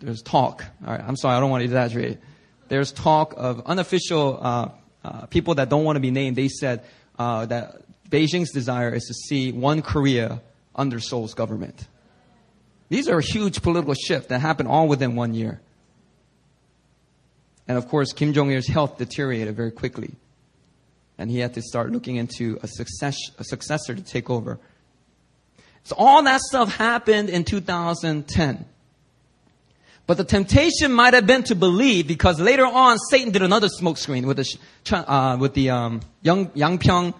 there's 0.00 0.22
talk. 0.22 0.64
All 0.86 0.92
right, 0.92 1.02
I'm 1.06 1.16
sorry, 1.16 1.36
I 1.36 1.40
don't 1.40 1.50
want 1.50 1.60
to 1.60 1.64
exaggerate 1.64 2.18
there's 2.68 2.92
talk 2.92 3.34
of 3.36 3.62
unofficial 3.66 4.38
uh, 4.40 4.68
uh, 5.04 5.26
people 5.26 5.56
that 5.56 5.68
don't 5.68 5.84
want 5.84 5.96
to 5.96 6.00
be 6.00 6.10
named. 6.10 6.36
They 6.36 6.48
said 6.48 6.84
uh, 7.18 7.46
that 7.46 7.82
Beijing's 8.08 8.52
desire 8.52 8.92
is 8.92 9.04
to 9.06 9.14
see 9.14 9.52
one 9.52 9.82
Korea 9.82 10.40
under 10.74 11.00
Seoul's 11.00 11.34
government. 11.34 11.86
These 12.88 13.08
are 13.08 13.18
a 13.18 13.22
huge 13.22 13.60
political 13.62 13.94
shift 13.94 14.28
that 14.28 14.40
happened 14.40 14.68
all 14.68 14.88
within 14.88 15.14
one 15.14 15.34
year. 15.34 15.60
And 17.66 17.76
of 17.76 17.88
course, 17.88 18.12
Kim 18.12 18.32
Jong 18.32 18.50
il's 18.50 18.66
health 18.66 18.96
deteriorated 18.96 19.54
very 19.54 19.70
quickly. 19.70 20.14
And 21.18 21.30
he 21.30 21.40
had 21.40 21.54
to 21.54 21.62
start 21.62 21.90
looking 21.90 22.16
into 22.16 22.58
a, 22.62 22.68
success, 22.68 23.18
a 23.38 23.44
successor 23.44 23.94
to 23.94 24.02
take 24.02 24.30
over. 24.30 24.58
So 25.82 25.96
all 25.98 26.22
that 26.22 26.40
stuff 26.40 26.74
happened 26.74 27.28
in 27.28 27.44
2010. 27.44 28.64
But 30.06 30.16
the 30.16 30.24
temptation 30.24 30.92
might 30.92 31.12
have 31.12 31.26
been 31.26 31.42
to 31.44 31.54
believe 31.54 32.08
because 32.08 32.40
later 32.40 32.64
on 32.64 32.98
Satan 33.10 33.30
did 33.30 33.42
another 33.42 33.68
smokescreen 33.68 34.24
with 34.24 34.38
the 34.38 34.58
uh, 34.96 35.36
with 35.38 35.52
the 35.52 35.68
um, 35.68 36.00
Yeonpyeong, 36.24 37.12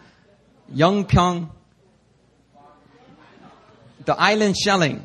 the 4.07 4.15
island 4.19 4.57
shelling. 4.57 5.05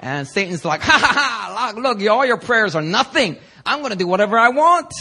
And 0.00 0.26
Satan's 0.26 0.64
like, 0.64 0.80
ha 0.80 0.98
ha 0.98 1.12
ha, 1.12 1.72
look, 1.76 2.00
look, 2.00 2.08
all 2.08 2.24
your 2.24 2.38
prayers 2.38 2.74
are 2.74 2.82
nothing. 2.82 3.36
I'm 3.64 3.82
to 3.90 3.96
do 3.96 4.06
whatever 4.06 4.38
I 4.38 4.48
want. 4.48 4.92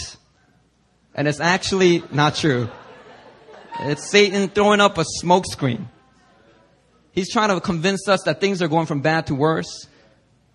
And 1.19 1.27
it's 1.27 1.41
actually 1.41 2.01
not 2.13 2.35
true. 2.35 2.69
It's 3.81 4.09
Satan 4.09 4.47
throwing 4.47 4.79
up 4.79 4.97
a 4.97 5.03
smokescreen. 5.21 5.87
He's 7.11 7.29
trying 7.29 7.49
to 7.49 7.59
convince 7.59 8.07
us 8.07 8.23
that 8.23 8.39
things 8.39 8.61
are 8.61 8.69
going 8.69 8.85
from 8.85 9.01
bad 9.01 9.27
to 9.27 9.35
worse. 9.35 9.85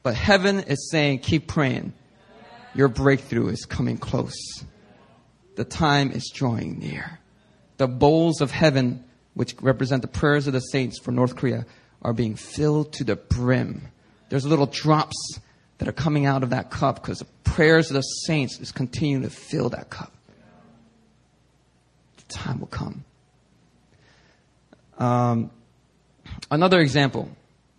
But 0.03 0.15
heaven 0.15 0.61
is 0.61 0.89
saying, 0.91 1.19
keep 1.19 1.49
praying. 1.49 1.93
Your 2.75 2.89
breakthrough 2.89 3.49
is 3.49 3.67
coming 3.67 3.99
close. 3.99 4.65
The 5.57 5.67
time 5.67 6.11
is 6.13 6.33
drawing 6.35 6.79
near. 6.79 7.21
The 7.77 7.87
bowls 7.87 8.41
of 8.41 8.51
heaven, 8.51 9.05
which 9.35 9.55
represent 9.61 10.01
the 10.01 10.09
prayers 10.09 10.47
of 10.47 10.55
the 10.55 10.61
saints 10.61 10.99
for 10.99 11.13
North 11.13 11.37
Korea, 11.37 11.67
are 12.01 12.15
being 12.15 12.37
filled 12.37 12.95
to 12.95 13.05
the 13.05 13.17
brim. 13.17 13.83
There's 14.31 14.47
little 14.47 14.65
drops 14.65 15.41
that 15.77 15.89
are 15.89 15.93
coming 15.93 16.25
out 16.25 16.43
of 16.43 16.49
that 16.51 16.71
cup 16.71 17.03
because 17.03 17.19
the 17.19 17.27
prayers 17.45 17.91
of 17.91 17.97
the 17.97 18.01
saints 18.01 18.59
is 18.61 18.73
continuing 18.73 19.25
to 19.25 19.31
fill 19.31 19.69
that 19.69 19.91
cup. 19.91 20.11
Time 22.35 22.59
will 22.59 22.67
come. 22.67 23.05
Um, 24.99 25.51
another 26.51 26.81
example 26.81 27.29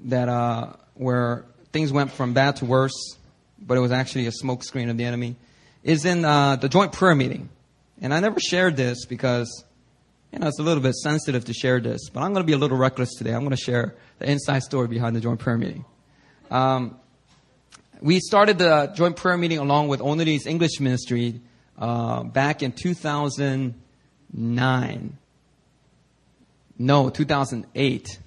that 0.05 0.29
uh, 0.29 0.73
where 0.93 1.45
things 1.73 1.91
went 1.91 2.11
from 2.11 2.33
bad 2.33 2.55
to 2.57 2.65
worse, 2.65 3.17
but 3.59 3.77
it 3.77 3.81
was 3.81 3.91
actually 3.91 4.27
a 4.27 4.31
smokescreen 4.31 4.89
of 4.89 4.97
the 4.97 5.03
enemy, 5.03 5.35
is 5.83 6.05
in 6.05 6.23
uh, 6.23 6.55
the 6.55 6.69
joint 6.69 6.93
prayer 6.93 7.15
meeting. 7.15 7.49
And 8.01 8.13
I 8.13 8.21
never 8.21 8.39
shared 8.39 8.77
this 8.77 9.05
because, 9.05 9.65
you 10.31 10.39
know, 10.39 10.47
it's 10.47 10.59
a 10.59 10.63
little 10.63 10.81
bit 10.81 10.95
sensitive 10.95 11.43
to 11.45 11.53
share 11.53 11.81
this, 11.81 12.09
but 12.09 12.21
I'm 12.21 12.31
going 12.31 12.43
to 12.43 12.47
be 12.47 12.53
a 12.53 12.57
little 12.57 12.77
reckless 12.77 13.13
today. 13.15 13.33
I'm 13.33 13.41
going 13.41 13.51
to 13.51 13.57
share 13.57 13.95
the 14.19 14.29
inside 14.29 14.63
story 14.63 14.87
behind 14.87 15.17
the 15.17 15.21
joint 15.21 15.39
prayer 15.39 15.57
meeting. 15.57 15.83
Um, 16.49 16.97
we 18.01 18.19
started 18.19 18.57
the 18.57 18.87
joint 18.95 19.17
prayer 19.17 19.37
meeting 19.37 19.57
along 19.57 19.89
with 19.89 19.99
Onuri's 19.99 20.45
English 20.45 20.79
ministry 20.79 21.41
uh, 21.77 22.23
back 22.23 22.63
in 22.63 22.71
2009. 24.35 25.17
No, 26.77 27.09
2008. 27.09 28.19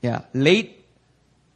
Yeah, 0.00 0.22
late 0.32 0.84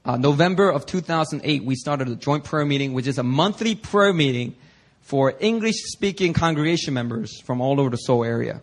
uh, 0.05 0.17
November 0.17 0.71
of 0.71 0.87
2008, 0.87 1.65
we 1.65 1.75
started 1.75 2.09
a 2.09 2.17
joint 2.17 2.45
prayer 2.45 2.65
meeting, 2.65 2.93
which 2.93 3.07
is 3.07 3.19
a 3.19 3.23
monthly 3.23 3.75
prayer 3.75 4.13
meeting 4.13 4.55
for 5.01 5.35
English 5.41 5.77
speaking 5.85 6.33
congregation 6.33 6.95
members 6.95 7.41
from 7.43 7.61
all 7.61 7.81
over 7.81 7.91
the 7.91 7.97
Seoul 7.97 8.25
area. 8.25 8.63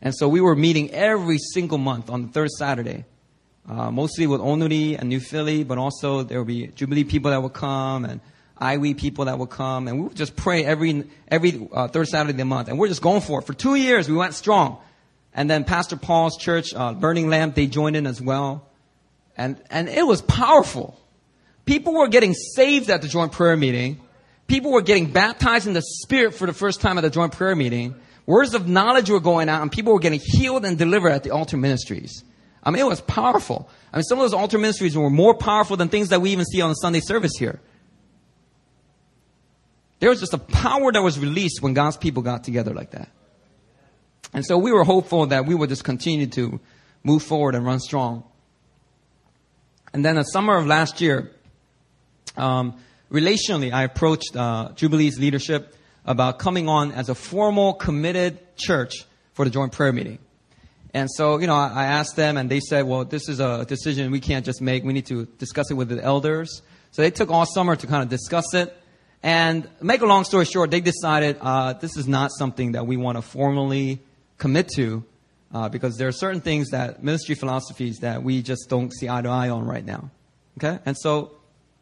And 0.00 0.14
so 0.14 0.28
we 0.28 0.40
were 0.40 0.54
meeting 0.54 0.90
every 0.90 1.38
single 1.38 1.78
month 1.78 2.10
on 2.10 2.22
the 2.22 2.28
third 2.28 2.50
Saturday, 2.50 3.04
uh, 3.68 3.90
mostly 3.90 4.26
with 4.26 4.40
Onuri 4.40 4.98
and 4.98 5.08
New 5.08 5.20
Philly, 5.20 5.64
but 5.64 5.78
also 5.78 6.22
there 6.22 6.38
would 6.38 6.48
be 6.48 6.68
Jubilee 6.68 7.04
people 7.04 7.30
that 7.30 7.42
would 7.42 7.54
come 7.54 8.04
and 8.04 8.20
IWE 8.58 8.94
people 8.94 9.26
that 9.26 9.38
would 9.38 9.50
come. 9.50 9.88
And 9.88 9.98
we 9.98 10.08
would 10.08 10.16
just 10.16 10.36
pray 10.36 10.64
every, 10.64 11.04
every 11.28 11.68
uh, 11.72 11.88
third 11.88 12.08
Saturday 12.08 12.32
of 12.32 12.36
the 12.36 12.44
month. 12.44 12.68
And 12.68 12.78
we're 12.78 12.88
just 12.88 13.02
going 13.02 13.20
for 13.20 13.40
it. 13.40 13.46
For 13.46 13.54
two 13.54 13.74
years, 13.74 14.08
we 14.08 14.16
went 14.16 14.34
strong. 14.34 14.78
And 15.34 15.50
then 15.50 15.64
Pastor 15.64 15.96
Paul's 15.96 16.36
church, 16.36 16.72
uh, 16.74 16.94
Burning 16.94 17.28
Lamp, 17.28 17.54
they 17.54 17.66
joined 17.66 17.96
in 17.96 18.06
as 18.06 18.22
well. 18.22 18.68
And, 19.36 19.60
and 19.70 19.88
it 19.88 20.06
was 20.06 20.22
powerful. 20.22 21.00
People 21.64 21.94
were 21.94 22.08
getting 22.08 22.34
saved 22.34 22.90
at 22.90 23.02
the 23.02 23.08
joint 23.08 23.32
prayer 23.32 23.56
meeting. 23.56 24.00
People 24.46 24.70
were 24.70 24.82
getting 24.82 25.10
baptized 25.10 25.66
in 25.66 25.72
the 25.72 25.82
Spirit 25.82 26.34
for 26.34 26.46
the 26.46 26.52
first 26.52 26.80
time 26.80 26.98
at 26.98 27.00
the 27.00 27.10
joint 27.10 27.32
prayer 27.32 27.56
meeting. 27.56 27.94
Words 28.26 28.54
of 28.54 28.68
knowledge 28.68 29.10
were 29.10 29.20
going 29.20 29.48
out 29.48 29.62
and 29.62 29.72
people 29.72 29.92
were 29.92 29.98
getting 29.98 30.20
healed 30.22 30.64
and 30.64 30.78
delivered 30.78 31.10
at 31.10 31.24
the 31.24 31.30
altar 31.30 31.56
ministries. 31.56 32.22
I 32.62 32.70
mean, 32.70 32.80
it 32.80 32.88
was 32.88 33.00
powerful. 33.00 33.68
I 33.92 33.98
mean, 33.98 34.04
some 34.04 34.18
of 34.18 34.24
those 34.24 34.32
altar 34.34 34.58
ministries 34.58 34.96
were 34.96 35.10
more 35.10 35.34
powerful 35.34 35.76
than 35.76 35.88
things 35.88 36.08
that 36.10 36.20
we 36.20 36.30
even 36.30 36.44
see 36.44 36.60
on 36.60 36.70
the 36.70 36.74
Sunday 36.74 37.00
service 37.00 37.32
here. 37.38 37.60
There 40.04 40.10
was 40.10 40.20
just 40.20 40.34
a 40.34 40.38
power 40.38 40.92
that 40.92 41.00
was 41.02 41.18
released 41.18 41.62
when 41.62 41.72
God's 41.72 41.96
people 41.96 42.22
got 42.22 42.44
together 42.44 42.74
like 42.74 42.90
that. 42.90 43.08
And 44.34 44.44
so 44.44 44.58
we 44.58 44.70
were 44.70 44.84
hopeful 44.84 45.28
that 45.28 45.46
we 45.46 45.54
would 45.54 45.70
just 45.70 45.82
continue 45.82 46.26
to 46.26 46.60
move 47.02 47.22
forward 47.22 47.54
and 47.54 47.64
run 47.64 47.80
strong. 47.80 48.22
And 49.94 50.04
then 50.04 50.16
the 50.16 50.24
summer 50.24 50.58
of 50.58 50.66
last 50.66 51.00
year, 51.00 51.32
um, 52.36 52.76
relationally, 53.10 53.72
I 53.72 53.84
approached 53.84 54.36
uh, 54.36 54.72
Jubilee's 54.76 55.18
leadership 55.18 55.74
about 56.04 56.38
coming 56.38 56.68
on 56.68 56.92
as 56.92 57.08
a 57.08 57.14
formal, 57.14 57.72
committed 57.72 58.38
church 58.58 59.06
for 59.32 59.46
the 59.46 59.50
joint 59.50 59.72
prayer 59.72 59.94
meeting. 59.94 60.18
And 60.92 61.10
so, 61.10 61.38
you 61.38 61.46
know, 61.46 61.56
I, 61.56 61.68
I 61.68 61.84
asked 61.84 62.14
them, 62.14 62.36
and 62.36 62.50
they 62.50 62.60
said, 62.60 62.82
"Well, 62.82 63.06
this 63.06 63.30
is 63.30 63.40
a 63.40 63.64
decision 63.64 64.10
we 64.10 64.20
can't 64.20 64.44
just 64.44 64.60
make. 64.60 64.84
We 64.84 64.92
need 64.92 65.06
to 65.06 65.24
discuss 65.38 65.70
it 65.70 65.74
with 65.74 65.88
the 65.88 66.04
elders." 66.04 66.60
So 66.90 67.00
they 67.00 67.10
took 67.10 67.30
all 67.30 67.46
summer 67.46 67.74
to 67.74 67.86
kind 67.86 68.02
of 68.02 68.10
discuss 68.10 68.52
it. 68.52 68.76
And 69.24 69.66
make 69.80 70.02
a 70.02 70.06
long 70.06 70.24
story 70.24 70.44
short, 70.44 70.70
they 70.70 70.82
decided 70.82 71.38
uh, 71.40 71.72
this 71.72 71.96
is 71.96 72.06
not 72.06 72.30
something 72.30 72.72
that 72.72 72.86
we 72.86 72.98
want 72.98 73.16
to 73.16 73.22
formally 73.22 74.00
commit 74.36 74.68
to 74.76 75.02
uh, 75.52 75.70
because 75.70 75.96
there 75.96 76.08
are 76.08 76.12
certain 76.12 76.42
things 76.42 76.70
that 76.70 77.02
ministry 77.02 77.34
philosophies 77.34 78.00
that 78.00 78.22
we 78.22 78.42
just 78.42 78.68
don't 78.68 78.92
see 78.92 79.08
eye 79.08 79.22
to 79.22 79.30
eye 79.30 79.48
on 79.48 79.64
right 79.64 79.84
now. 79.84 80.10
Okay? 80.58 80.78
And 80.84 80.94
so 80.96 81.32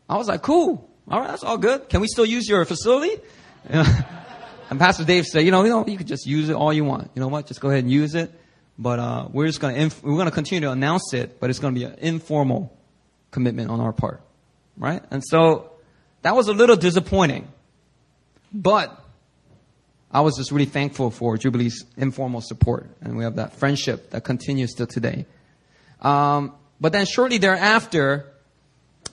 I 0.08 0.18
was 0.18 0.28
like, 0.28 0.42
cool. 0.42 0.88
All 1.10 1.18
right, 1.18 1.28
that's 1.28 1.42
all 1.42 1.58
good. 1.58 1.88
Can 1.88 2.00
we 2.00 2.06
still 2.06 2.24
use 2.24 2.48
your 2.48 2.64
facility? 2.64 3.20
And 4.70 4.80
Pastor 4.80 5.04
Dave 5.04 5.26
said, 5.26 5.44
you 5.44 5.50
know, 5.50 5.64
you 5.64 5.68
know, 5.68 5.86
you 5.86 5.98
could 5.98 6.06
just 6.06 6.24
use 6.24 6.48
it 6.48 6.54
all 6.54 6.72
you 6.72 6.82
want. 6.82 7.10
You 7.14 7.20
know 7.20 7.28
what? 7.28 7.46
Just 7.46 7.60
go 7.60 7.68
ahead 7.68 7.84
and 7.84 7.92
use 7.92 8.14
it. 8.14 8.32
But 8.78 8.98
uh, 8.98 9.28
we're 9.30 9.46
just 9.46 9.60
going 9.60 9.74
to 9.74 9.80
inf- 9.82 10.02
we're 10.02 10.14
going 10.14 10.28
to 10.28 10.34
continue 10.34 10.62
to 10.62 10.70
announce 10.70 11.12
it, 11.12 11.38
but 11.38 11.50
it's 11.50 11.58
going 11.58 11.74
to 11.74 11.78
be 11.78 11.84
an 11.84 11.96
informal 11.98 12.74
commitment 13.30 13.70
on 13.70 13.80
our 13.80 13.92
part, 13.92 14.22
right? 14.78 15.02
And 15.10 15.22
so 15.22 15.71
that 16.22 16.34
was 16.34 16.48
a 16.48 16.52
little 16.52 16.76
disappointing, 16.76 17.48
but 18.52 18.98
I 20.10 20.20
was 20.20 20.36
just 20.36 20.52
really 20.52 20.66
thankful 20.66 21.10
for 21.10 21.36
Jubilee's 21.36 21.84
informal 21.96 22.40
support, 22.40 22.88
and 23.00 23.16
we 23.16 23.24
have 23.24 23.36
that 23.36 23.54
friendship 23.54 24.10
that 24.10 24.24
continues 24.24 24.74
till 24.74 24.86
today. 24.86 25.26
Um, 26.00 26.54
but 26.80 26.92
then 26.92 27.06
shortly 27.06 27.38
thereafter, 27.38 28.26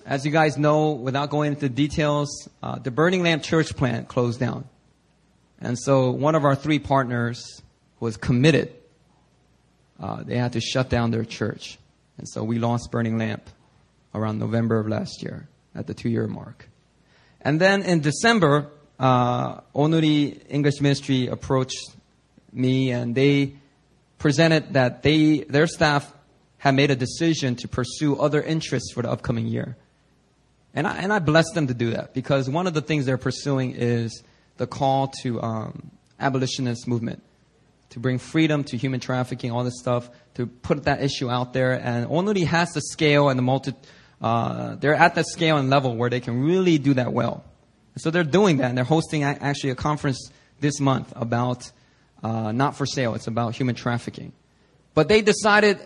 as 0.06 0.26
you 0.26 0.32
guys 0.32 0.58
know, 0.58 0.92
without 0.92 1.30
going 1.30 1.54
into 1.54 1.70
details, 1.70 2.50
uh, 2.62 2.80
the 2.80 2.92
Burning 2.92 3.24
Lamp 3.24 3.44
Church 3.44 3.76
plant 3.76 4.08
closed 4.08 4.40
down. 4.40 4.68
And 5.62 5.78
so 5.78 6.12
one 6.12 6.36
of 6.36 6.46
our 6.46 6.56
three 6.56 6.80
partners 6.80 7.62
was 8.00 8.18
committed. 8.18 8.74
Uh, 10.00 10.24
they 10.24 10.38
had 10.38 10.54
to 10.54 10.62
shut 10.62 10.90
down 10.90 11.12
their 11.12 11.26
church. 11.26 11.78
And 12.18 12.28
so 12.28 12.44
we 12.44 12.60
lost 12.60 12.92
Burning 12.92 13.18
Lamp 13.18 13.50
around 14.16 14.40
November 14.40 14.80
of 14.80 14.88
last 14.88 15.22
year 15.22 15.48
at 15.76 15.88
the 15.88 15.94
two 15.94 16.10
year 16.10 16.28
mark. 16.28 16.68
And 17.42 17.60
then 17.60 17.84
in 17.84 18.02
December, 18.02 18.68
uh, 19.00 19.62
Onuri 19.76 20.42
English 20.50 20.82
Ministry 20.82 21.28
approached 21.28 21.96
me 22.52 22.92
and 22.92 23.16
they 23.16 23.54
presented 24.18 24.74
that 24.74 25.04
they, 25.04 25.40
their 25.42 25.68
staff 25.68 26.12
had 26.58 26.76
made 26.76 26.92
a 26.92 26.96
decision 26.96 27.56
to 27.56 27.68
pursue 27.68 28.18
other 28.18 28.42
interests 28.42 28.92
for 28.92 29.02
the 29.02 29.10
upcoming 29.10 29.48
year. 29.48 29.78
And 30.74 30.86
I, 30.86 30.98
and 30.98 31.12
I 31.12 31.20
bless 31.20 31.52
them 31.52 31.68
to 31.68 31.74
do 31.74 31.92
that 31.92 32.14
because 32.14 32.50
one 32.50 32.68
of 32.68 32.74
the 32.74 32.82
things 32.82 33.06
they're 33.06 33.18
pursuing 33.18 33.72
is 33.72 34.24
the 34.58 34.68
call 34.68 35.08
to 35.24 35.42
um, 35.42 35.92
abolitionist 36.20 36.88
movement 36.88 37.24
to 37.90 38.00
bring 38.00 38.20
freedom 38.20 38.64
to 38.66 38.78
human 38.78 39.00
trafficking, 39.00 39.52
all 39.52 39.64
this 39.64 39.80
stuff, 39.80 40.10
to 40.36 40.46
put 40.46 40.84
that 40.84 41.02
issue 41.02 41.30
out 41.30 41.54
there. 41.54 41.74
And 41.74 42.08
Onuri 42.08 42.46
has 42.46 42.72
the 42.74 42.82
scale 42.82 43.30
and 43.30 43.38
the 43.38 43.42
multi, 43.44 43.74
uh, 44.22 44.76
they're 44.76 44.96
at 44.96 45.16
that 45.16 45.26
scale 45.28 45.58
and 45.58 45.70
level 45.70 45.96
where 45.96 46.10
they 46.10 46.20
can 46.20 46.44
really 46.44 46.78
do 46.78 46.94
that 46.96 47.14
well. 47.14 47.44
So 47.98 48.12
they're 48.12 48.24
doing 48.24 48.58
that, 48.58 48.70
and 48.70 48.78
they're 48.78 48.86
hosting 48.86 49.24
actually 49.24 49.72
a 49.72 49.76
conference 49.76 50.32
this 50.60 50.80
month 50.80 51.12
about 51.16 51.72
uh, 52.24 52.52
not 52.52 52.76
for 52.76 52.86
sale. 52.86 53.16
It's 53.16 53.28
about 53.28 53.56
human 53.56 53.76
trafficking. 53.76 54.34
But 54.94 55.08
they 55.08 55.22
decided, 55.22 55.80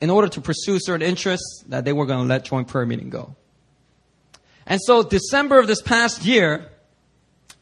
in 0.00 0.10
order 0.10 0.28
to 0.28 0.40
pursue 0.40 0.78
certain 0.80 1.06
interests, 1.06 1.64
that 1.68 1.84
they 1.84 1.92
were 1.92 2.06
going 2.06 2.20
to 2.20 2.28
let 2.28 2.44
joint 2.44 2.68
prayer 2.68 2.86
meeting 2.86 3.10
go. 3.10 3.36
And 4.66 4.80
so 4.82 5.02
December 5.02 5.58
of 5.58 5.66
this 5.66 5.82
past 5.82 6.24
year, 6.24 6.68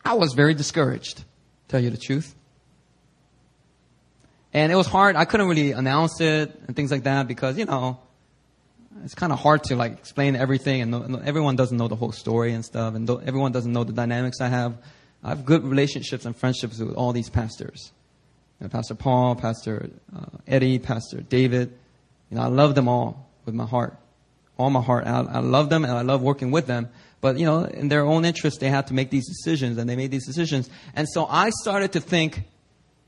I 0.05 0.15
was 0.15 0.35
very 0.35 0.55
discouraged, 0.55 1.25
tell 1.69 1.81
you 1.81 1.91
the 1.91 1.97
truth. 1.97 2.35
And 4.53 4.73
it 4.73 4.77
was 4.77 4.87
hard. 4.87 5.17
I 5.17 5.25
couldn't 5.25 5.49
really 5.49 5.73
announce 5.73 6.21
it 6.21 6.61
and 6.67 6.75
things 6.75 6.91
like 6.91 7.05
that 7.05 7.29
because, 7.29 7.59
you 7.59 7.67
know, 7.67 8.01
it's 9.05 9.15
kind 9.15 9.33
of 9.33 9.39
hard 9.39 9.65
to 9.65 9.77
like 9.77 9.93
explain 9.93 10.37
everything 10.37 10.83
and 10.83 11.23
everyone 11.25 11.57
doesn't 11.57 11.77
know 11.77 11.89
the 11.89 11.97
whole 11.97 12.13
story 12.13 12.53
and 12.53 12.65
stuff 12.65 12.95
and 12.95 13.09
everyone 13.09 13.53
doesn't 13.53 13.73
know 13.73 13.85
the 13.85 13.93
dynamics 13.93 14.41
I 14.41 14.49
have. 14.49 14.77
I 15.23 15.31
have 15.31 15.45
good 15.45 15.65
relationships 15.65 16.25
and 16.25 16.37
friendships 16.37 16.79
with 16.79 16.95
all 16.95 17.13
these 17.13 17.29
pastors. 17.29 17.93
You 18.61 18.65
know, 18.65 18.71
Pastor 18.71 18.95
Paul, 18.95 19.35
Pastor 19.35 19.91
uh, 20.15 20.27
Eddie, 20.47 20.79
Pastor 20.79 21.21
David. 21.21 21.73
You 22.31 22.37
know, 22.37 22.43
I 22.43 22.47
love 22.47 22.75
them 22.75 22.89
all 22.89 23.29
with 23.45 23.55
my 23.55 23.67
heart. 23.67 23.97
All 24.57 24.71
my 24.71 24.83
heart. 24.83 25.07
I, 25.07 25.21
I 25.21 25.39
love 25.41 25.71
them 25.71 25.85
and 25.85 25.93
I 25.93 26.03
love 26.03 26.23
working 26.23 26.51
with 26.51 26.67
them. 26.67 26.89
But, 27.21 27.39
you 27.39 27.47
know, 27.47 27.65
in 27.65 27.89
their 27.89 28.05
own 28.05 28.25
interest, 28.25 28.61
they 28.61 28.69
had 28.69 28.87
to 28.89 28.95
make 28.95 29.11
these 29.11 29.27
decisions, 29.27 29.77
and 29.77 29.91
they 29.91 29.97
made 29.97 30.13
these 30.13 30.27
decisions. 30.27 30.71
And 30.95 31.09
so 31.09 31.27
I 31.27 31.51
started 31.51 31.93
to 31.93 32.01
think, 32.01 32.45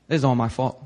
is 0.09 0.25
all 0.25 0.35
my 0.35 0.49
fault. 0.49 0.83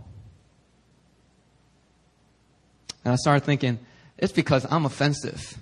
And 3.04 3.12
I 3.12 3.16
started 3.16 3.44
thinking, 3.44 3.80
it's 4.18 4.34
because 4.34 4.66
I'm 4.70 4.86
offensive. 4.86 5.58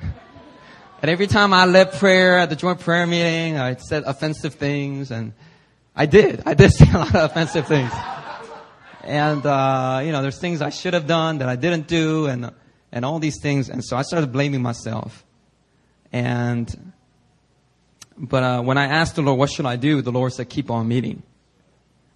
and 0.00 1.10
every 1.10 1.26
time 1.26 1.52
I 1.52 1.66
led 1.66 1.92
prayer 1.92 2.38
at 2.38 2.50
the 2.50 2.56
joint 2.56 2.80
prayer 2.80 3.06
meeting, 3.06 3.58
I 3.58 3.76
said 3.76 4.04
offensive 4.06 4.54
things, 4.54 5.10
and 5.10 5.32
I 5.94 6.06
did. 6.06 6.42
I 6.46 6.54
did 6.54 6.72
say 6.74 6.86
a 6.92 6.98
lot 6.98 7.14
of 7.14 7.30
offensive 7.30 7.66
things. 7.66 7.92
And, 9.02 9.44
uh, 9.44 10.00
you 10.04 10.12
know, 10.12 10.22
there's 10.22 10.38
things 10.38 10.62
I 10.62 10.70
should 10.70 10.94
have 10.94 11.06
done 11.06 11.38
that 11.38 11.48
I 11.48 11.56
didn't 11.56 11.86
do, 11.86 12.26
and, 12.26 12.52
and 12.90 13.04
all 13.04 13.18
these 13.18 13.40
things. 13.40 13.68
And 13.68 13.84
so 13.84 13.96
I 13.96 14.02
started 14.02 14.32
blaming 14.32 14.62
myself. 14.62 15.24
And 16.12 16.92
but 18.16 18.42
uh, 18.42 18.62
when 18.62 18.78
I 18.78 18.86
asked 18.86 19.16
the 19.16 19.22
Lord, 19.22 19.38
what 19.38 19.50
should 19.50 19.66
I 19.66 19.76
do? 19.76 20.00
The 20.02 20.12
Lord 20.12 20.32
said, 20.32 20.48
keep 20.48 20.70
on 20.70 20.86
meeting. 20.86 21.22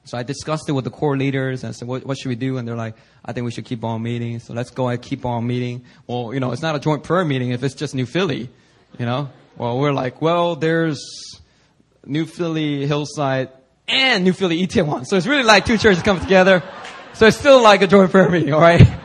So 0.09 0.16
I 0.16 0.23
discussed 0.23 0.71
it 0.71 0.73
with 0.73 0.85
the 0.85 0.90
core 0.90 1.18
leaders 1.18 1.64
and 1.64 1.77
said, 1.77 1.87
what, 1.87 2.07
what 2.07 2.16
should 2.16 2.31
we 2.31 2.35
do? 2.35 2.57
And 2.57 2.66
they're 2.66 2.75
like, 2.75 2.94
I 3.23 3.35
think 3.35 3.44
we 3.44 3.51
should 3.51 3.66
keep 3.66 3.85
on 3.85 4.03
meeting. 4.03 4.38
So 4.38 4.55
let's 4.55 4.71
go 4.71 4.88
and 4.88 5.03
keep 5.03 5.27
on 5.27 5.47
meeting. 5.47 5.85
Well, 6.07 6.33
you 6.33 6.40
know, 6.40 6.53
it's 6.53 6.62
not 6.62 6.75
a 6.75 6.79
joint 6.79 7.05
prayer 7.05 7.27
meeting 7.27 7.51
if 7.51 7.62
it's 7.62 7.75
just 7.75 7.94
New 7.94 8.07
Philly, 8.07 8.49
you 8.99 9.05
know? 9.05 9.29
Well, 9.59 9.79
we're 9.79 9.92
like, 9.92 10.23
well, 10.23 10.57
there's 10.57 10.99
New 12.07 12.25
Philly 12.25 12.87
Hillside 12.87 13.51
and 13.87 14.25
New 14.25 14.33
Philly 14.33 14.66
Itaewon. 14.66 15.05
So 15.07 15.16
it's 15.16 15.27
really 15.27 15.42
like 15.42 15.66
two 15.66 15.77
churches 15.77 16.03
coming 16.03 16.23
together. 16.23 16.62
So 17.12 17.27
it's 17.27 17.37
still 17.37 17.62
like 17.62 17.83
a 17.83 17.87
joint 17.87 18.11
prayer 18.11 18.31
meeting, 18.31 18.55
all 18.55 18.61
right? 18.61 18.83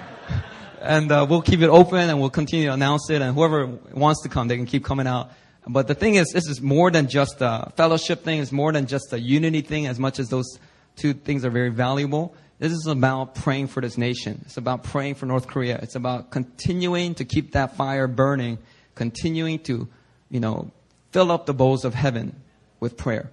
And 0.79 1.13
uh, 1.13 1.25
we'll 1.29 1.41
keep 1.41 1.61
it 1.61 1.69
open 1.69 2.09
and 2.09 2.19
we'll 2.19 2.29
continue 2.29 2.65
to 2.65 2.73
announce 2.73 3.09
it. 3.09 3.21
And 3.21 3.33
whoever 3.33 3.67
wants 3.93 4.23
to 4.23 4.29
come, 4.29 4.49
they 4.49 4.57
can 4.57 4.65
keep 4.65 4.83
coming 4.83 5.07
out. 5.07 5.31
But 5.65 5.87
the 5.87 5.95
thing 5.95 6.15
is, 6.15 6.27
this 6.33 6.45
is 6.49 6.59
more 6.59 6.91
than 6.91 7.07
just 7.07 7.37
a 7.39 7.71
fellowship 7.77 8.25
thing. 8.25 8.41
It's 8.41 8.51
more 8.51 8.73
than 8.73 8.85
just 8.85 9.13
a 9.13 9.19
unity 9.19 9.61
thing, 9.61 9.87
as 9.87 9.97
much 9.97 10.19
as 10.19 10.27
those 10.27 10.59
two 10.95 11.13
things 11.13 11.45
are 11.45 11.49
very 11.49 11.69
valuable. 11.69 12.35
This 12.59 12.71
is 12.71 12.87
about 12.87 13.35
praying 13.35 13.67
for 13.67 13.81
this 13.81 13.97
nation. 13.97 14.41
It's 14.45 14.57
about 14.57 14.83
praying 14.83 15.15
for 15.15 15.25
North 15.25 15.47
Korea. 15.47 15.79
It's 15.81 15.95
about 15.95 16.31
continuing 16.31 17.15
to 17.15 17.25
keep 17.25 17.53
that 17.53 17.75
fire 17.75 18.07
burning, 18.07 18.57
continuing 18.95 19.59
to, 19.59 19.87
you 20.29 20.39
know, 20.39 20.71
fill 21.11 21.31
up 21.31 21.45
the 21.45 21.53
bowls 21.53 21.83
of 21.83 21.93
heaven 21.93 22.41
with 22.79 22.95
prayer. 22.95 23.31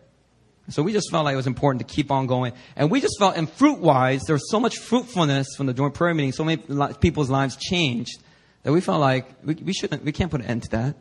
So 0.69 0.83
we 0.83 0.93
just 0.93 1.11
felt 1.11 1.25
like 1.25 1.35
it 1.35 1.37
was 1.37 1.47
important 1.47 1.87
to 1.87 1.95
keep 1.95 2.11
on 2.11 2.27
going. 2.27 2.53
And 2.77 2.91
we 2.91 3.01
just 3.01 3.19
felt, 3.19 3.37
and 3.37 3.49
fruit 3.51 3.79
wise, 3.79 4.23
there 4.23 4.35
was 4.35 4.51
so 4.51 4.61
much 4.61 4.79
fruitfulness 4.79 5.49
from 5.57 5.67
the 5.67 5.75
joint 5.75 5.95
prayer 5.95 6.15
meeting, 6.15 6.33
so 6.33 6.45
many 6.45 6.63
people's 7.01 7.31
lives 7.31 7.57
changed, 7.57 8.23
that 8.63 8.73
we 8.73 8.81
felt 8.81 9.01
like 9.01 9.27
we, 9.45 9.55
we 9.55 9.73
shouldn't, 9.73 10.05
we 10.05 10.13
can't 10.13 10.31
put 10.31 10.41
an 10.41 10.47
end 10.47 10.65
to 10.65 10.71
that. 10.71 10.97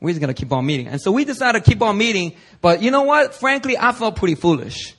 We're 0.00 0.10
just 0.10 0.20
going 0.20 0.34
to 0.34 0.40
keep 0.40 0.52
on 0.52 0.66
meeting. 0.66 0.88
And 0.88 1.00
so 1.00 1.12
we 1.12 1.24
decided 1.24 1.64
to 1.64 1.70
keep 1.70 1.80
on 1.80 1.96
meeting. 1.96 2.34
But 2.60 2.82
you 2.82 2.90
know 2.90 3.02
what? 3.02 3.34
Frankly, 3.34 3.78
I 3.78 3.92
felt 3.92 4.16
pretty 4.16 4.34
foolish. 4.34 4.95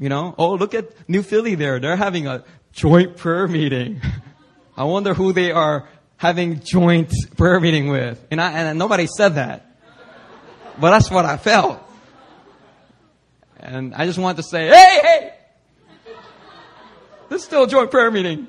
You 0.00 0.08
know, 0.08 0.34
oh, 0.38 0.54
look 0.54 0.72
at 0.72 1.08
New 1.10 1.22
Philly 1.22 1.54
there. 1.56 1.78
They're 1.78 1.94
having 1.94 2.26
a 2.26 2.42
joint 2.72 3.18
prayer 3.18 3.46
meeting. 3.46 4.00
I 4.76 4.84
wonder 4.84 5.12
who 5.12 5.34
they 5.34 5.52
are 5.52 5.86
having 6.16 6.60
joint 6.60 7.12
prayer 7.36 7.60
meeting 7.60 7.88
with. 7.88 8.26
And, 8.30 8.40
I, 8.40 8.52
and 8.52 8.78
nobody 8.78 9.06
said 9.06 9.34
that. 9.34 9.76
But 10.80 10.92
that's 10.92 11.10
what 11.10 11.26
I 11.26 11.36
felt. 11.36 11.82
And 13.58 13.94
I 13.94 14.06
just 14.06 14.18
wanted 14.18 14.38
to 14.38 14.42
say, 14.42 14.68
hey, 14.68 15.00
hey! 15.02 15.34
This 17.28 17.42
is 17.42 17.46
still 17.46 17.64
a 17.64 17.68
joint 17.68 17.90
prayer 17.90 18.10
meeting. 18.10 18.48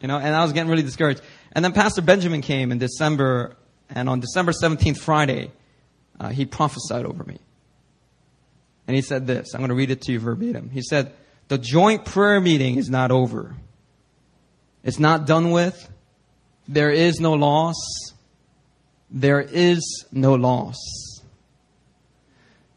You 0.00 0.08
know, 0.08 0.18
and 0.18 0.34
I 0.34 0.42
was 0.42 0.52
getting 0.52 0.68
really 0.68 0.82
discouraged. 0.82 1.22
And 1.52 1.64
then 1.64 1.72
Pastor 1.72 2.02
Benjamin 2.02 2.40
came 2.40 2.72
in 2.72 2.78
December, 2.78 3.56
and 3.88 4.08
on 4.08 4.18
December 4.18 4.50
17th, 4.50 4.98
Friday, 4.98 5.52
uh, 6.18 6.30
he 6.30 6.46
prophesied 6.46 7.06
over 7.06 7.22
me. 7.22 7.38
And 8.86 8.94
he 8.96 9.02
said 9.02 9.26
this 9.26 9.54
I'm 9.54 9.60
going 9.60 9.70
to 9.70 9.74
read 9.74 9.90
it 9.90 10.02
to 10.02 10.12
you 10.12 10.20
verbatim. 10.20 10.70
He 10.70 10.82
said, 10.82 11.12
The 11.48 11.58
joint 11.58 12.04
prayer 12.04 12.40
meeting 12.40 12.76
is 12.76 12.90
not 12.90 13.10
over. 13.10 13.54
It's 14.82 14.98
not 14.98 15.26
done 15.26 15.50
with. 15.50 15.90
There 16.68 16.90
is 16.90 17.20
no 17.20 17.32
loss. 17.32 17.76
There 19.10 19.40
is 19.40 20.04
no 20.12 20.34
loss. 20.34 20.78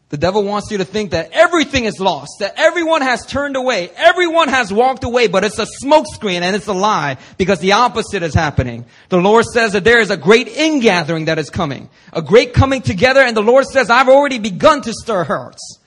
The 0.10 0.18
devil 0.18 0.44
wants 0.44 0.72
you 0.72 0.78
to 0.78 0.86
think 0.86 1.12
that 1.12 1.32
everything 1.34 1.84
is 1.84 2.00
lost, 2.00 2.38
that 2.40 2.54
everyone 2.56 3.02
has 3.02 3.26
turned 3.26 3.58
away, 3.58 3.90
everyone 3.98 4.48
has 4.48 4.72
walked 4.72 5.04
away, 5.04 5.28
but 5.28 5.44
it's 5.44 5.60
a 5.60 5.68
smokescreen 5.84 6.42
and 6.42 6.56
it's 6.56 6.68
a 6.68 6.74
lie 6.74 7.18
because 7.38 7.60
the 7.60 7.74
opposite 7.74 8.24
is 8.24 8.34
happening. 8.34 8.86
The 9.10 9.18
Lord 9.18 9.44
says 9.44 9.74
that 9.74 9.84
there 9.84 10.00
is 10.00 10.10
a 10.10 10.16
great 10.16 10.48
ingathering 10.48 11.26
that 11.26 11.40
is 11.40 11.50
coming, 11.50 11.90
a 12.14 12.22
great 12.22 12.54
coming 12.54 12.82
together, 12.82 13.20
and 13.20 13.36
the 13.36 13.42
Lord 13.42 13.66
says, 13.66 13.90
I've 13.90 14.08
already 14.08 14.40
begun 14.40 14.82
to 14.84 14.94
stir 14.94 15.26
hearts. 15.26 15.80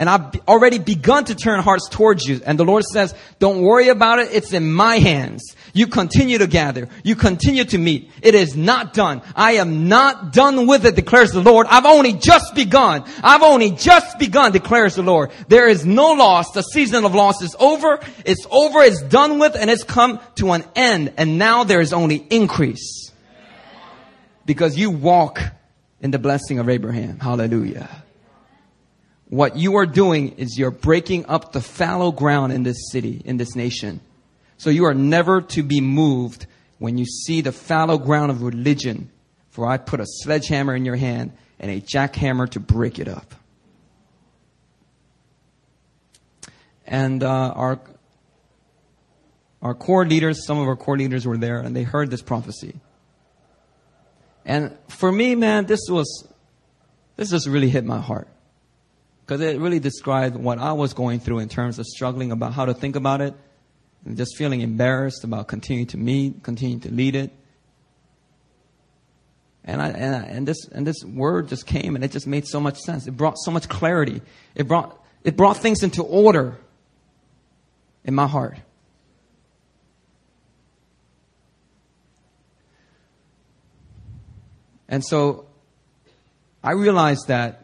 And 0.00 0.08
I've 0.08 0.34
already 0.48 0.78
begun 0.78 1.26
to 1.26 1.34
turn 1.34 1.60
hearts 1.60 1.86
towards 1.90 2.24
you. 2.24 2.40
And 2.46 2.58
the 2.58 2.64
Lord 2.64 2.84
says, 2.84 3.14
don't 3.38 3.60
worry 3.60 3.88
about 3.88 4.18
it. 4.18 4.30
It's 4.32 4.54
in 4.54 4.72
my 4.72 4.96
hands. 4.96 5.54
You 5.74 5.88
continue 5.88 6.38
to 6.38 6.46
gather. 6.46 6.88
You 7.04 7.14
continue 7.14 7.64
to 7.64 7.76
meet. 7.76 8.10
It 8.22 8.34
is 8.34 8.56
not 8.56 8.94
done. 8.94 9.20
I 9.36 9.52
am 9.52 9.88
not 9.88 10.32
done 10.32 10.66
with 10.66 10.86
it, 10.86 10.96
declares 10.96 11.32
the 11.32 11.42
Lord. 11.42 11.66
I've 11.68 11.84
only 11.84 12.14
just 12.14 12.54
begun. 12.54 13.04
I've 13.22 13.42
only 13.42 13.72
just 13.72 14.18
begun, 14.18 14.52
declares 14.52 14.94
the 14.94 15.02
Lord. 15.02 15.32
There 15.48 15.68
is 15.68 15.84
no 15.84 16.12
loss. 16.12 16.50
The 16.52 16.62
season 16.62 17.04
of 17.04 17.14
loss 17.14 17.42
is 17.42 17.54
over. 17.60 18.00
It's 18.24 18.46
over. 18.50 18.80
It's 18.80 19.02
done 19.02 19.38
with 19.38 19.54
and 19.54 19.68
it's 19.68 19.84
come 19.84 20.18
to 20.36 20.52
an 20.52 20.64
end. 20.74 21.12
And 21.18 21.36
now 21.36 21.64
there 21.64 21.82
is 21.82 21.92
only 21.92 22.16
increase. 22.16 23.12
Because 24.46 24.78
you 24.78 24.90
walk 24.90 25.42
in 26.00 26.10
the 26.10 26.18
blessing 26.18 26.58
of 26.58 26.70
Abraham. 26.70 27.20
Hallelujah. 27.20 28.02
What 29.30 29.54
you 29.56 29.76
are 29.76 29.86
doing 29.86 30.32
is 30.38 30.58
you're 30.58 30.72
breaking 30.72 31.26
up 31.26 31.52
the 31.52 31.60
fallow 31.60 32.10
ground 32.10 32.52
in 32.52 32.64
this 32.64 32.90
city, 32.90 33.22
in 33.24 33.36
this 33.36 33.54
nation. 33.54 34.00
So 34.58 34.70
you 34.70 34.86
are 34.86 34.94
never 34.94 35.40
to 35.40 35.62
be 35.62 35.80
moved 35.80 36.46
when 36.78 36.98
you 36.98 37.06
see 37.06 37.40
the 37.40 37.52
fallow 37.52 37.96
ground 37.96 38.32
of 38.32 38.42
religion. 38.42 39.08
For 39.50 39.68
I 39.68 39.76
put 39.76 40.00
a 40.00 40.04
sledgehammer 40.04 40.74
in 40.74 40.84
your 40.84 40.96
hand 40.96 41.30
and 41.60 41.70
a 41.70 41.80
jackhammer 41.80 42.50
to 42.50 42.60
break 42.60 42.98
it 42.98 43.06
up. 43.06 43.36
And 46.84 47.22
uh, 47.22 47.52
our 47.54 47.80
our 49.62 49.74
core 49.74 50.06
leaders, 50.06 50.44
some 50.44 50.58
of 50.58 50.66
our 50.66 50.74
core 50.74 50.98
leaders 50.98 51.24
were 51.24 51.36
there, 51.36 51.60
and 51.60 51.76
they 51.76 51.84
heard 51.84 52.10
this 52.10 52.22
prophecy. 52.22 52.74
And 54.44 54.76
for 54.88 55.12
me, 55.12 55.36
man, 55.36 55.66
this 55.66 55.82
was 55.88 56.26
this 57.14 57.30
just 57.30 57.46
really 57.46 57.68
hit 57.68 57.84
my 57.84 58.00
heart 58.00 58.26
because 59.30 59.42
it 59.42 59.60
really 59.60 59.78
described 59.78 60.34
what 60.34 60.58
I 60.58 60.72
was 60.72 60.92
going 60.92 61.20
through 61.20 61.38
in 61.38 61.48
terms 61.48 61.78
of 61.78 61.86
struggling 61.86 62.32
about 62.32 62.52
how 62.52 62.64
to 62.64 62.74
think 62.74 62.96
about 62.96 63.20
it, 63.20 63.32
and 64.04 64.16
just 64.16 64.36
feeling 64.36 64.60
embarrassed 64.60 65.22
about 65.22 65.46
continuing 65.46 65.86
to 65.86 65.96
meet, 65.98 66.42
continuing 66.42 66.80
to 66.80 66.90
lead 66.90 67.14
it. 67.14 67.30
And, 69.62 69.80
I, 69.80 69.90
and, 69.90 70.16
I, 70.16 70.22
and 70.26 70.48
this 70.48 70.66
and 70.72 70.84
this 70.84 71.04
word 71.04 71.46
just 71.46 71.64
came, 71.64 71.94
and 71.94 72.04
it 72.04 72.10
just 72.10 72.26
made 72.26 72.48
so 72.48 72.58
much 72.58 72.80
sense. 72.80 73.06
It 73.06 73.12
brought 73.12 73.38
so 73.38 73.52
much 73.52 73.68
clarity. 73.68 74.20
It 74.56 74.66
brought 74.66 75.00
it 75.22 75.36
brought 75.36 75.58
things 75.58 75.84
into 75.84 76.02
order 76.02 76.58
in 78.02 78.16
my 78.16 78.26
heart. 78.26 78.58
And 84.88 85.04
so 85.04 85.46
I 86.64 86.72
realized 86.72 87.28
that 87.28 87.59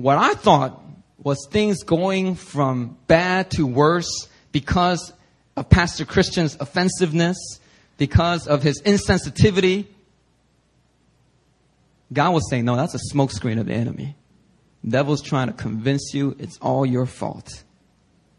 what 0.00 0.16
I 0.16 0.32
thought 0.32 0.82
was 1.22 1.46
things 1.50 1.82
going 1.82 2.34
from 2.34 2.96
bad 3.06 3.50
to 3.52 3.66
worse 3.66 4.28
because 4.50 5.12
of 5.56 5.68
Pastor 5.68 6.06
Christian's 6.06 6.56
offensiveness, 6.58 7.36
because 7.98 8.46
of 8.46 8.62
his 8.62 8.80
insensitivity. 8.80 9.86
God 12.10 12.32
was 12.32 12.48
saying, 12.48 12.64
no, 12.64 12.76
that's 12.76 12.94
a 12.94 13.14
smokescreen 13.14 13.60
of 13.60 13.66
the 13.66 13.74
enemy. 13.74 14.16
The 14.82 14.92
devil's 14.92 15.20
trying 15.20 15.48
to 15.48 15.52
convince 15.52 16.14
you 16.14 16.34
it's 16.38 16.56
all 16.62 16.86
your 16.86 17.04
fault. 17.04 17.62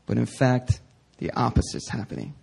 But 0.08 0.18
in 0.18 0.26
fact, 0.26 0.82
the 1.20 1.32
opposite's 1.36 1.90
happening. 1.90 2.34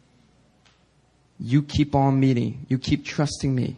You 1.41 1.63
keep 1.65 1.97
on 1.97 2.21
meeting. 2.21 2.67
You 2.69 2.79
keep 2.79 3.05
trusting 3.05 3.53
me. 3.53 3.77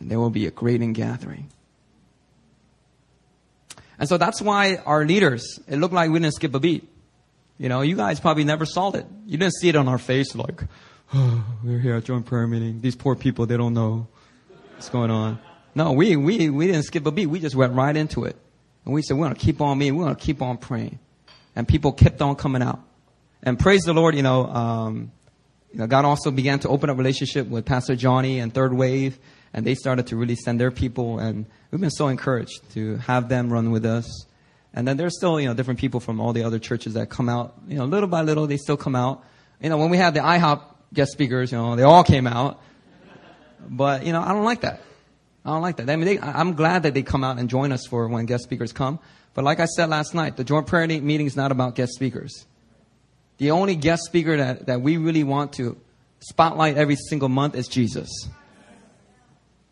And 0.00 0.10
there 0.10 0.18
will 0.18 0.30
be 0.30 0.46
a 0.46 0.50
great 0.50 0.82
ingathering. 0.82 1.48
And 4.00 4.08
so 4.08 4.16
that's 4.16 4.40
why 4.40 4.76
our 4.86 5.04
leaders, 5.04 5.60
it 5.68 5.76
looked 5.76 5.92
like 5.92 6.10
we 6.10 6.18
didn't 6.18 6.34
skip 6.34 6.54
a 6.54 6.58
beat. 6.58 6.88
You 7.58 7.68
know, 7.68 7.82
you 7.82 7.96
guys 7.96 8.18
probably 8.18 8.44
never 8.44 8.64
saw 8.64 8.90
it. 8.92 9.06
You 9.26 9.36
didn't 9.36 9.54
see 9.54 9.68
it 9.68 9.76
on 9.76 9.88
our 9.88 9.98
face 9.98 10.34
like, 10.34 10.62
oh, 11.12 11.44
we're 11.62 11.78
here 11.78 11.96
at 11.96 12.04
joint 12.04 12.24
prayer 12.24 12.46
meeting. 12.46 12.80
These 12.80 12.96
poor 12.96 13.14
people, 13.14 13.44
they 13.44 13.58
don't 13.58 13.74
know 13.74 14.08
what's 14.72 14.88
going 14.88 15.10
on. 15.10 15.38
No, 15.74 15.92
we, 15.92 16.16
we, 16.16 16.48
we 16.48 16.66
didn't 16.66 16.84
skip 16.84 17.04
a 17.04 17.12
beat. 17.12 17.26
We 17.26 17.40
just 17.40 17.54
went 17.54 17.74
right 17.74 17.94
into 17.94 18.24
it. 18.24 18.36
And 18.86 18.94
we 18.94 19.02
said, 19.02 19.18
we're 19.18 19.26
going 19.26 19.36
to 19.36 19.40
keep 19.40 19.60
on 19.60 19.76
meeting. 19.76 19.96
We're 19.96 20.04
going 20.04 20.16
to 20.16 20.22
keep 20.22 20.40
on 20.40 20.56
praying. 20.56 20.98
And 21.54 21.68
people 21.68 21.92
kept 21.92 22.22
on 22.22 22.36
coming 22.36 22.62
out. 22.62 22.80
And 23.42 23.58
praise 23.58 23.82
the 23.82 23.92
Lord, 23.92 24.14
you 24.14 24.22
know, 24.22 24.46
um, 24.46 25.12
you 25.72 25.78
know, 25.78 25.86
God 25.86 26.06
also 26.06 26.30
began 26.30 26.58
to 26.60 26.68
open 26.68 26.88
up 26.88 26.96
relationship 26.96 27.46
with 27.46 27.66
Pastor 27.66 27.96
Johnny 27.96 28.38
and 28.40 28.52
Third 28.52 28.72
Wave 28.72 29.18
and 29.52 29.66
they 29.66 29.74
started 29.74 30.06
to 30.08 30.16
really 30.16 30.36
send 30.36 30.60
their 30.60 30.70
people, 30.70 31.18
and 31.18 31.46
we've 31.70 31.80
been 31.80 31.90
so 31.90 32.08
encouraged 32.08 32.70
to 32.72 32.96
have 32.98 33.28
them 33.28 33.52
run 33.52 33.70
with 33.70 33.84
us. 33.84 34.26
And 34.72 34.86
then 34.86 34.96
there's 34.96 35.16
still, 35.16 35.40
you 35.40 35.48
know, 35.48 35.54
different 35.54 35.80
people 35.80 35.98
from 35.98 36.20
all 36.20 36.32
the 36.32 36.44
other 36.44 36.58
churches 36.58 36.94
that 36.94 37.10
come 37.10 37.28
out, 37.28 37.54
you 37.66 37.76
know, 37.76 37.84
little 37.84 38.08
by 38.08 38.22
little, 38.22 38.46
they 38.46 38.56
still 38.56 38.76
come 38.76 38.94
out. 38.94 39.24
You 39.60 39.68
know, 39.68 39.78
when 39.78 39.90
we 39.90 39.96
had 39.96 40.14
the 40.14 40.20
IHOP 40.20 40.62
guest 40.94 41.12
speakers, 41.12 41.50
you 41.50 41.58
know, 41.58 41.74
they 41.74 41.82
all 41.82 42.04
came 42.04 42.26
out. 42.26 42.60
But, 43.68 44.06
you 44.06 44.12
know, 44.12 44.22
I 44.22 44.28
don't 44.28 44.44
like 44.44 44.60
that. 44.62 44.80
I 45.44 45.50
don't 45.50 45.62
like 45.62 45.76
that. 45.76 45.90
I 45.90 45.96
mean, 45.96 46.06
they, 46.06 46.18
I'm 46.20 46.54
glad 46.54 46.84
that 46.84 46.94
they 46.94 47.02
come 47.02 47.24
out 47.24 47.38
and 47.38 47.50
join 47.50 47.72
us 47.72 47.86
for 47.86 48.06
when 48.08 48.26
guest 48.26 48.44
speakers 48.44 48.72
come. 48.72 49.00
But 49.34 49.44
like 49.44 49.60
I 49.60 49.66
said 49.66 49.88
last 49.88 50.14
night, 50.14 50.36
the 50.36 50.44
joint 50.44 50.66
prayer 50.66 50.86
meeting 50.86 51.26
is 51.26 51.36
not 51.36 51.52
about 51.52 51.74
guest 51.74 51.92
speakers. 51.94 52.46
The 53.38 53.52
only 53.52 53.74
guest 53.74 54.04
speaker 54.04 54.36
that, 54.36 54.66
that 54.66 54.82
we 54.82 54.96
really 54.98 55.24
want 55.24 55.54
to 55.54 55.78
spotlight 56.20 56.76
every 56.76 56.96
single 56.96 57.28
month 57.28 57.54
is 57.54 57.68
Jesus. 57.68 58.28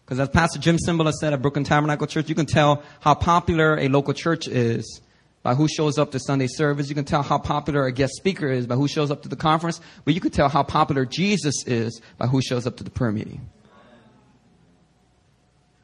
Because 0.09 0.21
as 0.21 0.31
Pastor 0.31 0.59
Jim 0.59 0.79
Cymbala 0.79 1.13
said 1.13 1.35
at 1.35 1.43
Brooklyn 1.43 1.65
Tabernacle 1.65 2.07
Church, 2.07 2.31
you 2.31 2.35
can 2.35 2.47
tell 2.47 2.83
how 3.01 3.13
popular 3.13 3.79
a 3.79 3.89
local 3.89 4.15
church 4.15 4.49
is 4.49 5.03
by 5.43 5.55
who 5.55 5.69
shows 5.69 5.99
up 5.99 6.13
to 6.13 6.19
Sunday 6.19 6.47
service. 6.47 6.89
You 6.89 6.95
can 6.95 7.05
tell 7.05 7.23
how 7.23 7.37
popular 7.37 7.85
a 7.85 7.93
guest 7.93 8.15
speaker 8.15 8.49
is 8.49 8.67
by 8.67 8.75
who 8.75 8.89
shows 8.89 9.11
up 9.11 9.25
to 9.25 9.29
the 9.29 9.37
conference. 9.37 9.83
But 10.07 10.15
you 10.15 10.23
can 10.23 10.31
tell 10.31 10.49
how 10.49 10.63
popular 10.63 11.05
Jesus 11.05 11.63
is 11.67 12.01
by 12.17 12.27
who 12.27 12.41
shows 12.41 12.67
up 12.67 12.79
to 12.79 12.85
the 12.85 12.89
prayer 12.89 13.13
meeting. 13.13 13.51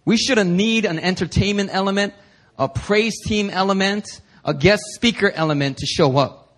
We 0.06 0.16
shouldn't 0.16 0.50
need 0.50 0.86
an 0.86 0.98
entertainment 0.98 1.68
element, 1.70 2.14
a 2.58 2.66
praise 2.66 3.20
team 3.26 3.50
element, 3.50 4.22
a 4.42 4.54
guest 4.54 4.84
speaker 4.94 5.30
element 5.30 5.76
to 5.78 5.86
show 5.86 6.16
up. 6.16 6.56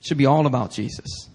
It 0.00 0.06
should 0.06 0.18
be 0.18 0.24
all 0.24 0.46
about 0.46 0.70
Jesus. 0.70 1.28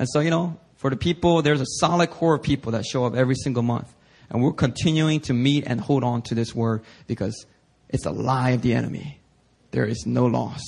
And 0.00 0.08
so, 0.08 0.18
you 0.18 0.30
know, 0.30 0.58
for 0.78 0.90
the 0.90 0.96
people, 0.96 1.42
there's 1.42 1.60
a 1.60 1.66
solid 1.66 2.08
core 2.10 2.34
of 2.34 2.42
people 2.42 2.72
that 2.72 2.86
show 2.86 3.04
up 3.04 3.14
every 3.14 3.34
single 3.34 3.64
month. 3.64 3.92
And 4.30 4.42
we're 4.42 4.52
continuing 4.52 5.20
to 5.22 5.34
meet 5.34 5.64
and 5.66 5.80
hold 5.80 6.04
on 6.04 6.22
to 6.22 6.34
this 6.34 6.54
word 6.54 6.82
because 7.06 7.46
it's 7.88 8.06
a 8.06 8.12
lie 8.12 8.50
of 8.50 8.62
the 8.62 8.74
enemy. 8.74 9.20
There 9.72 9.84
is 9.84 10.06
no 10.06 10.26
loss. 10.26 10.62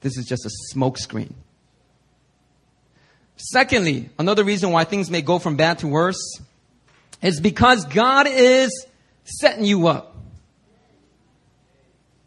This 0.00 0.18
is 0.18 0.26
just 0.26 0.44
a 0.44 0.50
smokescreen. 0.74 1.32
Secondly, 3.36 4.10
another 4.18 4.44
reason 4.44 4.70
why 4.70 4.84
things 4.84 5.10
may 5.10 5.22
go 5.22 5.38
from 5.38 5.56
bad 5.56 5.78
to 5.78 5.88
worse 5.88 6.40
is 7.22 7.40
because 7.40 7.86
God 7.86 8.26
is 8.28 8.86
setting 9.24 9.64
you 9.64 9.86
up. 9.86 10.14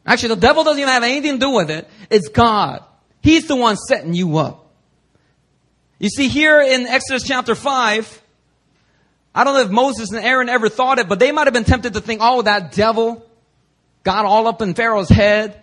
Actually, 0.07 0.35
the 0.35 0.41
devil 0.41 0.63
doesn't 0.63 0.79
even 0.79 0.91
have 0.91 1.03
anything 1.03 1.33
to 1.33 1.39
do 1.39 1.51
with 1.51 1.69
it. 1.69 1.87
It's 2.09 2.29
God. 2.29 2.83
He's 3.21 3.47
the 3.47 3.55
one 3.55 3.75
setting 3.75 4.15
you 4.15 4.37
up. 4.37 4.58
You 5.99 6.07
see, 6.07 6.29
here 6.29 6.61
in 6.61 6.87
Exodus 6.87 7.23
chapter 7.23 7.55
5, 7.55 8.21
I 9.35 9.43
don't 9.43 9.53
know 9.53 9.61
if 9.61 9.69
Moses 9.69 10.11
and 10.11 10.23
Aaron 10.23 10.47
ever 10.47 10.69
thought 10.69 10.97
it, 10.97 11.09
but 11.09 11.19
they 11.19 11.33
might 11.33 11.47
have 11.47 11.53
been 11.53 11.65
tempted 11.65 11.93
to 11.93 12.01
think, 12.01 12.21
oh, 12.23 12.41
that 12.41 12.71
devil 12.71 13.25
got 14.03 14.23
all 14.23 14.47
up 14.47 14.61
in 14.61 14.73
Pharaoh's 14.75 15.09
head 15.09 15.61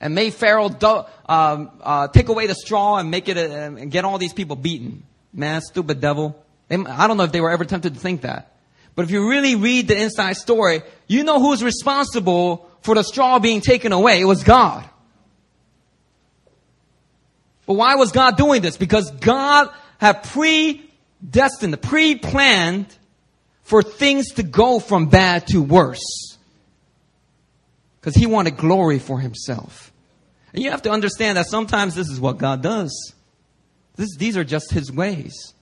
and 0.00 0.14
made 0.14 0.32
Pharaoh 0.32 0.70
do, 0.70 1.04
um, 1.26 1.70
uh, 1.82 2.08
take 2.08 2.30
away 2.30 2.46
the 2.46 2.54
straw 2.54 2.96
and 2.96 3.10
make 3.10 3.28
it 3.28 3.36
a, 3.36 3.64
and 3.64 3.90
get 3.90 4.06
all 4.06 4.16
these 4.16 4.32
people 4.32 4.56
beaten. 4.56 5.02
Man, 5.32 5.60
stupid 5.60 6.00
devil. 6.00 6.42
They, 6.68 6.76
I 6.76 7.06
don't 7.06 7.18
know 7.18 7.24
if 7.24 7.32
they 7.32 7.42
were 7.42 7.50
ever 7.50 7.66
tempted 7.66 7.92
to 7.94 8.00
think 8.00 8.22
that. 8.22 8.50
But 8.94 9.04
if 9.04 9.10
you 9.10 9.28
really 9.28 9.56
read 9.56 9.88
the 9.88 10.00
inside 10.00 10.38
story, 10.38 10.80
you 11.06 11.22
know 11.22 11.38
who's 11.38 11.62
responsible 11.62 12.70
for 12.80 12.94
the 12.94 13.02
straw 13.02 13.38
being 13.40 13.60
taken 13.60 13.92
away. 13.92 14.20
It 14.20 14.26
was 14.26 14.42
God. 14.42 14.88
But 17.66 17.74
why 17.74 17.94
was 17.94 18.12
God 18.12 18.36
doing 18.36 18.62
this? 18.62 18.76
Because 18.76 19.10
God 19.10 19.68
had 19.98 20.22
predestined, 20.24 21.80
pre-planned 21.80 22.86
for 23.62 23.82
things 23.82 24.32
to 24.34 24.42
go 24.42 24.78
from 24.78 25.06
bad 25.06 25.46
to 25.48 25.62
worse. 25.62 26.36
Because 28.00 28.14
he 28.14 28.26
wanted 28.26 28.56
glory 28.56 28.98
for 28.98 29.18
himself. 29.18 29.92
And 30.52 30.62
you 30.62 30.70
have 30.70 30.82
to 30.82 30.90
understand 30.90 31.38
that 31.38 31.46
sometimes 31.46 31.94
this 31.94 32.08
is 32.08 32.20
what 32.20 32.38
God 32.38 32.62
does. 32.62 33.14
This, 33.96 34.14
these 34.16 34.36
are 34.36 34.44
just 34.44 34.70
his 34.70 34.92
ways. 34.92 35.54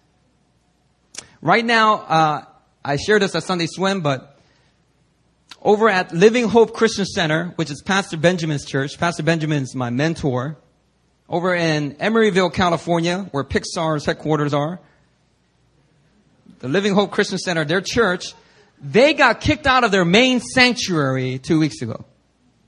Right 1.41 1.65
now, 1.65 1.95
uh, 1.95 2.45
I 2.85 2.97
shared 2.97 3.23
this 3.23 3.35
at 3.35 3.45
Sunday 3.45 3.67
Swim, 3.67 4.01
but 4.01 4.37
over 5.61 5.89
at 5.89 6.13
Living 6.13 6.49
Hope 6.49 6.75
Christian 6.75 7.05
Center, 7.05 7.53
which 7.57 7.71
is 7.71 7.83
Pastor 7.83 8.17
Benjamin's 8.17 8.65
church, 8.65 8.99
Pastor 8.99 9.23
Benjamin's 9.23 9.75
my 9.75 9.91
mentor, 9.91 10.57
over 11.33 11.55
in 11.55 11.95
Emeryville, 11.95 12.53
California, 12.53 13.27
where 13.31 13.43
Pixar's 13.43 14.05
headquarters 14.05 14.53
are, 14.53 14.79
the 16.59 16.69
Living 16.69 16.95
Hope 16.95 17.11
Christian 17.11 17.39
Center, 17.39 17.65
their 17.65 17.81
church, 17.81 18.35
they 18.83 19.15
got 19.15 19.41
kicked 19.41 19.67
out 19.67 19.83
of 19.83 19.91
their 19.91 20.05
main 20.05 20.41
sanctuary 20.41 21.39
two 21.39 21.59
weeks 21.59 21.81
ago. 21.81 22.05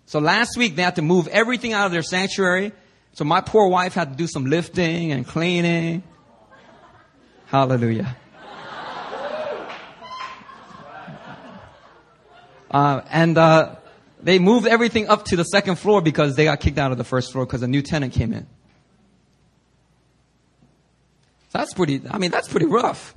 So 0.07 0.19
last 0.19 0.57
week 0.57 0.77
they 0.77 0.83
had 0.83 0.97
to 0.97 1.03
move 1.03 1.29
everything 1.29 1.75
out 1.75 1.87
of 1.87 1.93
their 1.93 2.03
sanctuary. 2.03 2.73
So 3.13 3.25
my 3.25 3.43
poor 3.43 3.69
wife 3.69 3.93
had 3.93 4.13
to 4.13 4.17
do 4.17 4.27
some 4.27 4.47
lifting 4.47 5.13
and 5.13 5.27
cleaning. 5.27 6.03
Hallelujah. 7.47 8.17
Uh, 12.71 13.03
and 13.11 13.39
uh, 13.39 13.77
they 14.25 14.41
moved 14.41 14.67
everything 14.67 15.09
up 15.09 15.27
to 15.27 15.37
the 15.37 15.45
second 15.45 15.77
floor 15.77 16.03
because 16.03 16.35
they 16.35 16.45
got 16.45 16.59
kicked 16.59 16.79
out 16.79 16.91
of 16.91 16.99
the 16.99 17.05
first 17.05 17.31
floor 17.31 17.47
because 17.47 17.63
a 17.63 17.69
new 17.69 17.83
tenant 17.83 18.13
came 18.13 18.33
in. 18.33 18.47
That's 21.53 21.73
pretty, 21.73 22.03
I 22.11 22.19
mean, 22.19 22.33
that's 22.33 22.49
pretty 22.49 22.67
rough. 22.67 23.15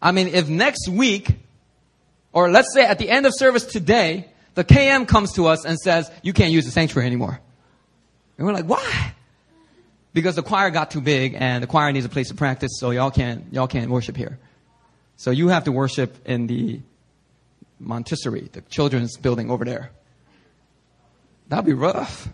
I 0.00 0.12
mean, 0.12 0.28
if 0.28 0.48
next 0.48 0.88
week 0.88 1.36
Or 2.34 2.50
let's 2.50 2.74
say 2.74 2.84
at 2.84 2.98
the 2.98 3.08
end 3.08 3.26
of 3.26 3.32
service 3.34 3.64
today, 3.64 4.28
the 4.54 4.64
KM 4.64 5.06
comes 5.06 5.32
to 5.34 5.46
us 5.46 5.64
and 5.64 5.78
says, 5.78 6.10
you 6.22 6.32
can't 6.32 6.52
use 6.52 6.64
the 6.64 6.72
sanctuary 6.72 7.06
anymore. 7.06 7.40
And 8.36 8.46
we're 8.46 8.52
like, 8.52 8.66
why? 8.66 9.14
Because 10.12 10.34
the 10.34 10.42
choir 10.42 10.70
got 10.70 10.90
too 10.90 11.00
big 11.00 11.36
and 11.38 11.62
the 11.62 11.68
choir 11.68 11.92
needs 11.92 12.04
a 12.04 12.08
place 12.08 12.28
to 12.28 12.34
practice, 12.34 12.72
so 12.78 12.90
y'all 12.90 13.12
can't, 13.12 13.52
y'all 13.52 13.68
can't 13.68 13.88
worship 13.88 14.16
here. 14.16 14.38
So 15.16 15.30
you 15.30 15.48
have 15.48 15.64
to 15.64 15.72
worship 15.72 16.26
in 16.26 16.48
the 16.48 16.80
Montessori, 17.78 18.48
the 18.52 18.62
children's 18.62 19.16
building 19.16 19.48
over 19.48 19.64
there. 19.64 19.92
That'd 21.48 21.64
be 21.64 21.72
rough. 21.72 22.28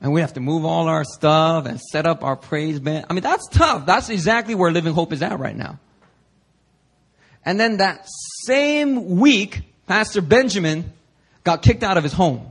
And 0.00 0.12
we 0.12 0.22
have 0.22 0.32
to 0.34 0.40
move 0.40 0.64
all 0.64 0.88
our 0.88 1.04
stuff 1.04 1.66
and 1.66 1.78
set 1.80 2.06
up 2.06 2.24
our 2.24 2.36
praise 2.36 2.80
band. 2.80 3.06
I 3.10 3.12
mean, 3.12 3.22
that's 3.22 3.46
tough. 3.48 3.84
That's 3.84 4.08
exactly 4.08 4.54
where 4.54 4.70
Living 4.70 4.94
Hope 4.94 5.12
is 5.12 5.22
at 5.22 5.38
right 5.38 5.56
now. 5.56 5.78
And 7.44 7.58
then 7.60 7.78
that 7.78 8.06
same 8.44 9.18
week, 9.18 9.62
Pastor 9.86 10.20
Benjamin 10.22 10.92
got 11.44 11.62
kicked 11.62 11.82
out 11.82 11.96
of 11.96 12.02
his 12.02 12.12
home. 12.12 12.50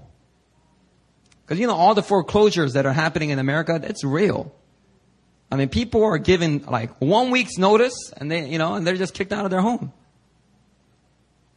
Because, 1.42 1.60
you 1.60 1.68
know, 1.68 1.76
all 1.76 1.96
the 1.96 2.04
foreclosures 2.04 2.74
that 2.74 2.86
are 2.86 2.94
happening 2.94 3.32
in 3.32 3.40
America, 3.40 3.80
it's 3.82 4.04
real. 4.04 4.54
I 5.52 5.56
mean, 5.56 5.70
people 5.70 6.04
are 6.04 6.20
given 6.20 6.64
like 6.68 6.92
one 7.00 7.32
week's 7.32 7.58
notice 7.58 8.12
and 8.16 8.32
they, 8.32 8.48
you 8.48 8.60
know, 8.60 8.76
and 8.76 8.86
they're 8.86 8.96
just 8.96 9.16
kicked 9.16 9.34
out 9.34 9.46
of 9.46 9.52
their 9.52 9.62
home. 9.62 9.92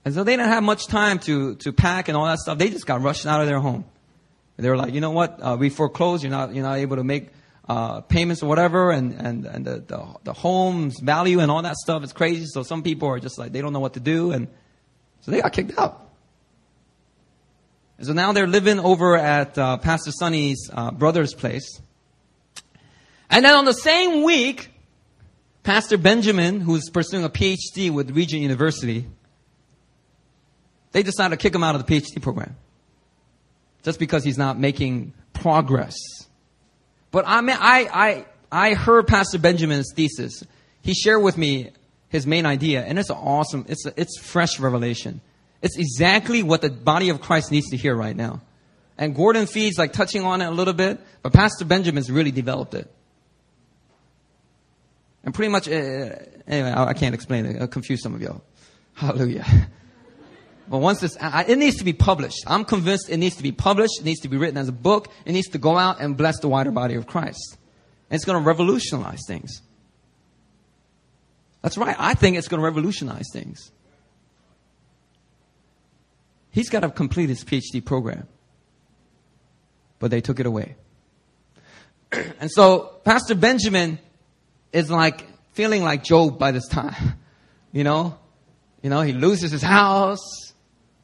And 0.05 0.14
so 0.14 0.24
they 0.24 0.32
didn't 0.32 0.48
have 0.48 0.62
much 0.62 0.86
time 0.86 1.18
to, 1.20 1.55
to 1.57 1.72
pack 1.72 2.09
and 2.09 2.16
all 2.16 2.26
that 2.26 2.38
stuff. 2.38 2.59
They 2.59 2.70
just 2.70 2.86
got 2.86 3.03
rushed 3.03 3.26
out 3.26 3.40
of 3.40 3.46
their 3.46 3.61
home. 3.61 3.84
They 4.57 4.68
were 4.68 4.76
like, 4.76 4.94
you 4.94 5.00
know 5.00 5.11
what? 5.11 5.38
Uh, 5.40 5.57
we 5.59 5.70
foreclosed. 5.70 6.22
You're 6.22 6.30
not, 6.30 6.55
you're 6.55 6.62
not 6.62 6.78
able 6.78 6.96
to 6.96 7.05
make 7.05 7.30
uh, 7.68 8.00
payments 8.03 8.42
or 8.42 8.46
whatever, 8.46 8.90
and 8.90 9.12
and 9.12 9.46
and 9.46 9.64
the, 9.64 9.80
the 9.80 10.14
the 10.24 10.32
home's 10.32 11.00
value 11.00 11.40
and 11.40 11.50
all 11.50 11.62
that 11.62 11.76
stuff 11.76 12.03
is 12.05 12.12
crazy. 12.12 12.46
So 12.46 12.62
some 12.62 12.82
people 12.82 13.09
are 13.09 13.20
just 13.20 13.38
like 13.38 13.53
they 13.53 13.61
don't 13.61 13.72
know 13.72 13.80
what 13.80 13.94
to 13.94 14.00
do, 14.00 14.32
and 14.32 14.48
so 15.20 15.30
they 15.30 15.40
got 15.40 15.53
kicked 15.53 15.78
out. 15.78 16.09
And 17.98 18.07
so 18.07 18.12
now 18.12 18.32
they're 18.32 18.48
living 18.48 18.80
over 18.80 19.16
at 19.16 19.57
uh, 19.57 19.76
Pastor 19.78 20.11
Sonny's 20.11 20.70
uh, 20.72 20.90
brother's 20.90 21.34
place. 21.34 21.80
And 23.30 23.44
then 23.44 23.55
on 23.55 23.64
the 23.64 23.72
same 23.72 24.24
week, 24.24 24.70
Pastor 25.62 25.96
Benjamin, 25.96 26.61
who's 26.61 26.90
pursuing 26.90 27.24
a 27.24 27.30
PhD 27.30 27.90
with 27.90 28.11
Regent 28.11 28.42
University, 28.42 29.07
they 30.93 31.03
decided 31.03 31.38
to 31.38 31.43
kick 31.43 31.55
him 31.55 31.64
out 31.64 31.74
of 31.74 31.84
the 31.84 31.93
PhD 32.01 32.20
program 32.22 32.57
just 33.82 33.99
because 33.99 34.24
he's 34.24 34.38
not 34.38 34.59
making 34.59 35.12
progress. 35.32 35.97
But 37.11 37.24
I 37.26 37.40
mean, 37.40 37.57
I, 37.59 37.88
I, 37.93 38.70
I 38.70 38.74
heard 38.74 39.07
Pastor 39.07 39.38
Benjamin's 39.38 39.93
thesis. 39.95 40.43
He 40.82 40.95
shared 40.95 41.22
with 41.22 41.36
me 41.36 41.70
his 42.09 42.26
main 42.26 42.47
idea, 42.47 42.82
and 42.82 42.99
it's 42.99 43.11
awesome. 43.11 43.66
It's, 43.68 43.86
a, 43.86 43.93
it's 44.01 44.18
fresh 44.18 44.61
revelation. 44.61 45.20
It's 45.62 45.76
exactly 45.78 46.43
what 46.43 46.61
the 46.61 46.70
body 46.70 47.09
of 47.09 47.20
Christ 47.20 47.51
needs 47.51 47.70
to 47.70 47.76
hear 47.76 47.95
right 47.95 48.16
now. 48.16 48.40
And 48.99 49.14
Gordon 49.14 49.47
Fee's 49.47 49.78
like 49.78 49.93
touching 49.93 50.24
on 50.24 50.43
it 50.43 50.47
a 50.47 50.51
little 50.51 50.74
bit, 50.74 51.01
but 51.22 51.32
Pastor 51.32 51.64
Benjamin's 51.64 52.11
really 52.11 52.30
developed 52.30 52.74
it. 52.74 52.90
And 55.24 55.32
pretty 55.32 55.51
much, 55.51 55.68
uh, 55.68 55.70
anyway, 56.47 56.70
I, 56.70 56.86
I, 56.86 56.93
can't 56.95 57.14
explain 57.14 57.47
it. 57.47 57.61
I'll 57.61 57.68
confuse 57.68 58.03
some 58.03 58.14
of 58.14 58.20
y'all. 58.20 58.43
Hallelujah. 58.95 59.47
But 60.72 60.78
once 60.78 61.00
this, 61.00 61.18
it 61.20 61.58
needs 61.58 61.76
to 61.76 61.84
be 61.84 61.92
published. 61.92 62.44
I'm 62.46 62.64
convinced 62.64 63.10
it 63.10 63.18
needs 63.18 63.36
to 63.36 63.42
be 63.42 63.52
published. 63.52 64.00
It 64.00 64.06
needs 64.06 64.20
to 64.20 64.28
be 64.28 64.38
written 64.38 64.56
as 64.56 64.68
a 64.68 64.72
book. 64.72 65.08
It 65.26 65.32
needs 65.32 65.48
to 65.48 65.58
go 65.58 65.76
out 65.76 66.00
and 66.00 66.16
bless 66.16 66.40
the 66.40 66.48
wider 66.48 66.70
body 66.70 66.94
of 66.94 67.06
Christ. 67.06 67.58
And 68.08 68.16
it's 68.16 68.24
going 68.24 68.42
to 68.42 68.48
revolutionize 68.48 69.20
things. 69.28 69.60
That's 71.60 71.76
right. 71.76 71.94
I 71.98 72.14
think 72.14 72.38
it's 72.38 72.48
going 72.48 72.58
to 72.60 72.64
revolutionize 72.64 73.26
things. 73.34 73.70
He's 76.52 76.70
got 76.70 76.80
to 76.80 76.88
complete 76.88 77.28
his 77.28 77.44
PhD 77.44 77.84
program. 77.84 78.26
But 79.98 80.10
they 80.10 80.22
took 80.22 80.40
it 80.40 80.46
away. 80.46 80.76
and 82.12 82.50
so 82.50 82.94
Pastor 83.04 83.34
Benjamin 83.34 83.98
is 84.72 84.90
like 84.90 85.26
feeling 85.52 85.82
like 85.82 86.02
Job 86.02 86.38
by 86.38 86.50
this 86.50 86.66
time. 86.66 87.18
You 87.74 87.84
know? 87.84 88.18
You 88.82 88.90
know, 88.90 89.00
he 89.00 89.14
loses 89.14 89.50
his 89.50 89.62
house. 89.62 90.51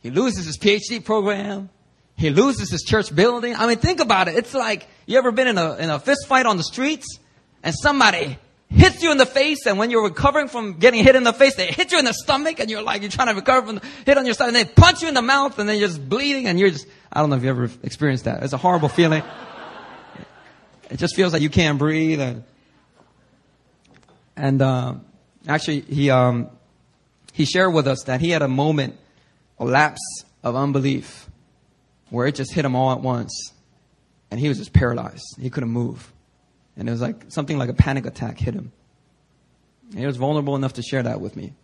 He 0.09 0.15
loses 0.15 0.47
his 0.47 0.57
PhD 0.57 1.05
program. 1.05 1.69
He 2.17 2.31
loses 2.31 2.71
his 2.71 2.83
church 2.83 3.15
building. 3.15 3.55
I 3.55 3.67
mean, 3.67 3.77
think 3.77 4.01
about 4.01 4.27
it. 4.27 4.37
It's 4.37 4.55
like 4.55 4.89
you 5.05 5.19
ever 5.19 5.33
been 5.33 5.49
in 5.49 5.59
a, 5.59 5.77
in 5.77 5.91
a 5.91 5.99
fist 5.99 6.27
fight 6.27 6.47
on 6.47 6.57
the 6.57 6.63
streets 6.63 7.19
and 7.63 7.75
somebody 7.75 8.39
hits 8.71 9.03
you 9.03 9.13
in 9.13 9.19
the 9.19 9.27
face 9.27 9.67
and 9.67 9.77
when 9.77 9.91
you're 9.91 10.03
recovering 10.03 10.49
from 10.49 10.79
getting 10.79 11.05
hit 11.05 11.15
in 11.15 11.25
the 11.25 11.35
face, 11.35 11.57
they 11.57 11.67
hit 11.67 11.93
you 11.93 11.99
in 11.99 12.07
the 12.07 12.15
stomach 12.15 12.59
and 12.59 12.71
you're 12.71 12.81
like, 12.81 13.03
you're 13.03 13.11
trying 13.11 13.29
to 13.29 13.35
recover 13.35 13.67
from 13.67 13.75
the 13.77 13.83
hit 14.07 14.17
on 14.17 14.25
your 14.25 14.33
stomach 14.33 14.55
and 14.55 14.67
they 14.67 14.73
punch 14.73 15.03
you 15.03 15.09
in 15.09 15.15
the 15.15 15.21
mouth 15.21 15.59
and 15.59 15.69
then 15.69 15.79
you're 15.79 15.89
just 15.89 16.09
bleeding 16.09 16.47
and 16.47 16.59
you're 16.59 16.71
just, 16.71 16.87
I 17.13 17.21
don't 17.21 17.29
know 17.29 17.37
if 17.37 17.43
you 17.43 17.51
ever 17.51 17.71
experienced 17.83 18.25
that. 18.25 18.43
It's 18.43 18.55
a 18.55 18.57
horrible 18.57 18.89
feeling. 18.89 19.23
It 20.89 20.97
just 20.97 21.17
feels 21.17 21.35
like 21.35 21.43
you 21.43 21.51
can't 21.51 21.79
breathe 21.79 22.23
and, 22.23 22.45
and, 24.37 24.63
uh, 24.63 24.95
actually 25.47 25.83
he, 25.83 26.09
um, 26.09 26.49
he 27.35 27.45
shared 27.45 27.75
with 27.75 27.87
us 27.87 28.05
that 28.05 28.23
he 28.23 28.31
had 28.31 28.41
a 28.41 28.49
moment 28.49 28.99
a 29.59 29.65
lapse 29.65 30.25
of 30.43 30.57
unbelief 30.57 31.29
where 32.11 32.27
it 32.27 32.35
just 32.35 32.53
hit 32.53 32.65
him 32.65 32.75
all 32.75 32.93
at 32.93 33.01
once. 33.01 33.53
And 34.31 34.39
he 34.39 34.49
was 34.49 34.59
just 34.59 34.73
paralyzed. 34.73 35.25
He 35.41 35.51
couldn't 35.51 35.71
move. 35.71 36.13
And 36.77 36.89
it 36.89 36.93
was 36.93 37.01
like 37.01 37.25
something 37.29 37.59
like 37.59 37.69
a 37.69 37.75
panic 37.75 38.07
attack 38.07 38.39
hit 38.39 38.55
him. 38.55 38.73
And 39.91 40.01
he 40.01 40.07
was 40.07 40.17
vulnerable 40.17 40.55
enough 40.55 40.75
to 40.75 40.83
share 40.83 41.03
that 41.03 41.21
with 41.21 41.35
me. 41.35 41.55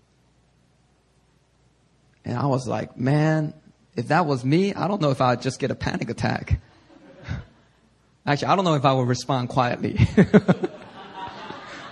And 2.24 2.38
I 2.38 2.47
was 2.47 2.66
like, 2.66 2.97
man, 2.97 3.53
if 3.97 4.09
that 4.09 4.26
was 4.26 4.45
me, 4.45 4.72
I 4.74 4.88
don't 4.88 5.01
know 5.01 5.11
if 5.11 5.20
I'd 5.20 5.42
just 5.42 5.61
get 5.61 5.70
a 5.70 5.74
panic 5.74 6.09
attack. 6.09 6.59
Actually, 8.26 8.49
I 8.49 8.57
don't 8.57 8.64
know 8.64 8.74
if 8.74 8.84
I 8.84 8.95
would 8.95 9.07
respond 9.07 9.51
quietly. 9.51 9.97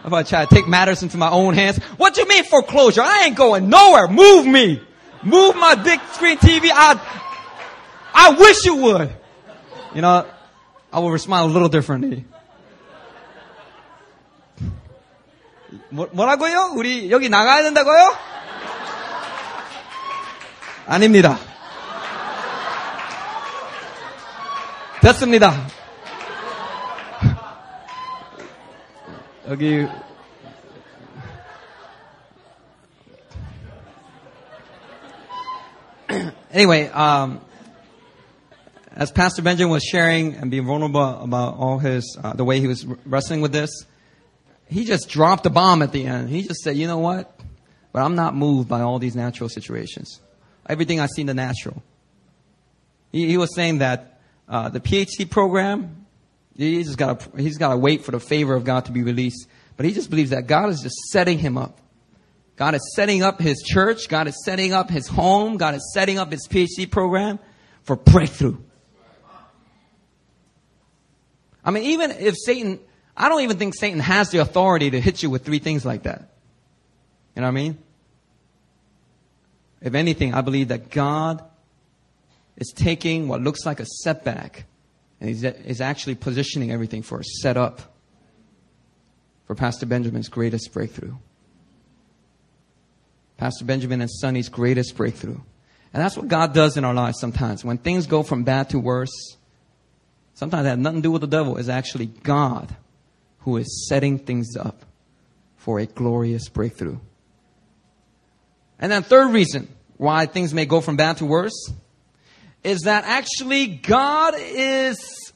if 0.05 0.12
I 0.12 0.22
try 0.22 0.46
to 0.46 0.55
take 0.55 0.66
matters 0.66 1.03
into 1.03 1.18
my 1.18 1.30
own 1.30 1.55
hands. 1.55 1.78
What 1.96 2.14
do 2.14 2.22
you 2.22 2.28
mean 2.28 2.44
foreclosure? 2.44 3.03
I 3.03 3.24
ain't 3.26 3.36
going 3.36 3.68
nowhere. 3.68 4.09
Move 4.09 4.46
me. 4.46 4.80
Move 5.23 5.55
my 5.55 5.75
big 5.75 5.99
screen 6.13 6.38
TV. 6.38 6.69
I, 6.71 6.99
I 8.13 8.36
wish 8.39 8.65
you 8.65 8.75
would. 8.75 9.09
You 9.95 10.01
know, 10.01 10.25
I 10.91 10.99
will 10.99 11.11
respond 11.11 11.49
a 11.49 11.53
little 11.53 11.69
differently. 11.69 12.25
뭐, 15.89 16.07
뭐라고요? 16.11 16.73
우리 16.75 17.11
여기 17.11 17.30
나가야 17.30 17.63
된다고요? 17.63 18.15
아닙니다. 20.86 21.38
됐습니다. 25.01 25.53
여기 29.49 29.88
anyway, 36.53 36.88
um, 36.88 37.40
as 38.94 39.11
Pastor 39.11 39.42
Benjamin 39.42 39.70
was 39.70 39.82
sharing 39.82 40.34
and 40.34 40.50
being 40.50 40.66
vulnerable 40.66 41.00
about 41.00 41.57
all 41.57 41.78
his, 41.78 42.16
uh, 42.22 42.34
the 42.34 42.44
way 42.44 42.61
he 42.61 42.66
was 42.66 42.84
wrestling 43.07 43.40
with 43.40 43.53
this, 43.53 43.70
he 44.68 44.84
just 44.84 45.09
dropped 45.09 45.46
a 45.46 45.50
bomb 45.50 45.82
at 45.82 45.92
the 45.92 46.07
end. 46.07 46.28
He 46.28 46.42
just 46.42 46.61
said, 46.61 46.76
you 46.76 46.86
know 46.86 46.98
what? 46.98 47.34
But 47.92 48.03
I'm 48.03 48.14
not 48.14 48.34
moved 48.34 48.68
by 48.68 48.80
all 48.80 48.98
these 48.98 49.16
natural 49.16 49.48
situations. 49.48 50.20
Everything 50.68 51.00
I 51.00 51.07
see 51.07 51.22
in 51.22 51.26
the 51.26 51.34
natural. 51.34 51.82
He, 53.11 53.28
he 53.28 53.36
was 53.36 53.55
saying 53.55 53.78
that 53.78 54.20
uh, 54.48 54.68
the 54.68 54.80
PhD 54.80 55.28
program, 55.28 56.07
he's 56.57 56.96
got 56.96 57.20
to 57.32 57.76
wait 57.76 58.05
for 58.05 58.12
the 58.12 58.20
favor 58.20 58.55
of 58.55 58.64
God 58.64 58.86
to 58.86 58.92
be 58.92 59.03
released. 59.03 59.46
But 59.76 59.86
he 59.86 59.92
just 59.92 60.11
believes 60.11 60.30
that 60.30 60.46
God 60.46 60.70
is 60.70 60.80
just 60.80 60.96
setting 61.11 61.38
him 61.38 61.59
up 61.59 61.78
God 62.62 62.76
is 62.76 62.92
setting 62.94 63.24
up 63.24 63.40
his 63.40 63.60
church. 63.60 64.08
God 64.08 64.28
is 64.28 64.40
setting 64.44 64.72
up 64.72 64.88
his 64.88 65.08
home. 65.08 65.56
God 65.56 65.74
is 65.74 65.90
setting 65.92 66.16
up 66.16 66.30
his 66.30 66.46
PhD 66.46 66.88
program 66.88 67.40
for 67.82 67.96
breakthrough. 67.96 68.56
I 71.64 71.72
mean, 71.72 71.82
even 71.82 72.12
if 72.12 72.36
Satan, 72.36 72.78
I 73.16 73.28
don't 73.28 73.40
even 73.40 73.58
think 73.58 73.74
Satan 73.74 73.98
has 73.98 74.30
the 74.30 74.38
authority 74.38 74.92
to 74.92 75.00
hit 75.00 75.24
you 75.24 75.28
with 75.28 75.44
three 75.44 75.58
things 75.58 75.84
like 75.84 76.04
that. 76.04 76.34
You 77.34 77.42
know 77.42 77.48
what 77.48 77.48
I 77.48 77.50
mean? 77.50 77.78
If 79.80 79.94
anything, 79.94 80.32
I 80.32 80.42
believe 80.42 80.68
that 80.68 80.88
God 80.88 81.42
is 82.56 82.72
taking 82.76 83.26
what 83.26 83.40
looks 83.40 83.66
like 83.66 83.80
a 83.80 83.86
setback 83.86 84.66
and 85.18 85.28
he's, 85.28 85.42
is 85.42 85.80
actually 85.80 86.14
positioning 86.14 86.70
everything 86.70 87.02
for 87.02 87.18
a 87.18 87.24
setup 87.24 87.92
for 89.48 89.56
Pastor 89.56 89.84
Benjamin's 89.84 90.28
greatest 90.28 90.72
breakthrough. 90.72 91.16
Pastor 93.43 93.64
Benjamin 93.64 94.01
and 94.01 94.09
Sonny's 94.09 94.49
greatest 94.49 94.97
breakthrough. 94.97 95.40
And 95.93 96.01
that's 96.01 96.16
what 96.16 96.28
God 96.28 96.55
does 96.55 96.76
in 96.76 96.84
our 96.84 96.95
lives 96.95 97.18
sometimes. 97.18 97.64
When 97.64 97.76
things 97.76 98.07
go 98.07 98.22
from 98.22 98.45
bad 98.45 98.70
to 98.70 98.78
worse, 98.78 99.36
sometimes 100.34 100.62
that 100.62 100.70
has 100.70 100.78
nothing 100.78 101.01
to 101.01 101.03
do 101.03 101.11
with 101.11 101.22
the 101.22 101.26
devil. 101.26 101.57
It's 101.57 101.68
actually 101.68 102.07
God 102.07 102.72
who 103.40 103.57
is 103.57 103.88
setting 103.88 104.20
things 104.20 104.57
up 104.57 104.84
for 105.57 105.80
a 105.80 105.86
glorious 105.86 106.49
breakthrough. 106.49 106.99
And 108.78 108.93
then 108.93 109.03
third 109.03 109.32
reason 109.32 109.66
why 109.97 110.26
things 110.26 110.55
may 110.55 110.64
go 110.64 110.80
from 110.80 110.97
bad 110.97 111.16
to 111.16 111.26
worse 111.26 111.72
is 112.62 112.82
that 112.82 113.03
actually 113.07 113.66
God 113.66 114.34
is, 114.38 115.32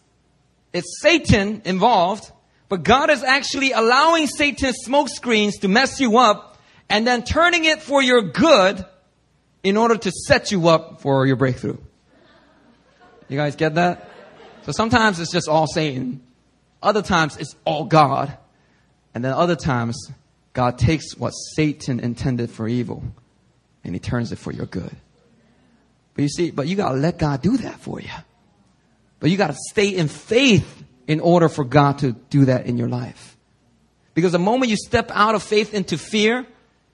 it's 0.72 1.00
Satan 1.02 1.60
involved, 1.64 2.30
but 2.68 2.84
God 2.84 3.10
is 3.10 3.24
actually 3.24 3.72
allowing 3.72 4.28
Satan's 4.28 4.76
smoke 4.84 5.08
screens 5.08 5.56
to 5.56 5.66
mess 5.66 5.98
you 5.98 6.18
up 6.18 6.45
and 6.88 7.06
then 7.06 7.24
turning 7.24 7.64
it 7.64 7.82
for 7.82 8.02
your 8.02 8.22
good 8.22 8.84
in 9.62 9.76
order 9.76 9.96
to 9.96 10.10
set 10.10 10.52
you 10.52 10.68
up 10.68 11.00
for 11.00 11.26
your 11.26 11.36
breakthrough. 11.36 11.78
You 13.28 13.36
guys 13.36 13.56
get 13.56 13.74
that? 13.74 14.10
So 14.62 14.72
sometimes 14.72 15.18
it's 15.18 15.32
just 15.32 15.48
all 15.48 15.66
Satan. 15.66 16.22
Other 16.82 17.02
times 17.02 17.36
it's 17.36 17.56
all 17.64 17.84
God. 17.84 18.36
And 19.14 19.24
then 19.24 19.32
other 19.32 19.56
times 19.56 20.10
God 20.52 20.78
takes 20.78 21.16
what 21.16 21.30
Satan 21.30 22.00
intended 22.00 22.50
for 22.50 22.68
evil 22.68 23.02
and 23.82 23.94
he 23.94 23.98
turns 23.98 24.32
it 24.32 24.36
for 24.36 24.52
your 24.52 24.66
good. 24.66 24.94
But 26.14 26.22
you 26.22 26.28
see, 26.28 26.50
but 26.50 26.66
you 26.66 26.76
gotta 26.76 26.96
let 26.96 27.18
God 27.18 27.42
do 27.42 27.56
that 27.58 27.80
for 27.80 28.00
you. 28.00 28.10
But 29.20 29.30
you 29.30 29.36
gotta 29.36 29.56
stay 29.70 29.88
in 29.88 30.08
faith 30.08 30.84
in 31.06 31.20
order 31.20 31.48
for 31.48 31.64
God 31.64 31.98
to 31.98 32.12
do 32.12 32.46
that 32.46 32.66
in 32.66 32.78
your 32.78 32.88
life. 32.88 33.36
Because 34.14 34.32
the 34.32 34.38
moment 34.38 34.70
you 34.70 34.76
step 34.76 35.10
out 35.12 35.34
of 35.34 35.42
faith 35.42 35.74
into 35.74 35.98
fear, 35.98 36.46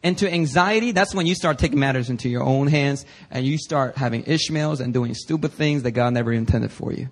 into 0.02 0.30
anxiety, 0.30 0.92
that's 0.92 1.14
when 1.14 1.26
you 1.26 1.34
start 1.34 1.58
taking 1.58 1.78
matters 1.78 2.10
into 2.10 2.28
your 2.28 2.42
own 2.42 2.66
hands 2.66 3.06
and 3.30 3.46
you 3.46 3.56
start 3.56 3.96
having 3.96 4.24
Ishmaels 4.24 4.80
and 4.80 4.92
doing 4.92 5.14
stupid 5.14 5.52
things 5.52 5.84
that 5.84 5.92
God 5.92 6.12
never 6.12 6.32
intended 6.32 6.72
for 6.72 6.92
you. 6.92 7.08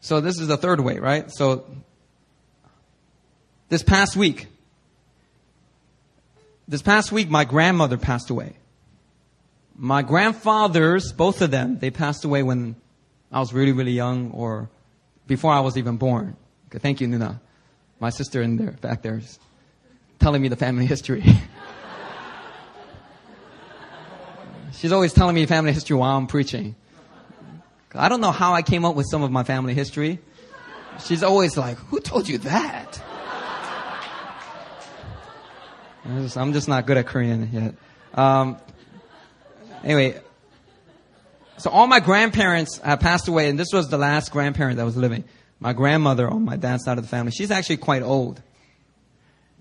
So 0.00 0.20
this 0.20 0.40
is 0.40 0.48
the 0.48 0.56
third 0.56 0.80
way, 0.80 0.98
right? 0.98 1.30
So 1.30 1.66
this 3.68 3.82
past 3.82 4.16
week, 4.16 4.48
this 6.66 6.82
past 6.82 7.12
week, 7.12 7.30
my 7.30 7.44
grandmother 7.44 7.96
passed 7.96 8.30
away. 8.30 8.54
My 9.76 10.02
grandfathers, 10.02 11.12
both 11.12 11.42
of 11.42 11.50
them, 11.50 11.78
they 11.78 11.90
passed 11.90 12.24
away 12.24 12.42
when 12.42 12.76
I 13.30 13.40
was 13.40 13.52
really, 13.52 13.72
really 13.72 13.92
young 13.92 14.32
or 14.32 14.68
before 15.26 15.52
I 15.52 15.60
was 15.60 15.78
even 15.78 15.96
born. 15.96 16.36
Okay, 16.68 16.78
thank 16.78 17.00
you, 17.00 17.06
Nuna. 17.06 17.40
My 18.00 18.10
sister 18.10 18.40
in 18.40 18.56
there, 18.56 18.72
back 18.72 19.02
there, 19.02 19.18
is 19.18 19.38
telling 20.18 20.40
me 20.40 20.48
the 20.48 20.56
family 20.56 20.86
history. 20.86 21.22
She's 24.72 24.90
always 24.92 25.12
telling 25.12 25.34
me 25.34 25.44
family 25.44 25.72
history 25.72 25.96
while 25.96 26.16
I'm 26.16 26.26
preaching. 26.26 26.74
I 27.94 28.08
don't 28.08 28.22
know 28.22 28.30
how 28.30 28.54
I 28.54 28.62
came 28.62 28.86
up 28.86 28.94
with 28.96 29.06
some 29.10 29.22
of 29.22 29.30
my 29.30 29.44
family 29.44 29.74
history. 29.74 30.18
She's 31.04 31.22
always 31.22 31.58
like, 31.58 31.76
who 31.76 32.00
told 32.00 32.26
you 32.28 32.38
that? 32.38 33.02
I'm 36.04 36.52
just 36.54 36.68
not 36.68 36.86
good 36.86 36.96
at 36.96 37.06
Korean 37.06 37.50
yet. 37.52 37.74
Um, 38.14 38.56
anyway, 39.84 40.18
so 41.58 41.68
all 41.68 41.86
my 41.86 42.00
grandparents 42.00 42.78
have 42.78 43.00
passed 43.00 43.28
away, 43.28 43.50
and 43.50 43.58
this 43.58 43.68
was 43.72 43.88
the 43.90 43.98
last 43.98 44.32
grandparent 44.32 44.78
that 44.78 44.84
was 44.84 44.96
living. 44.96 45.24
My 45.60 45.74
grandmother 45.74 46.28
on 46.28 46.44
my 46.44 46.56
dad's 46.56 46.84
side 46.84 46.96
of 46.96 47.04
the 47.04 47.08
family. 47.08 47.32
She's 47.32 47.50
actually 47.50 47.76
quite 47.76 48.02
old, 48.02 48.42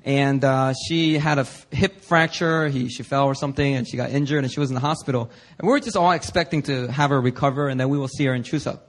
and 0.06 0.44
uh, 0.44 0.74
she 0.88 1.18
had 1.18 1.38
a 1.38 1.42
f- 1.42 1.68
hip 1.72 2.02
fracture. 2.02 2.70
He, 2.70 2.88
she 2.88 3.04
fell 3.04 3.26
or 3.26 3.36
something, 3.36 3.76
and 3.76 3.86
she 3.88 3.98
got 3.98 4.10
injured, 4.10 4.44
and 4.46 4.52
she 4.52 4.62
was 4.62 4.70
in 4.70 4.76
the 4.76 4.82
hospital. 4.82 5.30
And 5.58 5.68
we 5.68 5.72
were 5.72 5.80
just 5.82 5.98
all 5.98 6.12
expecting 6.12 6.64
to 6.64 6.88
have 6.88 7.10
her 7.10 7.20
recover, 7.20 7.68
and 7.68 7.78
then 7.78 7.90
we 7.90 7.98
will 7.98 8.08
see 8.08 8.26
her 8.26 8.34
in 8.34 8.44
Chuseok. 8.44 8.80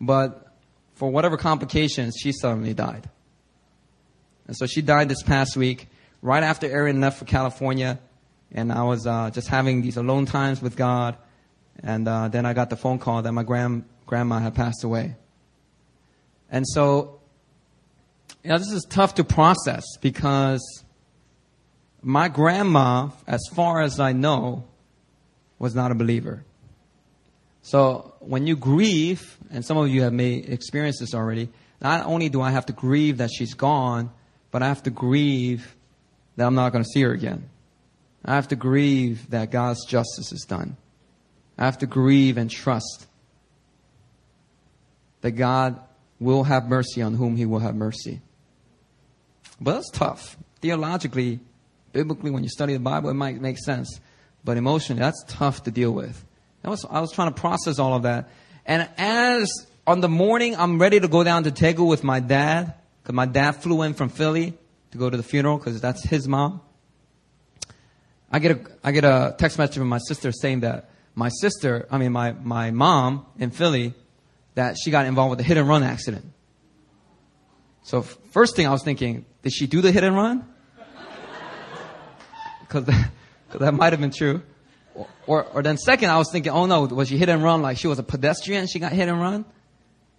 But 0.00 0.46
for 0.94 1.10
whatever 1.10 1.36
complications, 1.36 2.14
she 2.16 2.30
suddenly 2.30 2.74
died. 2.74 3.10
And 4.46 4.56
so 4.56 4.66
she 4.66 4.82
died 4.82 5.08
this 5.08 5.22
past 5.22 5.56
week 5.56 5.88
right 6.22 6.42
after 6.42 6.66
Erin 6.66 7.00
left 7.00 7.18
for 7.18 7.24
California, 7.24 7.98
and 8.52 8.72
I 8.72 8.84
was 8.84 9.06
uh, 9.06 9.30
just 9.30 9.48
having 9.48 9.82
these 9.82 9.96
alone 9.96 10.26
times 10.26 10.62
with 10.62 10.76
God, 10.76 11.16
and 11.82 12.06
uh, 12.06 12.28
then 12.28 12.46
I 12.46 12.54
got 12.54 12.70
the 12.70 12.76
phone 12.76 12.98
call 12.98 13.22
that 13.22 13.32
my 13.32 13.42
grand 13.42 13.84
grandma 14.06 14.38
had 14.38 14.54
passed 14.54 14.84
away. 14.84 15.16
And 16.50 16.66
so, 16.66 17.20
you 18.42 18.50
know, 18.50 18.58
this 18.58 18.72
is 18.72 18.86
tough 18.88 19.14
to 19.16 19.24
process 19.24 19.84
because 20.00 20.84
my 22.02 22.28
grandma, 22.28 23.10
as 23.26 23.40
far 23.54 23.80
as 23.82 24.00
I 24.00 24.12
know, 24.12 24.64
was 25.58 25.74
not 25.74 25.90
a 25.90 25.94
believer. 25.94 26.44
So 27.62 28.14
when 28.20 28.46
you 28.46 28.56
grieve, 28.56 29.36
and 29.50 29.64
some 29.64 29.76
of 29.76 29.88
you 29.88 30.02
have 30.02 30.12
may 30.12 30.34
experience 30.34 31.00
this 31.00 31.14
already, 31.14 31.50
not 31.80 32.06
only 32.06 32.28
do 32.28 32.40
I 32.40 32.50
have 32.50 32.66
to 32.66 32.72
grieve 32.72 33.18
that 33.18 33.30
she's 33.30 33.54
gone, 33.54 34.10
but 34.50 34.62
I 34.62 34.68
have 34.68 34.82
to 34.84 34.90
grieve 34.90 35.76
that 36.36 36.46
I'm 36.46 36.54
not 36.54 36.72
going 36.72 36.84
to 36.84 36.88
see 36.88 37.02
her 37.02 37.12
again. 37.12 37.48
I 38.24 38.34
have 38.34 38.48
to 38.48 38.56
grieve 38.56 39.30
that 39.30 39.50
God's 39.50 39.84
justice 39.84 40.32
is 40.32 40.44
done. 40.48 40.76
I 41.56 41.64
have 41.64 41.78
to 41.78 41.86
grieve 41.86 42.38
and 42.38 42.50
trust 42.50 43.06
that 45.20 45.32
God 45.32 45.80
will 46.20 46.44
have 46.44 46.68
mercy 46.68 47.02
on 47.02 47.14
whom 47.14 47.36
he 47.36 47.46
will 47.46 47.60
have 47.60 47.74
mercy. 47.74 48.20
But 49.60 49.74
that's 49.74 49.90
tough. 49.90 50.36
Theologically, 50.60 51.40
biblically, 51.92 52.30
when 52.30 52.42
you 52.42 52.48
study 52.48 52.72
the 52.72 52.80
Bible, 52.80 53.10
it 53.10 53.14
might 53.14 53.40
make 53.40 53.58
sense. 53.58 54.00
But 54.44 54.56
emotionally, 54.56 55.00
that's 55.00 55.24
tough 55.26 55.64
to 55.64 55.70
deal 55.70 55.92
with. 55.92 56.24
I 56.64 56.70
was, 56.70 56.84
I 56.88 57.00
was 57.00 57.12
trying 57.12 57.32
to 57.32 57.40
process 57.40 57.78
all 57.78 57.94
of 57.94 58.02
that. 58.02 58.28
And 58.66 58.88
as 58.98 59.50
on 59.86 60.00
the 60.00 60.08
morning 60.08 60.54
I'm 60.56 60.78
ready 60.78 61.00
to 61.00 61.08
go 61.08 61.24
down 61.24 61.44
to 61.44 61.50
Daegu 61.50 61.88
with 61.88 62.04
my 62.04 62.20
dad, 62.20 62.74
because 63.02 63.14
my 63.14 63.26
dad 63.26 63.52
flew 63.52 63.82
in 63.82 63.94
from 63.94 64.10
Philly 64.10 64.52
to 64.90 64.98
go 64.98 65.08
to 65.08 65.16
the 65.16 65.22
funeral 65.22 65.56
because 65.56 65.80
that's 65.80 66.04
his 66.04 66.28
mom. 66.28 66.60
I 68.30 68.38
get 68.38 68.50
a 68.50 68.60
I 68.84 68.92
get 68.92 69.04
a 69.04 69.34
text 69.38 69.56
message 69.56 69.78
from 69.78 69.88
my 69.88 69.98
sister 69.98 70.32
saying 70.32 70.60
that 70.60 70.90
my 71.14 71.30
sister, 71.30 71.86
I 71.90 71.96
mean 71.96 72.12
my 72.12 72.32
my 72.32 72.70
mom 72.70 73.24
in 73.38 73.50
Philly, 73.50 73.94
that 74.58 74.76
she 74.76 74.90
got 74.90 75.06
involved 75.06 75.30
with 75.30 75.40
a 75.40 75.44
hit 75.44 75.56
and 75.56 75.68
run 75.68 75.84
accident. 75.84 76.24
So 77.84 78.02
first 78.02 78.56
thing 78.56 78.66
I 78.66 78.70
was 78.70 78.82
thinking, 78.82 79.24
did 79.42 79.52
she 79.52 79.68
do 79.68 79.80
the 79.80 79.92
hit 79.92 80.02
and 80.02 80.16
run? 80.16 80.44
Because 82.60 82.84
that, 82.84 83.10
that 83.60 83.72
might 83.72 83.92
have 83.92 84.00
been 84.00 84.10
true. 84.10 84.42
Or, 84.94 85.06
or, 85.26 85.44
or 85.44 85.62
then 85.62 85.78
second, 85.78 86.10
I 86.10 86.18
was 86.18 86.30
thinking, 86.32 86.52
oh 86.52 86.66
no, 86.66 86.82
was 86.86 87.08
she 87.08 87.16
hit 87.16 87.28
and 87.28 87.42
run 87.42 87.62
like 87.62 87.78
she 87.78 87.86
was 87.86 88.00
a 88.00 88.02
pedestrian? 88.02 88.66
She 88.66 88.80
got 88.80 88.92
hit 88.92 89.08
and 89.08 89.20
run. 89.20 89.44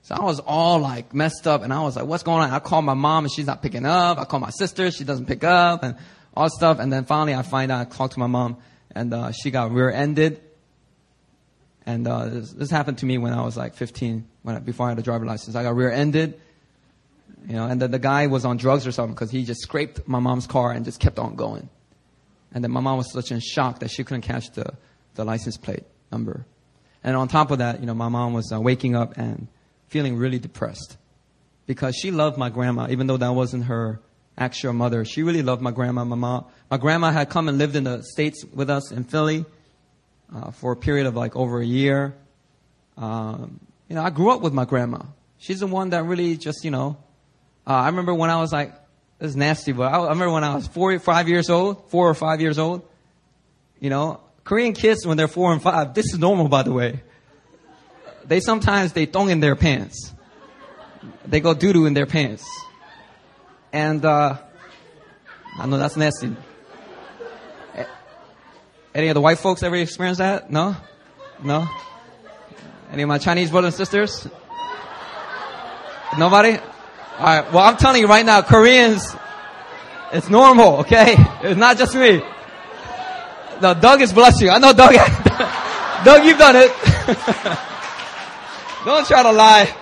So 0.03 0.15
I 0.15 0.23
was 0.23 0.39
all 0.39 0.79
like 0.79 1.13
messed 1.13 1.45
up 1.45 1.61
and 1.61 1.73
I 1.73 1.81
was 1.81 1.97
like, 1.97 2.05
what's 2.05 2.23
going 2.23 2.41
on? 2.41 2.49
I 2.49 2.59
call 2.59 2.81
my 2.81 2.93
mom 2.93 3.25
and 3.25 3.31
she's 3.31 3.45
not 3.45 3.61
picking 3.61 3.85
up. 3.85 4.17
I 4.17 4.23
call 4.23 4.39
my 4.39 4.51
sister, 4.51 4.89
she 4.89 5.03
doesn't 5.03 5.25
pick 5.25 5.43
up 5.43 5.83
and 5.83 5.97
all 6.33 6.49
stuff. 6.49 6.79
And 6.79 6.91
then 6.93 7.03
finally 7.03 7.35
I 7.35 7.41
find 7.41 7.71
out, 7.71 7.81
I 7.81 7.89
talk 7.89 8.11
to 8.11 8.19
my 8.19 8.27
mom 8.27 8.57
and, 8.95 9.13
uh, 9.13 9.31
she 9.31 9.51
got 9.51 9.71
rear-ended. 9.71 10.41
And, 11.85 12.07
uh, 12.07 12.25
this, 12.25 12.51
this, 12.51 12.69
happened 12.69 12.99
to 12.99 13.05
me 13.05 13.17
when 13.17 13.33
I 13.33 13.43
was 13.43 13.57
like 13.57 13.73
15, 13.73 14.27
when 14.43 14.55
I, 14.55 14.59
before 14.59 14.87
I 14.87 14.89
had 14.89 14.99
a 14.99 15.01
driver's 15.01 15.27
license. 15.27 15.55
I 15.55 15.63
got 15.63 15.75
rear-ended, 15.75 16.39
you 17.47 17.53
know, 17.53 17.65
and 17.65 17.81
then 17.81 17.91
the 17.91 17.99
guy 17.99 18.27
was 18.27 18.45
on 18.45 18.57
drugs 18.57 18.85
or 18.85 18.91
something 18.91 19.13
because 19.13 19.31
he 19.31 19.43
just 19.43 19.61
scraped 19.61 20.07
my 20.07 20.19
mom's 20.19 20.45
car 20.45 20.71
and 20.71 20.85
just 20.85 20.99
kept 20.99 21.17
on 21.17 21.35
going. 21.35 21.69
And 22.53 22.63
then 22.63 22.71
my 22.71 22.79
mom 22.79 22.97
was 22.97 23.11
such 23.11 23.31
in 23.31 23.39
shock 23.39 23.79
that 23.79 23.89
she 23.89 24.03
couldn't 24.03 24.21
catch 24.21 24.51
the, 24.51 24.73
the 25.15 25.23
license 25.23 25.57
plate 25.57 25.83
number. 26.11 26.45
And 27.03 27.15
on 27.15 27.27
top 27.27 27.51
of 27.51 27.59
that, 27.59 27.79
you 27.79 27.85
know, 27.85 27.93
my 27.93 28.09
mom 28.09 28.33
was 28.33 28.51
uh, 28.51 28.59
waking 28.59 28.95
up 28.95 29.17
and 29.17 29.47
feeling 29.87 30.17
really 30.17 30.39
depressed 30.39 30.97
because 31.65 31.95
she 31.95 32.11
loved 32.11 32.37
my 32.37 32.49
grandma, 32.49 32.87
even 32.89 33.07
though 33.07 33.17
that 33.17 33.33
wasn't 33.33 33.65
her 33.65 34.01
actual 34.37 34.73
mother. 34.73 35.05
She 35.05 35.23
really 35.23 35.43
loved 35.43 35.61
my 35.61 35.71
grandma. 35.71 36.03
My 36.03 36.15
mom, 36.15 36.45
my 36.69 36.77
grandma 36.77 37.11
had 37.11 37.29
come 37.29 37.47
and 37.47 37.57
lived 37.57 37.75
in 37.75 37.83
the 37.83 38.01
states 38.03 38.43
with 38.53 38.69
us 38.69 38.91
in 38.91 39.03
Philly 39.03 39.45
uh, 40.33 40.51
for 40.51 40.71
a 40.71 40.75
period 40.75 41.07
of 41.07 41.15
like 41.15 41.35
over 41.35 41.59
a 41.59 41.65
year. 41.65 42.15
Um, 42.97 43.59
you 43.87 43.95
know, 43.95 44.03
I 44.03 44.09
grew 44.09 44.31
up 44.31 44.41
with 44.41 44.53
my 44.53 44.65
grandma. 44.65 45.01
She's 45.37 45.61
the 45.61 45.67
one 45.67 45.91
that 45.91 46.03
really 46.03 46.37
just, 46.37 46.63
you 46.63 46.71
know, 46.71 46.97
uh, 47.65 47.71
I 47.73 47.87
remember 47.87 48.13
when 48.13 48.29
I 48.29 48.39
was 48.39 48.51
like, 48.51 48.73
this 49.19 49.31
is 49.31 49.35
nasty, 49.35 49.71
but 49.71 49.91
I, 49.91 49.97
I 49.97 50.09
remember 50.09 50.31
when 50.31 50.43
I 50.43 50.55
was 50.55 50.67
four, 50.67 50.97
five 50.99 51.27
years 51.27 51.49
old, 51.49 51.89
four 51.89 52.09
or 52.09 52.13
five 52.13 52.41
years 52.41 52.59
old. 52.59 52.87
You 53.79 53.89
know, 53.89 54.21
Korean 54.43 54.73
kids 54.73 55.05
when 55.05 55.17
they're 55.17 55.27
four 55.27 55.53
and 55.53 55.61
five, 55.61 55.93
this 55.93 56.13
is 56.13 56.19
normal, 56.19 56.47
by 56.47 56.63
the 56.63 56.71
way 56.71 57.01
they 58.29 58.39
sometimes 58.39 58.93
they 58.93 59.05
thong 59.05 59.31
in 59.31 59.39
their 59.39 59.55
pants. 59.55 60.13
They 61.25 61.39
go 61.39 61.53
doo 61.53 61.73
doo 61.73 61.85
in 61.87 61.93
their 61.93 62.05
pants. 62.05 62.45
And 63.73 64.05
uh, 64.05 64.37
I 65.57 65.65
know 65.65 65.77
that's 65.77 65.97
nasty. 65.97 66.35
Any 68.93 69.09
of 69.09 69.13
the 69.13 69.21
white 69.21 69.37
folks 69.37 69.61
ever 69.61 69.75
experienced 69.75 70.19
that? 70.19 70.51
No? 70.51 70.75
No? 71.43 71.67
Any 72.91 73.03
of 73.03 73.09
my 73.09 73.19
Chinese 73.19 73.51
brothers 73.51 73.79
and 73.79 73.87
sisters? 73.87 74.27
Nobody? 76.17 76.57
Alright, 77.19 77.53
well 77.53 77.63
I'm 77.63 77.77
telling 77.77 78.01
you 78.01 78.07
right 78.07 78.25
now, 78.25 78.41
Koreans, 78.41 79.15
it's 80.11 80.29
normal, 80.29 80.77
okay? 80.77 81.15
It's 81.43 81.59
not 81.59 81.77
just 81.77 81.93
me. 81.93 82.21
No, 83.61 83.73
Doug 83.73 84.01
is 84.01 84.11
blessing. 84.11 84.49
I 84.49 84.57
know 84.57 84.73
Doug. 84.73 84.93
Doug, 86.05 86.25
you've 86.25 86.37
done 86.37 86.55
it. 86.55 86.71
Don't 88.85 89.05
try 89.05 89.21
to 89.21 89.31
lie. 89.31 89.75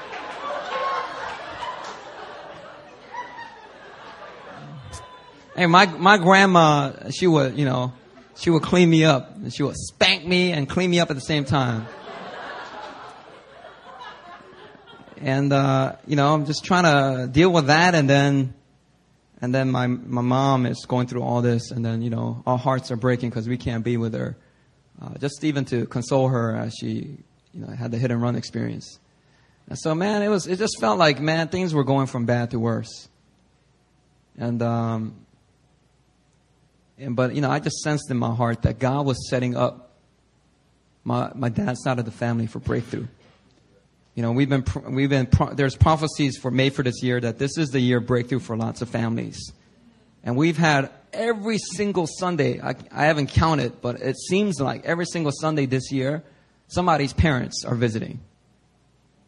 Hey, 5.55 5.67
my, 5.67 5.85
my 5.85 6.17
grandma, 6.17 7.09
she 7.09 7.27
would, 7.27 7.57
you 7.57 7.65
know, 7.65 7.93
she 8.37 8.49
will 8.49 8.59
clean 8.59 8.89
me 8.89 9.03
up. 9.03 9.35
And 9.35 9.53
she 9.53 9.63
will 9.63 9.73
spank 9.75 10.25
me 10.25 10.51
and 10.51 10.69
clean 10.69 10.89
me 10.89 10.99
up 10.99 11.09
at 11.09 11.15
the 11.15 11.21
same 11.21 11.45
time. 11.45 11.87
And, 15.19 15.51
uh, 15.51 15.95
you 16.05 16.15
know, 16.15 16.33
I'm 16.33 16.45
just 16.45 16.63
trying 16.63 16.83
to 16.83 17.27
deal 17.27 17.51
with 17.51 17.67
that 17.67 17.95
and 17.95 18.07
then, 18.07 18.53
and 19.41 19.53
then 19.53 19.71
my, 19.71 19.87
my 19.87 20.21
mom 20.21 20.67
is 20.67 20.85
going 20.87 21.07
through 21.07 21.23
all 21.23 21.41
this 21.41 21.71
and 21.71 21.83
then, 21.83 22.03
you 22.03 22.11
know, 22.11 22.43
our 22.45 22.57
hearts 22.57 22.91
are 22.91 22.95
breaking 22.95 23.29
because 23.31 23.49
we 23.49 23.57
can't 23.57 23.83
be 23.83 23.97
with 23.97 24.13
her. 24.13 24.37
Uh, 25.01 25.17
just 25.17 25.43
even 25.43 25.65
to 25.65 25.87
console 25.87 26.27
her 26.27 26.55
as 26.55 26.73
she, 26.79 27.17
you 27.53 27.61
know, 27.61 27.67
had 27.67 27.91
the 27.91 27.97
hit 27.97 28.11
and 28.11 28.21
run 28.21 28.35
experience. 28.35 28.99
And 29.67 29.77
so, 29.77 29.95
man, 29.95 30.21
it 30.21 30.27
was, 30.27 30.45
it 30.45 30.59
just 30.59 30.79
felt 30.79 30.99
like, 30.99 31.19
man, 31.19 31.47
things 31.47 31.73
were 31.73 31.83
going 31.83 32.05
from 32.05 32.25
bad 32.25 32.51
to 32.51 32.59
worse. 32.59 33.09
And, 34.37 34.61
um, 34.61 35.26
and, 36.97 37.15
but, 37.15 37.35
you 37.35 37.41
know, 37.41 37.49
I 37.49 37.59
just 37.59 37.77
sensed 37.77 38.09
in 38.09 38.17
my 38.17 38.33
heart 38.33 38.63
that 38.63 38.79
God 38.79 39.05
was 39.05 39.29
setting 39.29 39.55
up 39.55 39.91
my, 41.03 41.31
my 41.35 41.49
dad's 41.49 41.83
side 41.83 41.99
of 41.99 42.05
the 42.05 42.11
family 42.11 42.47
for 42.47 42.59
breakthrough. 42.59 43.07
You 44.15 44.23
know, 44.23 44.31
we've 44.31 44.49
been, 44.49 44.65
we've 44.89 45.09
been, 45.09 45.29
there's 45.53 45.75
prophecies 45.75 46.37
for 46.37 46.49
May 46.49 46.69
for 46.69 46.83
this 46.83 47.03
year 47.03 47.19
that 47.19 47.37
this 47.37 47.57
is 47.57 47.69
the 47.69 47.79
year 47.79 47.99
breakthrough 47.99 48.39
for 48.39 48.57
lots 48.57 48.81
of 48.81 48.89
families. 48.89 49.53
And 50.23 50.35
we've 50.35 50.57
had 50.57 50.89
every 51.13 51.59
single 51.59 52.07
Sunday, 52.07 52.59
I, 52.59 52.75
I 52.91 53.05
haven't 53.05 53.27
counted, 53.27 53.79
but 53.79 54.01
it 54.01 54.17
seems 54.17 54.59
like 54.59 54.85
every 54.85 55.05
single 55.05 55.31
Sunday 55.31 55.67
this 55.67 55.91
year, 55.91 56.23
somebody's 56.67 57.13
parents 57.13 57.63
are 57.63 57.75
visiting. 57.75 58.19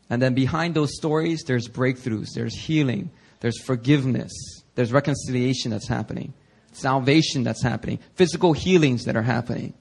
And 0.10 0.22
then 0.22 0.34
behind 0.34 0.74
those 0.74 0.96
stories, 0.96 1.44
there's 1.46 1.68
breakthroughs, 1.68 2.30
there's 2.34 2.56
healing, 2.56 3.12
there's 3.42 3.62
forgiveness, 3.62 4.32
there's 4.74 4.92
reconciliation 4.92 5.72
that's 5.72 5.88
happening, 5.88 6.34
salvation 6.72 7.44
that's 7.44 7.64
happening, 7.64 8.00
physical 8.16 8.54
healings 8.54 9.06
that 9.06 9.16
are 9.16 9.22
happening. 9.24 9.74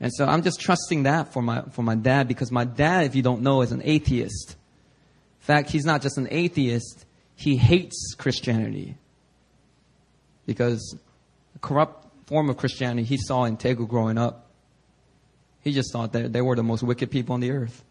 And 0.00 0.12
so 0.12 0.26
I'm 0.26 0.42
just 0.42 0.60
trusting 0.60 1.04
that 1.04 1.32
for 1.32 1.42
my, 1.42 1.62
for 1.72 1.82
my 1.82 1.94
dad 1.94 2.26
because 2.26 2.50
my 2.50 2.64
dad, 2.64 3.06
if 3.06 3.14
you 3.14 3.22
don't 3.22 3.42
know, 3.42 3.62
is 3.62 3.70
an 3.70 3.82
atheist. 3.84 4.50
In 4.50 5.46
fact, 5.46 5.70
he's 5.70 5.84
not 5.84 6.02
just 6.02 6.18
an 6.18 6.28
atheist, 6.30 7.04
he 7.36 7.56
hates 7.56 8.14
Christianity. 8.18 8.96
Because 10.44 10.96
the 11.52 11.58
corrupt 11.60 12.06
form 12.26 12.50
of 12.50 12.56
Christianity 12.56 13.04
he 13.04 13.16
saw 13.16 13.44
in 13.44 13.56
Daegu 13.56 13.88
growing 13.88 14.18
up, 14.18 14.50
he 15.60 15.72
just 15.72 15.92
thought 15.92 16.12
that 16.14 16.32
they 16.32 16.40
were 16.40 16.56
the 16.56 16.64
most 16.64 16.82
wicked 16.82 17.10
people 17.10 17.34
on 17.34 17.40
the 17.40 17.52
earth. 17.52 17.84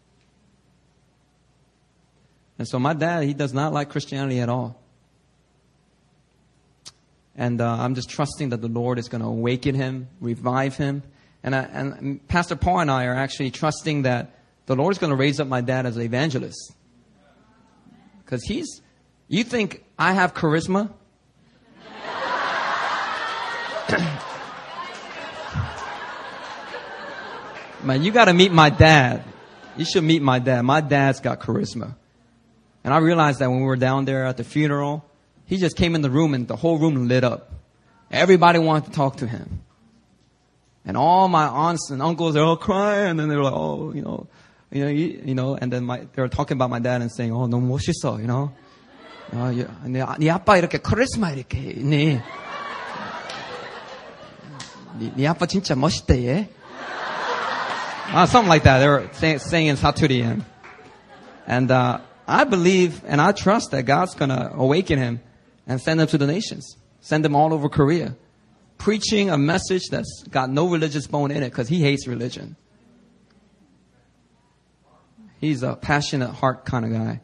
And 2.58 2.68
so 2.68 2.78
my 2.78 2.92
dad, 2.92 3.24
he 3.24 3.32
does 3.32 3.54
not 3.54 3.72
like 3.72 3.88
Christianity 3.88 4.40
at 4.40 4.50
all. 4.50 4.81
And 7.36 7.60
uh, 7.60 7.70
I'm 7.70 7.94
just 7.94 8.10
trusting 8.10 8.50
that 8.50 8.60
the 8.60 8.68
Lord 8.68 8.98
is 8.98 9.08
going 9.08 9.22
to 9.22 9.28
awaken 9.28 9.74
him, 9.74 10.08
revive 10.20 10.76
him. 10.76 11.02
And, 11.42 11.54
I, 11.54 11.62
and 11.62 12.26
Pastor 12.28 12.56
Paul 12.56 12.80
and 12.80 12.90
I 12.90 13.06
are 13.06 13.14
actually 13.14 13.50
trusting 13.50 14.02
that 14.02 14.38
the 14.66 14.76
Lord 14.76 14.92
is 14.92 14.98
going 14.98 15.10
to 15.10 15.16
raise 15.16 15.40
up 15.40 15.48
my 15.48 15.60
dad 15.60 15.86
as 15.86 15.96
an 15.96 16.02
evangelist. 16.02 16.72
Because 18.24 18.44
he's, 18.44 18.80
you 19.28 19.44
think 19.44 19.84
I 19.98 20.12
have 20.12 20.34
charisma? 20.34 20.92
Man, 27.82 28.04
you 28.04 28.12
got 28.12 28.26
to 28.26 28.32
meet 28.32 28.52
my 28.52 28.70
dad. 28.70 29.24
You 29.76 29.84
should 29.84 30.04
meet 30.04 30.22
my 30.22 30.38
dad. 30.38 30.62
My 30.62 30.80
dad's 30.80 31.20
got 31.20 31.40
charisma. 31.40 31.96
And 32.84 32.94
I 32.94 32.98
realized 32.98 33.40
that 33.40 33.50
when 33.50 33.60
we 33.60 33.66
were 33.66 33.76
down 33.76 34.04
there 34.04 34.26
at 34.26 34.36
the 34.36 34.44
funeral, 34.44 35.04
he 35.45 35.57
just 35.57 35.75
came 35.75 35.95
in 35.95 36.01
the 36.01 36.09
room 36.09 36.33
and 36.33 36.47
the 36.47 36.55
whole 36.55 36.77
room 36.77 37.07
lit 37.07 37.23
up. 37.23 37.51
Everybody 38.11 38.59
wanted 38.59 38.85
to 38.85 38.91
talk 38.91 39.17
to 39.17 39.27
him. 39.27 39.61
And 40.85 40.95
all 40.95 41.27
my 41.27 41.45
aunts 41.45 41.89
and 41.89 42.01
uncles, 42.01 42.33
they're 42.33 42.43
all 42.43 42.57
crying, 42.57 43.11
and 43.11 43.19
then 43.19 43.27
they 43.29 43.35
were 43.35 43.43
like, 43.43 43.53
oh, 43.53 43.93
you 43.93 44.01
know, 44.01 44.27
you 44.71 44.83
know, 44.83 44.89
you, 44.89 45.21
you 45.25 45.35
know, 45.35 45.55
and 45.55 45.71
then 45.71 45.83
my, 45.83 45.99
they 45.99 46.21
were 46.21 46.29
talking 46.29 46.55
about 46.55 46.69
my 46.69 46.79
dad 46.79 47.01
and 47.01 47.11
saying, 47.11 47.33
oh, 47.33 47.47
너무 47.47 47.67
멋있어, 47.67 48.19
you 48.19 48.27
know. 48.27 48.51
어, 49.31 49.51
네, 49.85 50.05
네 50.19 50.29
아빠 50.29 50.57
이렇게 50.57 50.77
카리스마 50.77 51.31
이렇게 51.31 51.59
있니? 51.59 52.21
네, 54.99 55.13
네 55.15 55.27
아빠 55.27 55.45
진짜 55.45 55.75
멋있대, 55.75 56.25
얘. 56.25 56.49
Uh, 58.13 58.25
something 58.25 58.47
like 58.47 58.63
that. 58.63 58.79
They 58.79 58.87
were 58.87 59.09
saying, 59.11 59.39
saying 59.39 59.67
in 59.67 59.75
Saturian. 59.75 60.45
And, 61.45 61.69
uh, 61.69 61.99
I 62.27 62.43
believe 62.43 63.03
and 63.05 63.21
I 63.21 63.31
trust 63.31 63.71
that 63.71 63.83
God's 63.83 64.13
gonna 64.15 64.51
awaken 64.53 64.99
him 64.99 65.21
and 65.66 65.80
send 65.80 66.00
them 66.00 66.06
to 66.08 66.18
the 66.18 66.26
nations. 66.26 66.76
Send 67.00 67.24
them 67.24 67.34
all 67.34 67.52
over 67.52 67.68
Korea. 67.68 68.16
Preaching 68.78 69.30
a 69.30 69.38
message 69.38 69.82
that's 69.90 70.24
got 70.30 70.50
no 70.50 70.68
religious 70.68 71.06
bone 71.06 71.30
in 71.30 71.42
it 71.42 71.50
because 71.50 71.68
he 71.68 71.80
hates 71.80 72.06
religion. 72.06 72.56
He's 75.40 75.62
a 75.62 75.74
passionate 75.74 76.30
heart 76.30 76.64
kind 76.64 76.84
of 76.84 76.92
guy. 76.92 77.20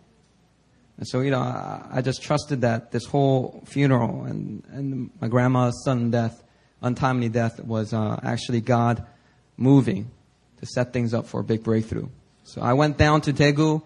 And 0.97 1.07
so, 1.07 1.21
you 1.21 1.31
know, 1.31 1.41
I, 1.41 1.87
I 1.93 2.03
just 2.03 2.23
trusted 2.23 2.63
that 2.63 2.91
this 2.91 3.07
whole 3.07 3.63
funeral 3.67 4.25
and, 4.25 4.65
and 4.71 5.11
my 5.21 5.29
grandma's 5.29 5.85
sudden 5.85 6.11
death, 6.11 6.43
untimely 6.83 7.29
death, 7.29 7.61
was 7.61 7.93
uh, 7.93 8.19
actually 8.23 8.61
God 8.61 9.07
moving 9.57 10.11
to 10.59 10.67
set 10.67 10.93
things 10.93 11.15
up 11.15 11.27
for 11.27 11.41
a 11.41 11.45
big 11.45 11.63
breakthrough. 11.63 12.09
So 12.43 12.61
I 12.61 12.73
went 12.73 12.99
down 12.99 13.21
to 13.23 13.33
Daegu 13.33 13.83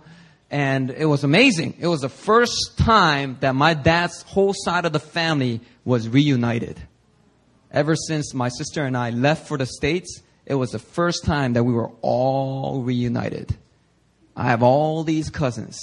and 0.53 0.91
it 0.91 1.07
was 1.07 1.25
amazing. 1.25 1.77
It 1.81 1.87
was 1.87 2.03
the 2.03 2.11
first 2.11 2.77
time 2.77 3.39
that 3.41 3.55
my 3.55 3.73
dad's 3.73 4.21
whole 4.21 4.53
side 4.55 4.85
of 4.85 4.93
the 4.93 5.01
family 5.01 5.63
was 5.83 6.07
reunited. 6.07 6.79
Ever 7.71 7.97
since 7.97 8.35
my 8.35 8.51
sister 8.51 8.85
and 8.85 8.95
I 8.95 9.11
left 9.11 9.49
for 9.49 9.57
the 9.57 9.65
States, 9.65 10.21
it 10.45 10.55
was 10.55 10.71
the 10.71 10.79
first 10.79 11.25
time 11.25 11.55
that 11.55 11.65
we 11.65 11.73
were 11.73 11.91
all 12.03 12.83
reunited. 12.83 13.57
I 14.37 14.45
have 14.45 14.63
all 14.63 15.05
these 15.05 15.31
cousins. 15.31 15.81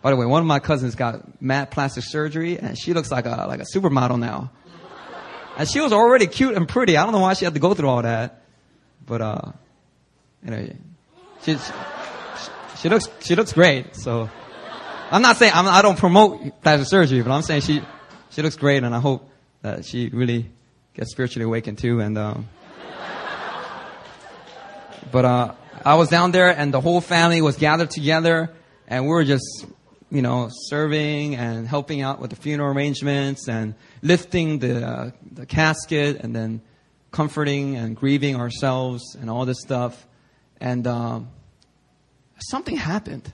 By 0.00 0.10
the 0.10 0.16
way, 0.16 0.24
one 0.24 0.40
of 0.40 0.46
my 0.46 0.60
cousins 0.60 0.94
got 0.94 1.42
mad 1.42 1.70
plastic 1.70 2.04
surgery 2.04 2.58
and 2.58 2.78
she 2.78 2.94
looks 2.94 3.10
like 3.10 3.26
a, 3.26 3.44
like 3.46 3.60
a 3.60 3.66
supermodel 3.74 4.18
now. 4.18 4.50
And 5.58 5.68
she 5.68 5.80
was 5.80 5.92
already 5.92 6.26
cute 6.26 6.54
and 6.54 6.66
pretty. 6.66 6.96
I 6.96 7.02
don't 7.02 7.12
know 7.12 7.20
why 7.20 7.34
she 7.34 7.44
had 7.44 7.52
to 7.52 7.60
go 7.60 7.74
through 7.74 7.88
all 7.88 8.02
that. 8.02 8.42
But, 9.04 9.20
uh, 9.20 9.52
anyway, 10.44 10.76
she, 11.42 11.56
she 12.80 12.88
looks, 12.88 13.08
she 13.20 13.34
looks 13.34 13.52
great. 13.52 13.94
So 13.94 14.28
I'm 15.10 15.22
not 15.22 15.36
saying, 15.36 15.52
I'm, 15.54 15.66
I 15.66 15.82
do 15.82 15.88
not 15.88 15.98
promote 15.98 16.62
plastic 16.62 16.88
surgery, 16.88 17.22
but 17.22 17.30
I'm 17.30 17.42
saying 17.42 17.60
she, 17.62 17.82
she 18.30 18.42
looks 18.42 18.56
great 18.56 18.82
and 18.82 18.94
I 18.94 18.98
hope 19.00 19.30
that 19.62 19.84
she 19.84 20.08
really 20.08 20.50
gets 20.94 21.12
spiritually 21.12 21.44
awakened 21.44 21.78
too. 21.78 22.00
And, 22.00 22.18
um, 22.18 22.48
but, 25.12 25.24
uh, 25.24 25.54
I 25.84 25.94
was 25.94 26.08
down 26.08 26.32
there 26.32 26.50
and 26.50 26.74
the 26.74 26.80
whole 26.80 27.00
family 27.00 27.40
was 27.40 27.56
gathered 27.56 27.90
together 27.90 28.50
and 28.88 29.04
we 29.04 29.10
were 29.10 29.24
just 29.24 29.66
you 30.10 30.22
know, 30.22 30.48
serving 30.50 31.34
and 31.34 31.66
helping 31.66 32.00
out 32.00 32.20
with 32.20 32.30
the 32.30 32.36
funeral 32.36 32.72
arrangements 32.72 33.48
and 33.48 33.74
lifting 34.02 34.60
the, 34.60 34.86
uh, 34.86 35.10
the 35.32 35.46
casket 35.46 36.20
and 36.20 36.34
then 36.34 36.60
comforting 37.10 37.76
and 37.76 37.96
grieving 37.96 38.36
ourselves 38.36 39.16
and 39.20 39.28
all 39.28 39.44
this 39.44 39.60
stuff. 39.60 40.05
And 40.60 40.86
um, 40.86 41.28
something 42.38 42.76
happened. 42.76 43.32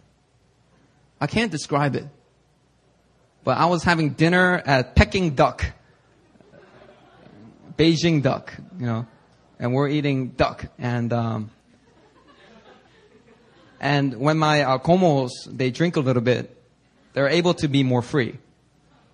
I 1.20 1.26
can't 1.26 1.50
describe 1.50 1.94
it. 1.94 2.06
But 3.44 3.58
I 3.58 3.66
was 3.66 3.82
having 3.82 4.10
dinner 4.10 4.62
at 4.64 4.94
Peking 4.94 5.34
Duck, 5.34 5.64
Beijing 7.76 8.22
Duck, 8.22 8.54
you 8.78 8.86
know, 8.86 9.06
and 9.58 9.74
we're 9.74 9.88
eating 9.88 10.28
duck. 10.28 10.66
And 10.78 11.12
um, 11.12 11.50
and 13.80 14.20
when 14.20 14.38
my 14.38 14.62
uh, 14.62 14.78
komos 14.78 15.30
they 15.46 15.70
drink 15.70 15.96
a 15.96 16.00
little 16.00 16.22
bit, 16.22 16.56
they're 17.14 17.28
able 17.28 17.54
to 17.54 17.68
be 17.68 17.82
more 17.82 18.02
free. 18.02 18.38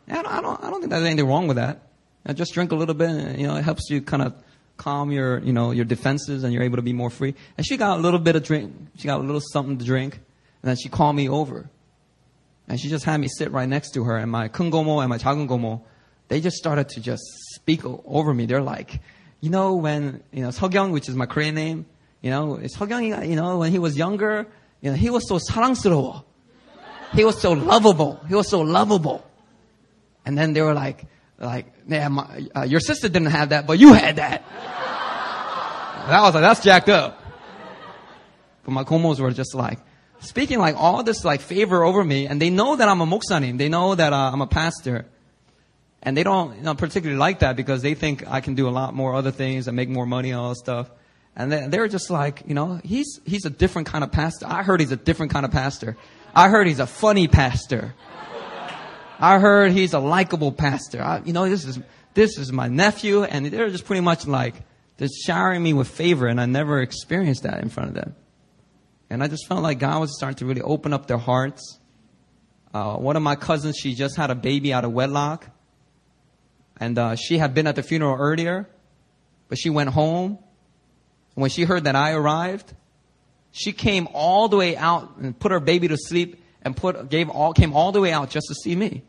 I 0.08 0.14
don't, 0.22 0.26
I 0.26 0.40
don't, 0.40 0.64
I 0.64 0.70
don't 0.70 0.80
think 0.80 0.90
there's 0.90 1.04
anything 1.04 1.26
wrong 1.26 1.48
with 1.48 1.56
that. 1.56 1.82
Know, 2.26 2.34
just 2.34 2.52
drink 2.52 2.72
a 2.72 2.76
little 2.76 2.94
bit, 2.94 3.10
and, 3.10 3.40
you 3.40 3.46
know, 3.46 3.56
it 3.56 3.62
helps 3.62 3.90
you 3.90 4.02
kind 4.02 4.22
of 4.22 4.34
calm 4.77 5.11
your, 5.11 5.39
you 5.39 5.53
know, 5.53 5.71
your 5.71 5.85
defenses, 5.85 6.43
and 6.43 6.53
you're 6.53 6.63
able 6.63 6.77
to 6.77 6.81
be 6.81 6.93
more 6.93 7.09
free. 7.09 7.35
And 7.57 7.65
she 7.65 7.77
got 7.77 7.97
a 7.97 8.01
little 8.01 8.19
bit 8.19 8.35
of 8.35 8.43
drink. 8.43 8.73
She 8.97 9.07
got 9.07 9.19
a 9.19 9.23
little 9.23 9.41
something 9.41 9.77
to 9.77 9.85
drink, 9.85 10.15
and 10.15 10.69
then 10.69 10.75
she 10.75 10.89
called 10.89 11.15
me 11.15 11.29
over, 11.29 11.69
and 12.67 12.79
she 12.79 12.89
just 12.89 13.05
had 13.05 13.17
me 13.19 13.27
sit 13.27 13.51
right 13.51 13.67
next 13.67 13.91
to 13.95 14.03
her. 14.03 14.17
And 14.17 14.31
my 14.31 14.49
kungomo 14.49 15.01
and 15.01 15.09
my 15.09 15.17
chagungomo, 15.17 15.81
they 16.27 16.41
just 16.41 16.57
started 16.57 16.89
to 16.89 17.01
just 17.01 17.23
speak 17.55 17.81
over 17.85 18.33
me. 18.33 18.45
They're 18.45 18.61
like, 18.61 18.99
you 19.41 19.49
know, 19.49 19.75
when 19.75 20.23
you 20.31 20.41
know 20.41 20.49
Seogyung, 20.49 20.91
which 20.91 21.09
is 21.09 21.15
my 21.15 21.25
Korean 21.25 21.55
name, 21.55 21.85
you 22.21 22.31
know, 22.31 22.59
Seogyung, 22.63 23.27
you 23.27 23.35
know, 23.35 23.57
when 23.59 23.71
he 23.71 23.79
was 23.79 23.97
younger, 23.97 24.47
you 24.81 24.91
know, 24.91 24.97
he 24.97 25.09
was 25.09 25.27
so 25.27 25.37
사랑스러워. 25.37 26.23
He 27.13 27.23
was 27.23 27.39
so 27.39 27.51
lovable. 27.51 28.19
He 28.27 28.33
was 28.33 28.49
so 28.49 28.61
lovable. 28.61 29.23
And 30.25 30.37
then 30.37 30.53
they 30.53 30.61
were 30.61 30.73
like, 30.73 31.05
like, 31.38 31.66
yeah, 31.86 32.08
my, 32.08 32.48
uh, 32.54 32.62
your 32.62 32.80
sister 32.80 33.08
didn't 33.08 33.30
have 33.30 33.50
that, 33.50 33.66
but 33.66 33.78
you 33.78 33.92
had 33.92 34.16
that. 34.16 34.44
that 36.08 36.22
was 36.22 36.34
like, 36.34 36.42
that's 36.42 36.60
jacked 36.60 36.88
up. 36.88 37.22
But 38.64 38.72
my 38.72 38.84
komos 38.84 39.20
were 39.20 39.30
just 39.30 39.54
like, 39.54 39.78
speaking 40.20 40.58
like 40.58 40.76
all 40.76 41.02
this 41.02 41.24
like 41.24 41.40
favor 41.40 41.84
over 41.84 42.02
me, 42.02 42.26
and 42.26 42.40
they 42.40 42.50
know 42.50 42.76
that 42.76 42.88
I'm 42.88 43.00
a 43.00 43.06
moksanim. 43.06 43.58
They 43.58 43.68
know 43.68 43.94
that 43.94 44.12
uh, 44.12 44.30
I'm 44.32 44.40
a 44.40 44.46
pastor. 44.46 45.06
And 46.02 46.16
they 46.16 46.22
don't 46.22 46.56
you 46.56 46.62
know, 46.62 46.74
particularly 46.74 47.18
like 47.18 47.40
that 47.40 47.56
because 47.56 47.82
they 47.82 47.94
think 47.94 48.26
I 48.28 48.40
can 48.40 48.54
do 48.54 48.68
a 48.68 48.70
lot 48.70 48.94
more 48.94 49.14
other 49.14 49.30
things 49.30 49.66
and 49.66 49.76
make 49.76 49.88
more 49.88 50.06
money 50.06 50.30
and 50.30 50.38
all 50.38 50.50
that 50.50 50.56
stuff. 50.56 50.90
And 51.34 51.52
they, 51.52 51.66
they're 51.68 51.88
just 51.88 52.10
like, 52.10 52.42
you 52.46 52.54
know, 52.54 52.80
he's, 52.84 53.20
he's 53.24 53.44
a 53.44 53.50
different 53.50 53.88
kind 53.88 54.04
of 54.04 54.12
pastor. 54.12 54.46
I 54.48 54.62
heard 54.62 54.80
he's 54.80 54.92
a 54.92 54.96
different 54.96 55.32
kind 55.32 55.44
of 55.44 55.52
pastor. 55.52 55.96
I 56.34 56.48
heard 56.48 56.66
he's 56.66 56.80
a 56.80 56.86
funny 56.86 57.28
pastor. 57.28 57.94
I 59.18 59.38
heard 59.38 59.72
he's 59.72 59.94
a 59.94 59.98
likable 59.98 60.52
pastor. 60.52 61.02
I, 61.02 61.22
you 61.24 61.32
know, 61.32 61.48
this 61.48 61.64
is, 61.64 61.78
this 62.14 62.38
is 62.38 62.52
my 62.52 62.68
nephew 62.68 63.24
and 63.24 63.46
they're 63.46 63.70
just 63.70 63.84
pretty 63.84 64.00
much 64.00 64.26
like, 64.26 64.54
they're 64.96 65.08
showering 65.24 65.62
me 65.62 65.72
with 65.72 65.88
favor 65.88 66.26
and 66.26 66.40
I 66.40 66.46
never 66.46 66.80
experienced 66.80 67.42
that 67.42 67.60
in 67.62 67.68
front 67.68 67.90
of 67.90 67.94
them. 67.94 68.16
And 69.10 69.22
I 69.22 69.28
just 69.28 69.46
felt 69.46 69.62
like 69.62 69.78
God 69.78 70.00
was 70.00 70.16
starting 70.16 70.36
to 70.36 70.46
really 70.46 70.62
open 70.62 70.92
up 70.92 71.06
their 71.06 71.18
hearts. 71.18 71.78
Uh, 72.72 72.96
one 72.96 73.16
of 73.16 73.22
my 73.22 73.34
cousins, 73.34 73.76
she 73.76 73.94
just 73.94 74.16
had 74.16 74.30
a 74.30 74.34
baby 74.34 74.72
out 74.72 74.84
of 74.84 74.92
wedlock. 74.92 75.46
And 76.78 76.96
uh, 76.98 77.16
she 77.16 77.38
had 77.38 77.54
been 77.54 77.66
at 77.66 77.74
the 77.74 77.82
funeral 77.82 78.16
earlier, 78.16 78.68
but 79.48 79.58
she 79.58 79.70
went 79.70 79.90
home. 79.90 80.38
When 81.34 81.50
she 81.50 81.64
heard 81.64 81.84
that 81.84 81.96
I 81.96 82.12
arrived, 82.12 82.72
she 83.50 83.72
came 83.72 84.08
all 84.12 84.48
the 84.48 84.56
way 84.56 84.76
out 84.76 85.16
and 85.16 85.38
put 85.38 85.50
her 85.50 85.60
baby 85.60 85.88
to 85.88 85.96
sleep 85.96 86.37
and 86.62 86.76
put 86.76 87.08
gave 87.08 87.28
all 87.28 87.52
came 87.52 87.72
all 87.72 87.92
the 87.92 88.00
way 88.00 88.12
out 88.12 88.30
just 88.30 88.46
to 88.48 88.54
see 88.54 88.74
me. 88.74 89.02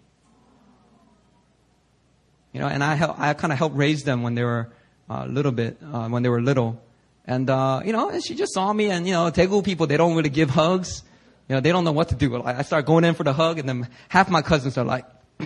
You 2.53 2.59
know, 2.61 2.67
and 2.67 2.83
I 2.83 2.95
help, 2.95 3.19
I 3.19 3.33
kind 3.33 3.53
of 3.53 3.59
helped 3.59 3.75
raise 3.75 4.03
them 4.03 4.23
when 4.23 4.33
they 4.35 4.43
were 4.43 4.71
a 5.09 5.13
uh, 5.13 5.25
little 5.25 5.51
bit 5.51 5.77
uh, 5.81 6.07
when 6.07 6.23
they 6.23 6.29
were 6.29 6.41
little. 6.41 6.81
And, 7.25 7.49
uh, 7.49 7.81
you 7.85 7.93
know, 7.93 8.09
and 8.09 8.23
she 8.25 8.33
just 8.33 8.53
saw 8.53 8.73
me 8.73 8.89
and, 8.89 9.05
you 9.05 9.13
know, 9.13 9.29
Daegu 9.29 9.63
people, 9.63 9.85
they 9.85 9.97
don't 9.97 10.15
really 10.15 10.31
give 10.31 10.49
hugs. 10.49 11.03
You 11.47 11.55
know, 11.55 11.61
they 11.61 11.71
don't 11.71 11.83
know 11.83 11.91
what 11.91 12.09
to 12.09 12.15
do. 12.15 12.41
I 12.43 12.63
start 12.63 12.87
going 12.87 13.03
in 13.03 13.13
for 13.13 13.23
the 13.23 13.33
hug 13.33 13.59
and 13.59 13.69
then 13.69 13.87
half 14.07 14.29
my 14.29 14.41
cousins 14.41 14.77
are 14.77 14.85
like, 14.85 15.05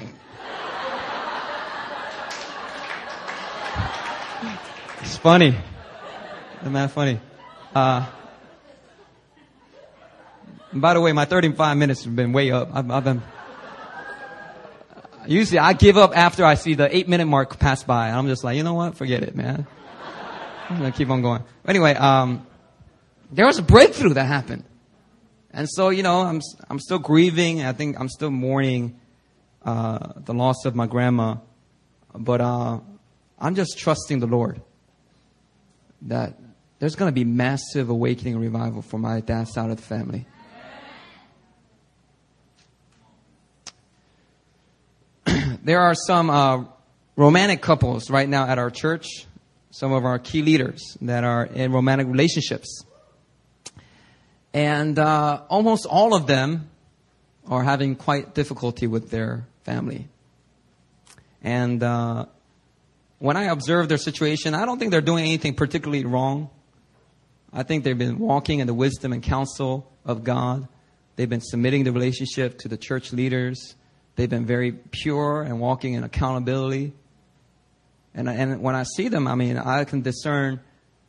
it's 5.01 5.17
funny. 5.17 5.55
Isn't 6.61 6.73
that 6.73 6.91
funny? 6.91 7.19
Uh, 7.75 8.05
by 10.73 10.93
the 10.93 11.01
way, 11.01 11.11
my 11.11 11.25
35 11.25 11.77
minutes 11.77 12.03
have 12.03 12.15
been 12.15 12.33
way 12.33 12.51
up. 12.51 12.69
I've, 12.73 12.89
I've 12.89 13.03
been, 13.03 13.21
usually 15.27 15.59
I 15.59 15.73
give 15.73 15.97
up 15.97 16.15
after 16.17 16.43
I 16.45 16.55
see 16.55 16.73
the 16.73 16.95
eight 16.95 17.07
minute 17.07 17.25
mark 17.25 17.59
pass 17.59 17.83
by. 17.83 18.09
I'm 18.09 18.27
just 18.27 18.43
like, 18.43 18.57
you 18.57 18.63
know 18.63 18.73
what? 18.73 18.95
Forget 18.95 19.23
it, 19.23 19.35
man. 19.35 19.67
I'm 20.69 20.77
gonna 20.77 20.91
keep 20.91 21.09
on 21.09 21.21
going. 21.21 21.43
Anyway, 21.67 21.93
um, 21.93 22.45
there 23.31 23.45
was 23.45 23.57
a 23.57 23.63
breakthrough 23.63 24.13
that 24.13 24.25
happened. 24.25 24.63
And 25.51 25.69
so, 25.69 25.89
you 25.89 26.01
know, 26.01 26.21
I'm, 26.21 26.41
I'm 26.69 26.79
still 26.79 26.99
grieving. 26.99 27.63
I 27.63 27.73
think 27.73 27.99
I'm 27.99 28.09
still 28.09 28.31
mourning, 28.31 28.99
uh, 29.63 30.13
the 30.15 30.33
loss 30.33 30.65
of 30.65 30.75
my 30.75 30.87
grandma. 30.87 31.37
But, 32.15 32.41
uh, 32.41 32.79
I'm 33.39 33.55
just 33.55 33.77
trusting 33.77 34.19
the 34.19 34.27
Lord 34.27 34.61
that 36.03 36.39
there's 36.79 36.95
going 36.95 37.09
to 37.09 37.13
be 37.13 37.23
massive 37.23 37.89
awakening 37.89 38.35
and 38.35 38.41
revival 38.41 38.81
for 38.81 38.97
my 38.97 39.19
dad's 39.19 39.51
side 39.51 39.69
of 39.69 39.77
the 39.77 39.83
family. 39.83 40.25
There 45.63 45.81
are 45.81 45.95
some 45.95 46.29
uh, 46.29 46.65
romantic 47.15 47.61
couples 47.61 48.09
right 48.09 48.29
now 48.29 48.47
at 48.47 48.59
our 48.59 48.69
church 48.69 49.25
some 49.73 49.91
of 49.91 50.05
our 50.05 50.19
key 50.19 50.43
leaders 50.43 50.95
that 51.01 51.23
are 51.23 51.45
in 51.45 51.71
romantic 51.71 52.05
relationships. 52.05 52.85
And 54.53 54.99
uh, 54.99 55.41
almost 55.49 55.87
all 55.87 56.13
of 56.15 56.27
them 56.27 56.69
are 57.47 57.63
having 57.63 57.95
quite 57.95 58.35
difficulty 58.35 58.85
with 58.85 59.09
their 59.09 59.47
family. 59.63 60.07
And 61.41 61.81
uh, 61.81 62.27
when 63.17 63.35
I 63.35 63.45
observe 63.45 63.89
their 63.89 63.97
situation, 63.97 64.53
I 64.53 64.65
don't 64.65 64.77
think 64.77 64.91
they're 64.91 65.01
doing 65.01 65.25
anything 65.25 65.55
particularly 65.55 66.05
wrong. 66.05 66.51
I 67.51 67.63
think 67.63 67.83
they've 67.83 67.97
been 67.97 68.19
walking 68.19 68.59
in 68.59 68.67
the 68.67 68.75
wisdom 68.75 69.11
and 69.11 69.23
counsel 69.23 69.91
of 70.05 70.23
God. 70.23 70.67
They've 71.15 71.27
been 71.27 71.41
submitting 71.41 71.83
the 71.83 71.91
relationship 71.91 72.59
to 72.59 72.67
the 72.67 72.77
church 72.77 73.11
leaders. 73.11 73.73
They've 74.15 74.29
been 74.29 74.45
very 74.45 74.71
pure 74.71 75.41
and 75.41 75.59
walking 75.59 75.93
in 75.93 76.03
accountability. 76.03 76.93
And, 78.13 78.29
and 78.29 78.61
when 78.61 78.75
I 78.75 78.83
see 78.83 79.07
them, 79.07 79.27
I 79.27 79.35
mean, 79.35 79.57
I 79.57 79.85
can 79.85 80.01
discern, 80.01 80.59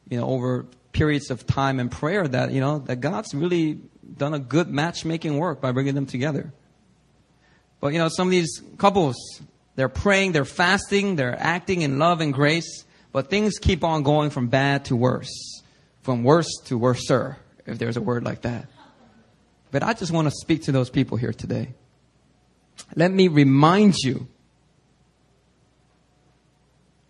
you 0.08 0.18
know, 0.18 0.26
over 0.26 0.66
periods 0.92 1.30
of 1.30 1.46
time 1.46 1.80
and 1.80 1.90
prayer 1.90 2.26
that, 2.26 2.52
you 2.52 2.60
know, 2.60 2.78
that 2.78 2.96
God's 2.96 3.34
really 3.34 3.78
done 4.16 4.32
a 4.32 4.38
good 4.38 4.68
matchmaking 4.68 5.36
work 5.36 5.60
by 5.60 5.72
bringing 5.72 5.94
them 5.94 6.06
together. 6.06 6.52
But, 7.80 7.92
you 7.92 7.98
know, 7.98 8.08
some 8.08 8.28
of 8.28 8.30
these 8.30 8.62
couples, 8.78 9.16
they're 9.76 9.90
praying, 9.90 10.32
they're 10.32 10.46
fasting, 10.46 11.16
they're 11.16 11.38
acting 11.38 11.82
in 11.82 11.98
love 11.98 12.22
and 12.22 12.32
grace, 12.32 12.84
but 13.12 13.28
things 13.28 13.58
keep 13.58 13.84
on 13.84 14.02
going 14.02 14.30
from 14.30 14.48
bad 14.48 14.86
to 14.86 14.96
worse, 14.96 15.62
from 16.02 16.24
worse 16.24 16.48
to 16.66 16.78
worser, 16.78 17.36
if 17.66 17.78
there's 17.78 17.98
a 17.98 18.00
word 18.00 18.24
like 18.24 18.42
that. 18.42 18.66
But 19.70 19.82
I 19.82 19.92
just 19.92 20.12
want 20.12 20.28
to 20.28 20.34
speak 20.34 20.62
to 20.64 20.72
those 20.72 20.88
people 20.88 21.18
here 21.18 21.32
today. 21.32 21.74
Let 22.94 23.10
me 23.10 23.28
remind 23.28 23.96
you 23.98 24.28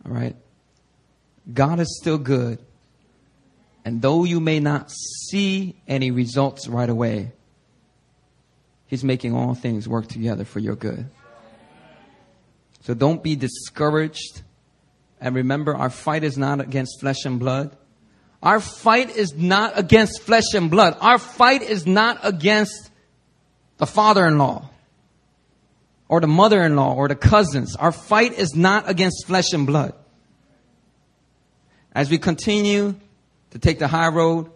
all 0.04 0.12
right? 0.12 0.36
God 1.52 1.80
is 1.80 1.98
still 2.00 2.18
good. 2.18 2.58
And 3.84 4.00
though 4.00 4.24
you 4.24 4.40
may 4.40 4.60
not 4.60 4.90
see 4.90 5.76
any 5.86 6.10
results 6.10 6.68
right 6.68 6.88
away, 6.88 7.32
He's 8.86 9.02
making 9.02 9.34
all 9.34 9.54
things 9.54 9.88
work 9.88 10.06
together 10.08 10.44
for 10.44 10.60
your 10.60 10.76
good. 10.76 11.06
So 12.82 12.94
don't 12.94 13.22
be 13.22 13.34
discouraged. 13.34 14.42
And 15.20 15.34
remember, 15.34 15.74
our 15.74 15.90
fight 15.90 16.22
is 16.22 16.36
not 16.36 16.60
against 16.60 17.00
flesh 17.00 17.24
and 17.24 17.40
blood. 17.40 17.76
Our 18.42 18.60
fight 18.60 19.16
is 19.16 19.34
not 19.34 19.78
against 19.78 20.22
flesh 20.22 20.52
and 20.54 20.70
blood. 20.70 20.98
Our 21.00 21.18
fight 21.18 21.62
is 21.62 21.86
not 21.86 22.20
against 22.22 22.90
the 23.78 23.86
father 23.86 24.26
in 24.26 24.38
law 24.38 24.68
or 26.08 26.20
the 26.20 26.26
mother 26.26 26.62
in 26.62 26.76
law 26.76 26.94
or 26.94 27.08
the 27.08 27.14
cousins. 27.14 27.76
Our 27.76 27.92
fight 27.92 28.32
is 28.32 28.54
not 28.54 28.88
against 28.88 29.26
flesh 29.26 29.52
and 29.52 29.66
blood. 29.66 29.94
As 31.92 32.10
we 32.10 32.18
continue 32.18 32.94
to 33.50 33.58
take 33.58 33.78
the 33.78 33.88
high 33.88 34.08
road 34.08 34.50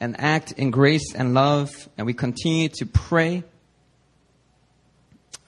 and 0.00 0.18
act 0.18 0.52
in 0.52 0.70
grace 0.70 1.14
and 1.14 1.34
love, 1.34 1.88
and 1.96 2.06
we 2.06 2.14
continue 2.14 2.68
to 2.70 2.86
pray, 2.86 3.44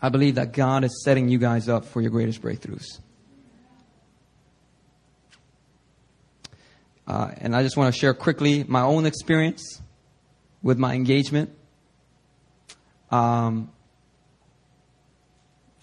I 0.01 0.09
believe 0.11 0.37
that 0.37 0.53
God 0.53 0.85
is 0.85 1.03
setting 1.03 1.29
you 1.29 1.39
guys 1.39 1.69
up 1.69 1.87
for 1.87 2.01
your 2.01 2.11
greatest 2.11 2.43
breakthroughs. 2.43 3.01
Uh, 7.07 7.31
and 7.39 7.55
I 7.55 7.63
just 7.63 7.77
want 7.77 7.95
to 7.95 7.99
share 7.99 8.15
quickly 8.15 8.65
my 8.65 8.83
own 8.83 9.07
experience 9.07 9.81
with 10.63 10.79
my 10.79 10.95
engagement. 10.95 11.51
Um, 13.11 13.71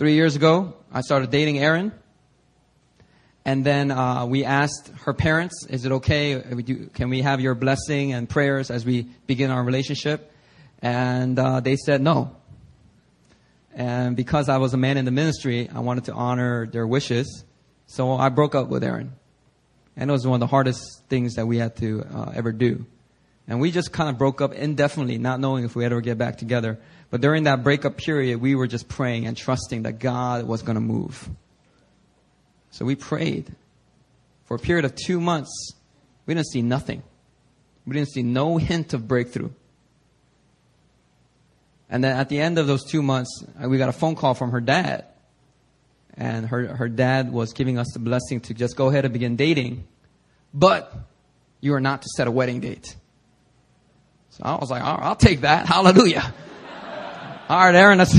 Three 0.03 0.15
years 0.15 0.35
ago, 0.35 0.73
I 0.91 0.99
started 0.99 1.31
dating 1.31 1.59
Erin. 1.59 1.93
And 3.45 3.65
then 3.65 3.89
uh, 3.89 4.25
we 4.25 4.43
asked 4.43 4.91
her 5.05 5.13
parents, 5.13 5.65
is 5.69 5.85
it 5.85 5.93
okay? 5.93 6.43
Can 6.93 7.09
we 7.09 7.21
have 7.21 7.39
your 7.39 7.55
blessing 7.55 8.11
and 8.11 8.27
prayers 8.27 8.69
as 8.69 8.83
we 8.83 9.03
begin 9.27 9.49
our 9.49 9.63
relationship? 9.63 10.29
And 10.81 11.39
uh, 11.39 11.61
they 11.61 11.77
said 11.77 12.01
no. 12.01 12.35
And 13.73 14.17
because 14.17 14.49
I 14.49 14.57
was 14.57 14.73
a 14.73 14.77
man 14.77 14.97
in 14.97 15.05
the 15.05 15.11
ministry, 15.11 15.69
I 15.73 15.79
wanted 15.79 16.03
to 16.03 16.13
honor 16.13 16.67
their 16.67 16.85
wishes. 16.85 17.45
So 17.85 18.11
I 18.11 18.27
broke 18.27 18.55
up 18.55 18.67
with 18.67 18.83
Erin. 18.83 19.13
And 19.95 20.09
it 20.09 20.11
was 20.11 20.27
one 20.27 20.33
of 20.33 20.41
the 20.41 20.47
hardest 20.47 20.81
things 21.07 21.35
that 21.35 21.47
we 21.47 21.59
had 21.59 21.77
to 21.77 22.03
uh, 22.13 22.33
ever 22.35 22.51
do. 22.51 22.85
And 23.47 23.61
we 23.61 23.71
just 23.71 23.93
kind 23.93 24.09
of 24.09 24.17
broke 24.17 24.41
up 24.41 24.51
indefinitely, 24.51 25.17
not 25.17 25.39
knowing 25.39 25.63
if 25.63 25.77
we 25.77 25.85
ever 25.85 26.01
get 26.01 26.17
back 26.17 26.39
together. 26.39 26.79
But 27.13 27.21
during 27.21 27.43
that 27.43 27.63
breakup 27.63 27.97
period, 27.97 28.41
we 28.41 28.55
were 28.55 28.65
just 28.65 28.87
praying 28.87 29.27
and 29.27 29.37
trusting 29.37 29.83
that 29.83 29.99
God 29.99 30.47
was 30.47 30.63
going 30.63 30.77
to 30.77 30.81
move. 30.81 31.29
So 32.71 32.85
we 32.85 32.95
prayed. 32.95 33.53
For 34.45 34.55
a 34.55 34.59
period 34.59 34.83
of 34.83 34.95
two 34.95 35.21
months, 35.21 35.75
we 36.25 36.33
didn't 36.33 36.47
see 36.47 36.63
nothing. 36.63 37.03
We 37.85 37.93
didn't 37.93 38.09
see 38.09 38.23
no 38.23 38.57
hint 38.57 38.95
of 38.95 39.07
breakthrough. 39.07 39.51
And 41.87 42.03
then 42.03 42.17
at 42.17 42.29
the 42.29 42.39
end 42.39 42.57
of 42.57 42.65
those 42.65 42.83
two 42.83 43.03
months, 43.03 43.45
uh, 43.63 43.69
we 43.69 43.77
got 43.77 43.89
a 43.89 43.93
phone 43.93 44.15
call 44.15 44.33
from 44.33 44.49
her 44.49 44.59
dad. 44.59 45.05
And 46.17 46.47
her, 46.47 46.65
her 46.65 46.89
dad 46.89 47.31
was 47.31 47.53
giving 47.53 47.77
us 47.77 47.91
the 47.93 47.99
blessing 47.99 48.41
to 48.41 48.55
just 48.55 48.75
go 48.75 48.87
ahead 48.87 49.05
and 49.05 49.13
begin 49.13 49.35
dating. 49.35 49.85
But 50.51 50.91
you 51.61 51.75
are 51.75 51.79
not 51.79 52.01
to 52.01 52.07
set 52.17 52.25
a 52.25 52.31
wedding 52.31 52.59
date. 52.59 52.95
So 54.31 54.41
I 54.43 54.55
was 54.55 54.71
like, 54.71 54.81
I'll 54.81 55.15
take 55.15 55.41
that. 55.41 55.67
Hallelujah 55.67 56.33
all 57.49 57.57
right, 57.57 57.75
Erin, 57.75 57.97
let's, 57.97 58.17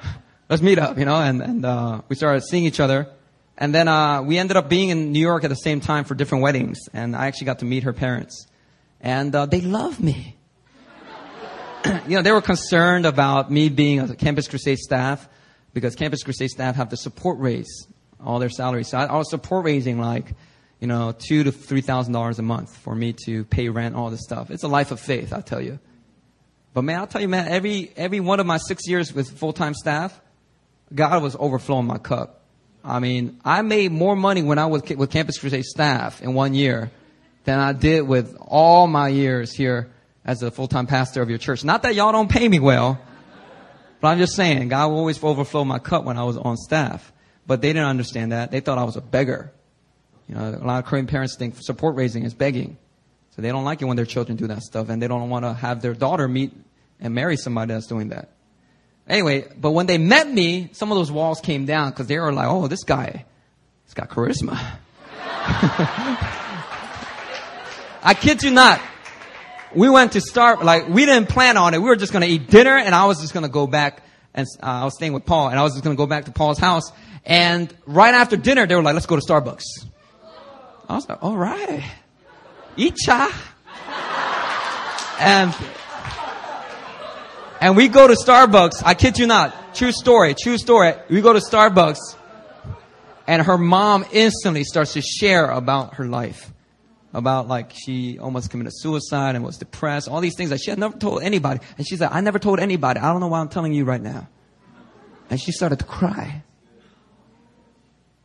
let's 0.48 0.62
meet 0.62 0.78
up, 0.78 0.98
you 0.98 1.04
know, 1.04 1.16
and, 1.16 1.40
and, 1.40 1.64
uh, 1.64 2.02
we 2.08 2.16
started 2.16 2.42
seeing 2.42 2.64
each 2.64 2.80
other. 2.80 3.08
And 3.56 3.72
then, 3.72 3.86
uh, 3.86 4.22
we 4.22 4.36
ended 4.36 4.56
up 4.56 4.68
being 4.68 4.88
in 4.88 5.12
New 5.12 5.20
York 5.20 5.44
at 5.44 5.48
the 5.48 5.56
same 5.56 5.80
time 5.80 6.04
for 6.04 6.16
different 6.16 6.42
weddings. 6.42 6.80
And 6.92 7.14
I 7.14 7.28
actually 7.28 7.46
got 7.46 7.60
to 7.60 7.64
meet 7.64 7.84
her 7.84 7.92
parents. 7.92 8.48
And, 9.00 9.34
uh, 9.34 9.46
they 9.46 9.60
love 9.60 10.02
me. 10.02 10.36
you 12.08 12.16
know, 12.16 12.22
they 12.22 12.32
were 12.32 12.42
concerned 12.42 13.06
about 13.06 13.50
me 13.50 13.68
being 13.68 14.00
a 14.00 14.16
Campus 14.16 14.48
Crusade 14.48 14.78
staff 14.78 15.28
because 15.72 15.94
Campus 15.94 16.24
Crusade 16.24 16.50
staff 16.50 16.74
have 16.74 16.88
to 16.88 16.96
support 16.96 17.38
raise 17.38 17.86
all 18.20 18.40
their 18.40 18.50
salaries. 18.50 18.88
So 18.88 18.98
I, 18.98 19.04
I 19.04 19.16
was 19.16 19.30
support 19.30 19.64
raising 19.64 20.00
like, 20.00 20.34
you 20.80 20.88
know, 20.88 21.14
two 21.16 21.44
to 21.44 21.52
three 21.52 21.80
thousand 21.80 22.12
dollars 22.12 22.38
a 22.38 22.42
month 22.42 22.76
for 22.76 22.94
me 22.94 23.14
to 23.26 23.44
pay 23.44 23.68
rent, 23.68 23.94
all 23.94 24.10
this 24.10 24.22
stuff. 24.22 24.50
It's 24.50 24.64
a 24.64 24.68
life 24.68 24.90
of 24.90 24.98
faith, 24.98 25.32
I 25.32 25.40
tell 25.42 25.60
you. 25.60 25.78
But 26.74 26.82
man, 26.82 26.98
I'll 26.98 27.06
tell 27.06 27.22
you, 27.22 27.28
man, 27.28 27.48
every 27.48 27.92
every 27.96 28.20
one 28.20 28.40
of 28.40 28.46
my 28.46 28.58
six 28.58 28.86
years 28.86 29.14
with 29.14 29.38
full 29.38 29.52
time 29.52 29.74
staff, 29.74 30.20
God 30.92 31.22
was 31.22 31.36
overflowing 31.38 31.86
my 31.86 31.98
cup. 31.98 32.42
I 32.84 32.98
mean, 32.98 33.40
I 33.44 33.62
made 33.62 33.92
more 33.92 34.14
money 34.14 34.42
when 34.42 34.58
I 34.58 34.66
was 34.66 34.82
with 34.82 35.10
Campus 35.10 35.38
Crusade 35.38 35.64
staff 35.64 36.20
in 36.20 36.34
one 36.34 36.52
year 36.52 36.90
than 37.44 37.58
I 37.58 37.72
did 37.72 38.02
with 38.02 38.36
all 38.40 38.86
my 38.86 39.08
years 39.08 39.54
here 39.54 39.88
as 40.24 40.42
a 40.42 40.50
full-time 40.50 40.86
pastor 40.86 41.22
of 41.22 41.30
your 41.30 41.38
church. 41.38 41.64
Not 41.64 41.82
that 41.82 41.94
y'all 41.94 42.12
don't 42.12 42.28
pay 42.28 42.46
me 42.46 42.58
well, 42.58 43.00
but 44.00 44.08
I'm 44.08 44.18
just 44.18 44.34
saying, 44.34 44.68
God 44.68 44.88
will 44.88 44.98
always 44.98 45.22
overflow 45.22 45.64
my 45.64 45.78
cup 45.78 46.04
when 46.04 46.18
I 46.18 46.24
was 46.24 46.36
on 46.36 46.56
staff. 46.56 47.12
But 47.46 47.62
they 47.62 47.68
didn't 47.68 47.88
understand 47.88 48.32
that. 48.32 48.50
They 48.50 48.60
thought 48.60 48.78
I 48.78 48.84
was 48.84 48.96
a 48.96 49.02
beggar. 49.02 49.52
You 50.28 50.34
know, 50.34 50.58
a 50.60 50.64
lot 50.64 50.78
of 50.78 50.86
Korean 50.86 51.06
parents 51.06 51.36
think 51.36 51.54
support 51.58 51.96
raising 51.96 52.24
is 52.24 52.34
begging. 52.34 52.78
So 53.34 53.42
they 53.42 53.48
don't 53.48 53.64
like 53.64 53.82
it 53.82 53.86
when 53.86 53.96
their 53.96 54.06
children 54.06 54.36
do 54.36 54.46
that 54.46 54.62
stuff 54.62 54.88
and 54.88 55.02
they 55.02 55.08
don't 55.08 55.28
want 55.28 55.44
to 55.44 55.52
have 55.54 55.82
their 55.82 55.94
daughter 55.94 56.28
meet 56.28 56.52
and 57.00 57.14
marry 57.14 57.36
somebody 57.36 57.72
that's 57.72 57.88
doing 57.88 58.10
that. 58.10 58.28
Anyway, 59.08 59.48
but 59.60 59.72
when 59.72 59.86
they 59.86 59.98
met 59.98 60.28
me, 60.28 60.70
some 60.72 60.92
of 60.92 60.96
those 60.96 61.10
walls 61.10 61.40
came 61.40 61.66
down 61.66 61.90
because 61.90 62.06
they 62.06 62.18
were 62.18 62.32
like, 62.32 62.46
oh, 62.48 62.68
this 62.68 62.84
guy, 62.84 63.24
he's 63.84 63.94
got 63.94 64.08
charisma. 64.08 64.56
I 68.02 68.14
kid 68.14 68.42
you 68.42 68.50
not. 68.50 68.80
We 69.74 69.90
went 69.90 70.12
to 70.12 70.20
start, 70.20 70.64
like, 70.64 70.88
we 70.88 71.04
didn't 71.04 71.28
plan 71.28 71.56
on 71.56 71.74
it. 71.74 71.78
We 71.78 71.88
were 71.88 71.96
just 71.96 72.12
going 72.12 72.22
to 72.22 72.28
eat 72.28 72.48
dinner 72.48 72.76
and 72.76 72.94
I 72.94 73.06
was 73.06 73.20
just 73.20 73.34
going 73.34 73.42
to 73.44 73.50
go 73.50 73.66
back 73.66 74.02
and 74.32 74.46
uh, 74.62 74.66
I 74.66 74.84
was 74.84 74.94
staying 74.94 75.12
with 75.12 75.26
Paul 75.26 75.48
and 75.48 75.58
I 75.58 75.62
was 75.64 75.72
just 75.72 75.82
going 75.82 75.96
to 75.96 76.00
go 76.00 76.06
back 76.06 76.26
to 76.26 76.32
Paul's 76.32 76.58
house. 76.58 76.92
And 77.24 77.74
right 77.86 78.14
after 78.14 78.36
dinner, 78.36 78.66
they 78.66 78.76
were 78.76 78.82
like, 78.82 78.94
let's 78.94 79.06
go 79.06 79.16
to 79.16 79.22
Starbucks. 79.22 79.64
I 80.88 80.94
was 80.94 81.08
like, 81.08 81.22
all 81.22 81.36
right. 81.36 81.84
Icha. 82.76 83.32
And 85.20 85.54
and 87.60 87.76
we 87.76 87.88
go 87.88 88.06
to 88.06 88.14
Starbucks. 88.14 88.82
I 88.84 88.94
kid 88.94 89.18
you 89.18 89.26
not. 89.26 89.74
True 89.74 89.92
story. 89.92 90.34
True 90.34 90.58
story. 90.58 90.94
We 91.08 91.20
go 91.20 91.32
to 91.32 91.38
Starbucks 91.38 92.16
and 93.26 93.42
her 93.42 93.56
mom 93.56 94.04
instantly 94.12 94.64
starts 94.64 94.92
to 94.94 95.02
share 95.02 95.50
about 95.50 95.94
her 95.94 96.06
life. 96.06 96.50
About 97.12 97.46
like 97.46 97.72
she 97.72 98.18
almost 98.18 98.50
committed 98.50 98.72
suicide 98.74 99.36
and 99.36 99.44
was 99.44 99.56
depressed. 99.56 100.08
All 100.08 100.20
these 100.20 100.36
things 100.36 100.50
that 100.50 100.60
she 100.60 100.70
had 100.70 100.80
never 100.80 100.98
told 100.98 101.22
anybody. 101.22 101.60
And 101.78 101.86
she's 101.86 102.00
like, 102.00 102.12
I 102.12 102.20
never 102.20 102.40
told 102.40 102.58
anybody. 102.58 102.98
I 102.98 103.12
don't 103.12 103.20
know 103.20 103.28
why 103.28 103.38
I'm 103.38 103.48
telling 103.48 103.72
you 103.72 103.84
right 103.84 104.02
now. 104.02 104.28
And 105.30 105.40
she 105.40 105.52
started 105.52 105.78
to 105.78 105.84
cry. 105.84 106.42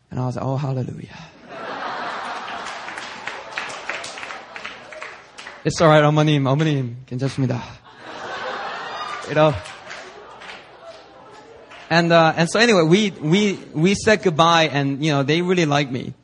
And 0.10 0.20
I 0.20 0.26
was 0.26 0.36
like, 0.36 0.45
oh, 0.45 0.58
hallelujah. 0.58 1.18
It's 5.64 5.80
alright, 5.80 6.05
어머님, 6.05 6.45
어머님, 6.47 6.97
괜찮습니다 7.07 7.84
you 9.28 9.34
know. 9.34 9.55
And 11.90 12.12
uh, 12.12 12.32
and 12.36 12.49
so 12.51 12.59
anyway, 12.59 12.82
we 12.82 13.11
we 13.11 13.59
we 13.74 13.95
said 13.95 14.22
goodbye, 14.22 14.68
and 14.72 15.05
you 15.05 15.12
know 15.12 15.22
they 15.22 15.42
really 15.42 15.66
liked 15.66 15.92
me, 15.92 16.14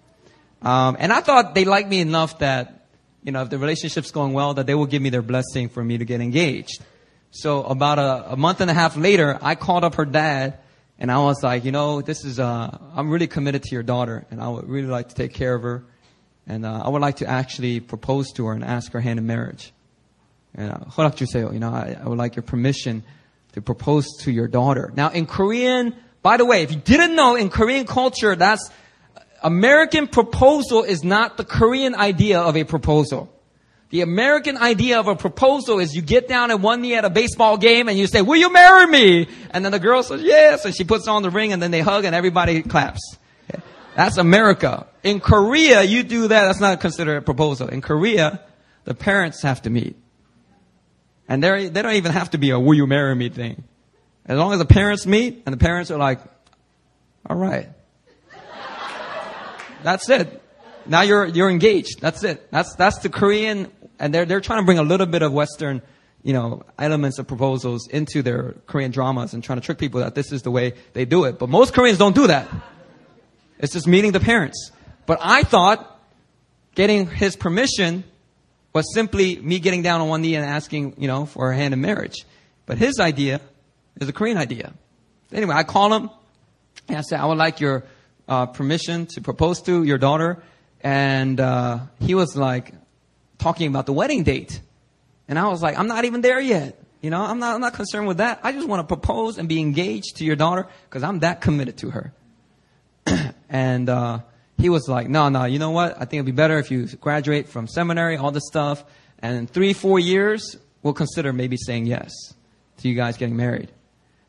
um, 0.62 0.96
and 0.98 1.12
I 1.12 1.20
thought 1.20 1.54
they 1.54 1.64
liked 1.64 1.88
me 1.88 2.00
enough 2.00 2.38
that 2.38 2.86
you 3.22 3.32
know 3.32 3.42
if 3.42 3.50
the 3.50 3.58
relationship's 3.58 4.10
going 4.10 4.32
well, 4.32 4.54
that 4.54 4.66
they 4.66 4.74
will 4.74 4.86
give 4.86 5.02
me 5.02 5.10
their 5.10 5.22
blessing 5.22 5.68
for 5.68 5.84
me 5.84 5.98
to 5.98 6.04
get 6.04 6.20
engaged. 6.20 6.82
So 7.30 7.62
about 7.62 7.98
a, 7.98 8.32
a 8.32 8.36
month 8.36 8.60
and 8.60 8.70
a 8.70 8.74
half 8.74 8.96
later, 8.96 9.38
I 9.40 9.54
called 9.54 9.84
up 9.84 9.94
her 9.96 10.06
dad, 10.06 10.58
and 10.98 11.12
I 11.12 11.18
was 11.18 11.42
like, 11.42 11.64
you 11.64 11.72
know, 11.72 12.00
this 12.00 12.24
is 12.24 12.40
uh, 12.40 12.76
I'm 12.96 13.10
really 13.10 13.28
committed 13.28 13.62
to 13.64 13.74
your 13.74 13.84
daughter, 13.84 14.26
and 14.30 14.40
I 14.40 14.48
would 14.48 14.68
really 14.68 14.88
like 14.88 15.10
to 15.10 15.14
take 15.14 15.34
care 15.34 15.54
of 15.54 15.62
her, 15.62 15.84
and 16.46 16.66
uh, 16.66 16.82
I 16.84 16.88
would 16.88 17.02
like 17.02 17.16
to 17.16 17.26
actually 17.26 17.80
propose 17.80 18.32
to 18.32 18.46
her 18.46 18.52
and 18.52 18.64
ask 18.64 18.92
her 18.92 19.00
hand 19.00 19.18
in 19.18 19.26
marriage. 19.26 19.72
허락 20.56 21.16
주세요. 21.16 21.52
You 21.52 21.60
know, 21.60 21.70
I, 21.70 21.96
I 22.02 22.08
would 22.08 22.18
like 22.18 22.36
your 22.36 22.42
permission 22.42 23.02
to 23.52 23.62
propose 23.62 24.06
to 24.22 24.32
your 24.32 24.48
daughter. 24.48 24.92
Now, 24.96 25.10
in 25.10 25.26
Korean, 25.26 25.94
by 26.22 26.36
the 26.36 26.44
way, 26.44 26.62
if 26.62 26.70
you 26.70 26.78
didn't 26.78 27.14
know, 27.14 27.36
in 27.36 27.48
Korean 27.50 27.86
culture, 27.86 28.34
that's 28.34 28.70
American 29.42 30.06
proposal 30.06 30.82
is 30.82 31.02
not 31.02 31.36
the 31.36 31.44
Korean 31.44 31.94
idea 31.94 32.40
of 32.40 32.56
a 32.56 32.64
proposal. 32.64 33.32
The 33.90 34.02
American 34.02 34.56
idea 34.56 35.00
of 35.00 35.08
a 35.08 35.16
proposal 35.16 35.80
is 35.80 35.96
you 35.96 36.02
get 36.02 36.28
down 36.28 36.52
on 36.52 36.62
one 36.62 36.80
knee 36.80 36.94
at 36.94 37.04
a 37.04 37.10
baseball 37.10 37.56
game 37.56 37.88
and 37.88 37.98
you 37.98 38.06
say, 38.06 38.22
will 38.22 38.36
you 38.36 38.52
marry 38.52 38.86
me? 38.86 39.28
And 39.50 39.64
then 39.64 39.72
the 39.72 39.80
girl 39.80 40.04
says, 40.04 40.22
yes. 40.22 40.64
And 40.64 40.76
she 40.76 40.84
puts 40.84 41.08
on 41.08 41.22
the 41.22 41.30
ring 41.30 41.52
and 41.52 41.60
then 41.60 41.72
they 41.72 41.80
hug 41.80 42.04
and 42.04 42.14
everybody 42.14 42.62
claps. 42.62 43.00
That's 43.96 44.16
America. 44.16 44.86
In 45.05 45.19
Korea, 45.19 45.83
you 45.83 46.01
do 46.01 46.27
that. 46.29 46.45
That's 46.45 46.59
not 46.59 46.81
considered 46.81 47.17
a 47.17 47.21
proposal. 47.21 47.67
In 47.67 47.79
Korea, 47.81 48.41
the 48.85 48.95
parents 48.95 49.43
have 49.43 49.61
to 49.61 49.69
meet. 49.69 49.95
And 51.29 51.43
they 51.43 51.69
don't 51.69 51.93
even 51.93 52.11
have 52.11 52.31
to 52.31 52.39
be 52.39 52.49
a 52.49 52.59
will 52.59 52.73
you 52.73 52.87
marry 52.87 53.15
me 53.15 53.29
thing. 53.29 53.63
As 54.25 54.39
long 54.39 54.51
as 54.51 54.57
the 54.57 54.65
parents 54.65 55.05
meet 55.05 55.43
and 55.45 55.53
the 55.53 55.59
parents 55.59 55.91
are 55.91 55.99
like, 55.99 56.21
all 57.29 57.37
right. 57.37 57.69
That's 59.83 60.09
it. 60.09 60.41
Now 60.87 61.01
you're, 61.01 61.27
you're 61.27 61.51
engaged. 61.51 62.01
That's 62.01 62.23
it. 62.23 62.51
That's, 62.51 62.73
that's 62.75 62.97
the 62.99 63.09
Korean, 63.09 63.71
and 63.99 64.11
they're, 64.11 64.25
they're 64.25 64.41
trying 64.41 64.61
to 64.61 64.65
bring 64.65 64.79
a 64.79 64.83
little 64.83 65.05
bit 65.05 65.21
of 65.21 65.31
Western, 65.31 65.83
you 66.23 66.33
know, 66.33 66.63
elements 66.79 67.19
of 67.19 67.27
proposals 67.27 67.87
into 67.89 68.23
their 68.23 68.55
Korean 68.65 68.89
dramas 68.89 69.35
and 69.35 69.43
trying 69.43 69.59
to 69.59 69.65
trick 69.65 69.77
people 69.77 69.99
that 69.99 70.15
this 70.15 70.31
is 70.31 70.41
the 70.41 70.49
way 70.49 70.73
they 70.93 71.05
do 71.05 71.25
it. 71.25 71.37
But 71.37 71.49
most 71.49 71.75
Koreans 71.75 71.99
don't 71.99 72.15
do 72.15 72.25
that. 72.25 72.49
It's 73.59 73.73
just 73.73 73.87
meeting 73.87 74.11
the 74.11 74.19
parents. 74.19 74.71
But 75.05 75.19
I 75.21 75.43
thought 75.43 75.99
getting 76.75 77.07
his 77.07 77.35
permission 77.35 78.03
was 78.73 78.93
simply 78.93 79.37
me 79.37 79.59
getting 79.59 79.81
down 79.81 80.01
on 80.01 80.09
one 80.09 80.21
knee 80.21 80.35
and 80.35 80.45
asking, 80.45 80.95
you 80.97 81.07
know, 81.07 81.25
for 81.25 81.51
a 81.51 81.55
hand 81.55 81.73
in 81.73 81.81
marriage. 81.81 82.25
But 82.65 82.77
his 82.77 82.99
idea 82.99 83.39
is 84.01 84.09
a 84.09 84.13
Korean 84.13 84.37
idea. 84.37 84.73
Anyway, 85.31 85.55
I 85.55 85.63
called 85.63 85.93
him 85.93 86.09
and 86.87 86.97
I 86.97 87.01
said, 87.01 87.19
I 87.19 87.25
would 87.25 87.37
like 87.37 87.59
your 87.59 87.83
uh, 88.27 88.47
permission 88.47 89.05
to 89.07 89.21
propose 89.21 89.61
to 89.63 89.83
your 89.83 89.97
daughter. 89.97 90.43
And 90.81 91.39
uh, 91.39 91.79
he 91.99 92.15
was 92.15 92.35
like 92.35 92.73
talking 93.37 93.67
about 93.67 93.85
the 93.85 93.93
wedding 93.93 94.23
date. 94.23 94.59
And 95.27 95.39
I 95.39 95.47
was 95.47 95.61
like, 95.61 95.77
I'm 95.79 95.87
not 95.87 96.05
even 96.05 96.21
there 96.21 96.39
yet. 96.39 96.79
You 97.01 97.11
know, 97.11 97.21
I'm 97.21 97.39
not, 97.39 97.55
I'm 97.55 97.61
not 97.61 97.73
concerned 97.73 98.07
with 98.07 98.17
that. 98.17 98.39
I 98.43 98.51
just 98.51 98.67
want 98.67 98.81
to 98.81 98.87
propose 98.87 99.37
and 99.37 99.47
be 99.47 99.59
engaged 99.59 100.17
to 100.17 100.25
your 100.25 100.35
daughter 100.35 100.67
because 100.89 101.03
I'm 101.03 101.19
that 101.19 101.39
committed 101.39 101.77
to 101.77 101.91
her. 101.91 102.13
and 103.49 103.89
uh, 103.89 104.19
he 104.58 104.68
was 104.68 104.88
like, 104.88 105.08
no, 105.08 105.28
no, 105.28 105.44
you 105.44 105.58
know 105.58 105.70
what? 105.70 105.96
I 105.96 106.00
think 106.00 106.14
it'd 106.14 106.26
be 106.26 106.32
better 106.32 106.58
if 106.58 106.70
you 106.70 106.86
graduate 106.86 107.48
from 107.48 107.66
seminary, 107.66 108.16
all 108.16 108.30
this 108.30 108.46
stuff, 108.46 108.84
and 109.18 109.36
in 109.36 109.46
three, 109.46 109.72
four 109.72 109.98
years, 109.98 110.56
we'll 110.82 110.94
consider 110.94 111.32
maybe 111.32 111.56
saying 111.56 111.86
yes 111.86 112.12
to 112.78 112.88
you 112.88 112.94
guys 112.94 113.16
getting 113.16 113.36
married. 113.36 113.70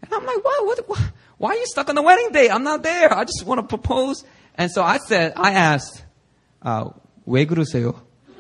And 0.02 0.14
I'm 0.14 0.26
like, 0.26 0.44
what, 0.44 0.66
what, 0.66 0.90
what 0.90 1.12
why 1.38 1.50
are 1.52 1.56
you 1.56 1.66
stuck 1.66 1.90
on 1.90 1.96
the 1.96 2.02
wedding 2.04 2.30
day? 2.32 2.50
I'm 2.50 2.64
not 2.64 2.84
there. 2.84 3.12
I 3.12 3.24
just 3.24 3.44
want 3.46 3.60
to 3.60 3.66
propose. 3.66 4.24
And 4.56 4.72
so 4.72 4.84
I 4.84 4.98
said, 4.98 5.34
I 5.36 5.54
asked, 5.54 6.06
uh, 6.62 6.92
왜 7.28 7.48
그러세요? 7.48 7.96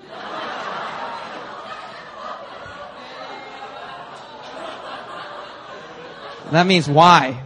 that 6.52 6.68
means 6.68 6.88
why. 6.88 7.42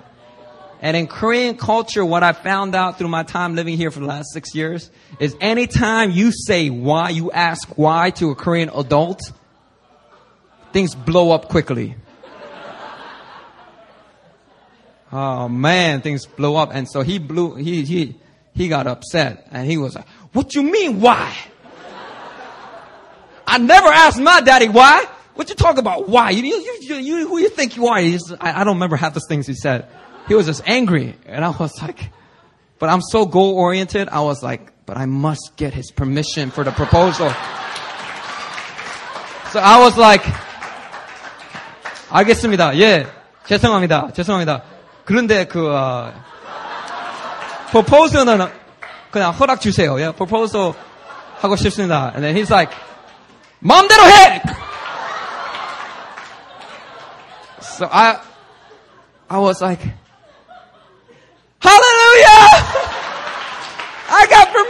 And 0.83 0.97
in 0.97 1.07
Korean 1.09 1.59
culture, 1.59 2.05
what 2.05 2.23
I 2.23 2.33
found 2.33 2.75
out 2.75 2.97
through 2.97 3.09
my 3.09 3.23
time 3.23 3.55
living 3.55 3.77
here 3.77 3.91
for 3.91 4.01
the 4.01 4.07
last 4.07 4.33
six 4.33 4.55
years 4.55 4.91
is 5.19 5.37
anytime 5.39 6.11
you 6.11 6.33
say 6.33 6.71
why, 6.71 7.11
you 7.11 7.31
ask 7.31 7.69
why 7.77 8.11
to 8.13 8.31
a 8.31 8.35
Korean 8.35 8.71
adult, 8.75 9.21
things 10.73 10.95
blow 10.95 11.33
up 11.33 11.49
quickly. 11.49 11.97
Oh 15.13 15.49
man, 15.49 16.01
things 16.01 16.25
blow 16.25 16.57
up. 16.57 16.71
And 16.73 16.89
so 16.89 17.03
he 17.03 17.19
blew, 17.19 17.57
he, 17.57 17.83
he, 17.83 18.17
he 18.55 18.69
got 18.69 18.87
upset 18.87 19.49
and 19.51 19.71
he 19.71 19.77
was 19.77 19.97
like, 19.97 20.09
what 20.33 20.55
you 20.55 20.63
mean 20.63 21.01
why? 21.01 21.37
I 23.47 23.59
never 23.59 23.89
asked 23.89 24.21
my 24.21 24.41
daddy 24.41 24.69
why. 24.69 25.05
What 25.35 25.49
you 25.49 25.55
talk 25.55 25.79
about? 25.79 26.09
Why? 26.09 26.31
You, 26.31 26.43
you, 26.43 26.79
you, 26.83 26.95
you 26.97 27.29
who 27.29 27.39
you 27.39 27.49
think 27.49 27.77
you 27.77 27.89
are? 27.89 27.97
I, 27.97 28.21
I 28.41 28.65
don't 28.65 28.75
remember 28.75 28.97
half 28.97 29.13
the 29.15 29.21
things 29.21 29.47
he 29.47 29.55
said 29.55 29.89
he 30.28 30.36
was 30.36 30.46
just 30.46 30.62
angry. 30.66 31.16
And 31.26 31.44
I 31.46 31.50
was 31.50 31.82
like, 31.82 32.12
but 32.80 32.90
I'm 32.90 33.02
so 33.02 33.26
goal 33.26 33.56
oriented. 33.56 34.10
I 34.10 34.22
was 34.22 34.44
like, 34.44 34.72
but 34.86 34.98
I 34.98 35.06
must 35.06 35.54
get 35.56 35.74
his 35.74 35.92
permission 35.92 36.52
for 36.52 36.64
the 36.64 36.72
proposal. 36.72 37.30
So 39.52 39.60
I 39.60 39.80
was 39.80 39.98
like, 39.98 40.24
알겠습니다. 42.10 42.78
예. 42.80 43.08
죄송합니다. 43.46 44.12
죄송합니다. 44.14 44.64
그런데 45.06 45.46
그, 45.46 45.72
어, 45.74 46.12
proposal는 47.72 48.48
그냥 49.12 49.32
허락 49.32 49.62
주세요. 49.62 50.00
예. 50.00 50.12
proposal 50.12 50.74
하고 51.40 51.56
싶습니다. 51.56 52.12
And 52.16 52.24
then 52.24 52.36
he's 52.36 52.52
like, 52.52 52.76
마음대로 53.60 54.04
해! 54.04 54.42
So 57.62 57.88
I, 57.92 58.20
I 59.30 59.40
was 59.40 59.62
like, 59.62 59.82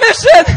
permission! 0.01 0.57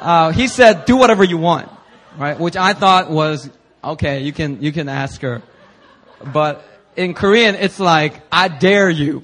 Uh, 0.00 0.32
he 0.32 0.48
said, 0.48 0.86
do 0.86 0.96
whatever 0.96 1.24
you 1.24 1.36
want, 1.36 1.68
right? 2.16 2.38
Which 2.38 2.56
I 2.56 2.72
thought 2.72 3.10
was, 3.10 3.50
okay, 3.84 4.20
you 4.20 4.32
can, 4.32 4.62
you 4.62 4.72
can 4.72 4.88
ask 4.88 5.20
her. 5.20 5.42
But 6.32 6.64
in 6.96 7.12
Korean, 7.14 7.54
it's 7.54 7.78
like, 7.78 8.20
I 8.32 8.48
dare 8.48 8.88
you. 8.88 9.22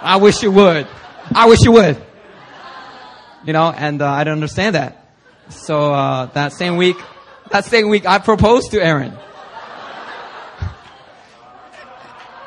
I 0.00 0.16
wish 0.16 0.42
you 0.42 0.52
would. 0.52 0.86
I 1.34 1.48
wish 1.48 1.60
you 1.62 1.72
would. 1.72 1.96
You 3.44 3.52
know, 3.52 3.70
and 3.70 4.00
uh, 4.00 4.10
I 4.10 4.24
don't 4.24 4.34
understand 4.34 4.76
that. 4.76 5.12
So 5.48 5.92
uh, 5.92 6.26
that 6.26 6.52
same 6.52 6.76
week, 6.76 6.96
that 7.50 7.64
same 7.64 7.88
week, 7.88 8.06
I 8.06 8.18
proposed 8.18 8.70
to 8.70 8.80
Erin. 8.80 9.12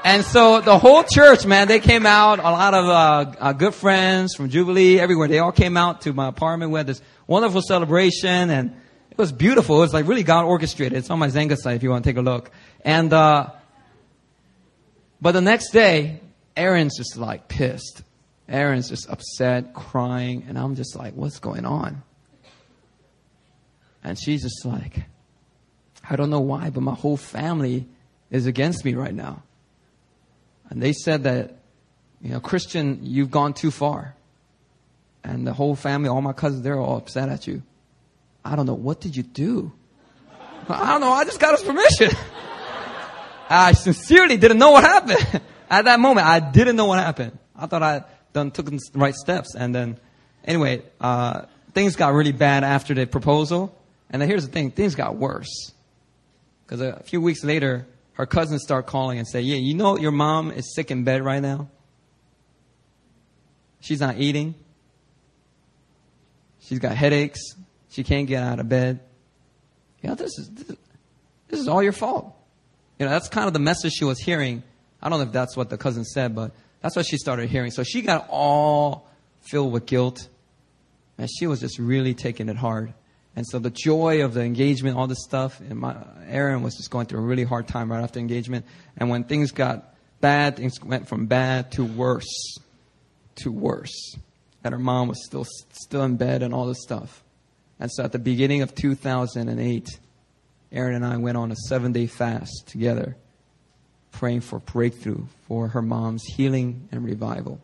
And 0.05 0.23
so 0.23 0.61
the 0.61 0.77
whole 0.77 1.01
church, 1.01 1.47
man, 1.47 1.67
they 1.67 1.79
came 1.79 2.05
out. 2.05 2.37
A 2.37 2.43
lot 2.43 2.75
of 2.75 2.85
uh, 2.85 3.35
uh, 3.39 3.53
good 3.53 3.73
friends 3.73 4.35
from 4.35 4.49
Jubilee, 4.49 4.99
everywhere. 4.99 5.27
They 5.27 5.39
all 5.39 5.51
came 5.51 5.77
out 5.77 6.01
to 6.01 6.13
my 6.13 6.27
apartment. 6.27 6.71
We 6.71 6.77
had 6.77 6.85
this 6.85 7.01
wonderful 7.25 7.63
celebration, 7.63 8.51
and 8.51 8.79
it 9.09 9.17
was 9.17 9.31
beautiful. 9.31 9.77
It 9.77 9.79
was 9.79 9.95
like 9.95 10.07
really 10.07 10.21
God 10.21 10.45
orchestrated. 10.45 10.95
It's 10.95 11.09
on 11.09 11.17
my 11.17 11.29
Xanga 11.29 11.57
site 11.57 11.77
if 11.77 11.81
you 11.81 11.89
want 11.89 12.03
to 12.03 12.09
take 12.11 12.17
a 12.17 12.21
look. 12.21 12.51
And 12.81 13.11
uh, 13.11 13.49
but 15.19 15.31
the 15.31 15.41
next 15.41 15.71
day, 15.71 16.19
Erin's 16.55 16.95
just 16.95 17.17
like 17.17 17.47
pissed. 17.47 18.03
Erin's 18.47 18.89
just 18.89 19.09
upset, 19.09 19.73
crying, 19.73 20.45
and 20.47 20.59
I'm 20.59 20.75
just 20.75 20.95
like, 20.95 21.15
what's 21.15 21.39
going 21.39 21.65
on? 21.65 22.03
And 24.03 24.19
she's 24.19 24.43
just 24.43 24.63
like, 24.65 25.05
I 26.07 26.15
don't 26.15 26.29
know 26.29 26.41
why, 26.41 26.69
but 26.69 26.81
my 26.81 26.93
whole 26.93 27.17
family 27.17 27.87
is 28.29 28.45
against 28.45 28.85
me 28.85 28.93
right 28.93 29.15
now. 29.15 29.41
And 30.69 30.81
they 30.81 30.93
said 30.93 31.23
that, 31.23 31.59
you 32.21 32.31
know, 32.31 32.39
Christian, 32.39 32.99
you've 33.03 33.31
gone 33.31 33.53
too 33.53 33.71
far. 33.71 34.15
And 35.23 35.45
the 35.45 35.53
whole 35.53 35.75
family, 35.75 36.09
all 36.09 36.21
my 36.21 36.33
cousins, 36.33 36.63
they're 36.63 36.79
all 36.79 36.97
upset 36.97 37.29
at 37.29 37.47
you. 37.47 37.63
I 38.43 38.55
don't 38.55 38.65
know. 38.65 38.75
What 38.75 39.01
did 39.01 39.15
you 39.15 39.23
do? 39.23 39.71
I 40.69 40.91
don't 40.91 41.01
know. 41.01 41.11
I 41.11 41.25
just 41.25 41.39
got 41.39 41.57
his 41.57 41.63
permission. 41.63 42.11
I 43.49 43.73
sincerely 43.73 44.37
didn't 44.37 44.57
know 44.57 44.71
what 44.71 44.83
happened. 44.83 45.41
At 45.69 45.85
that 45.85 45.99
moment, 45.99 46.27
I 46.27 46.39
didn't 46.39 46.75
know 46.75 46.85
what 46.85 46.99
happened. 46.99 47.37
I 47.55 47.65
thought 47.65 47.83
I 47.83 48.03
done 48.33 48.51
took 48.51 48.67
the 48.67 48.79
right 48.93 49.15
steps. 49.15 49.55
And 49.55 49.73
then, 49.73 49.99
anyway, 50.43 50.83
uh, 50.99 51.43
things 51.73 51.95
got 51.95 52.13
really 52.13 52.31
bad 52.31 52.63
after 52.63 52.93
the 52.93 53.05
proposal. 53.05 53.75
And 54.09 54.21
then 54.21 54.29
here's 54.29 54.45
the 54.45 54.51
thing. 54.51 54.71
Things 54.71 54.95
got 54.95 55.15
worse. 55.15 55.71
Because 56.65 56.81
a 56.81 57.01
few 57.03 57.21
weeks 57.21 57.43
later, 57.43 57.87
her 58.15 58.25
cousins 58.25 58.63
start 58.63 58.87
calling 58.87 59.19
and 59.19 59.27
say, 59.27 59.41
yeah, 59.41 59.57
you 59.57 59.73
know 59.73 59.97
your 59.97 60.11
mom 60.11 60.51
is 60.51 60.73
sick 60.73 60.91
in 60.91 61.03
bed 61.03 61.23
right 61.23 61.41
now? 61.41 61.69
She's 63.81 63.99
not 63.99 64.17
eating. 64.17 64.55
She's 66.59 66.79
got 66.79 66.95
headaches. 66.95 67.39
She 67.89 68.03
can't 68.03 68.27
get 68.27 68.41
out 68.41 68.59
of 68.59 68.67
bed. 68.67 68.99
Yeah, 70.01 70.15
this 70.15 70.37
is, 70.39 70.49
this, 70.49 70.77
this 71.49 71.59
is 71.59 71.67
all 71.67 71.83
your 71.83 71.91
fault. 71.91 72.35
You 72.99 73.05
know, 73.05 73.11
that's 73.11 73.29
kind 73.29 73.47
of 73.47 73.53
the 73.53 73.59
message 73.59 73.93
she 73.93 74.05
was 74.05 74.19
hearing. 74.19 74.63
I 75.01 75.09
don't 75.09 75.19
know 75.19 75.25
if 75.25 75.31
that's 75.31 75.55
what 75.55 75.69
the 75.69 75.77
cousin 75.77 76.03
said, 76.03 76.33
but 76.33 76.51
that's 76.81 76.95
what 76.95 77.05
she 77.05 77.17
started 77.17 77.49
hearing. 77.49 77.71
So 77.71 77.83
she 77.83 78.01
got 78.01 78.27
all 78.29 79.09
filled 79.41 79.71
with 79.71 79.85
guilt. 79.85 80.27
And 81.17 81.29
she 81.29 81.47
was 81.47 81.59
just 81.59 81.79
really 81.79 82.13
taking 82.13 82.49
it 82.49 82.57
hard. 82.57 82.93
And 83.35 83.45
so 83.45 83.59
the 83.59 83.69
joy 83.69 84.23
of 84.23 84.33
the 84.33 84.41
engagement, 84.41 84.97
all 84.97 85.07
this 85.07 85.23
stuff, 85.23 85.59
and 85.59 85.77
my, 85.77 85.95
Erin 86.27 86.61
was 86.61 86.75
just 86.75 86.89
going 86.89 87.07
through 87.07 87.19
a 87.19 87.23
really 87.23 87.43
hard 87.43 87.67
time 87.67 87.91
right 87.91 88.01
after 88.01 88.19
engagement. 88.19 88.65
And 88.95 89.09
when 89.09 89.25
things 89.25 89.51
got 89.51 89.93
bad, 90.21 90.55
things 90.55 90.81
went 90.81 91.09
from 91.09 91.25
bad 91.25 91.71
to 91.73 91.83
worse, 91.83 92.57
to 93.35 93.51
worse. 93.51 94.15
And 94.63 94.73
her 94.73 94.79
mom 94.79 95.09
was 95.09 95.23
still 95.25 95.45
still 95.73 96.03
in 96.03 96.15
bed 96.15 96.43
and 96.43 96.53
all 96.53 96.65
this 96.65 96.81
stuff. 96.81 97.23
And 97.79 97.91
so 97.91 98.03
at 98.03 98.13
the 98.13 98.19
beginning 98.19 98.61
of 98.61 98.73
2008, 98.73 99.99
Erin 100.71 100.95
and 100.95 101.05
I 101.05 101.17
went 101.17 101.37
on 101.37 101.51
a 101.51 101.55
seven 101.55 101.91
day 101.91 102.07
fast 102.07 102.67
together, 102.67 103.17
praying 104.11 104.41
for 104.41 104.59
breakthrough 104.59 105.25
for 105.47 105.67
her 105.67 105.81
mom's 105.81 106.23
healing 106.23 106.87
and 106.91 107.03
revival. 107.03 107.59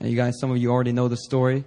And 0.00 0.10
you 0.10 0.16
guys, 0.16 0.34
some 0.40 0.50
of 0.50 0.58
you 0.58 0.70
already 0.70 0.92
know 0.92 1.08
the 1.08 1.16
story. 1.16 1.64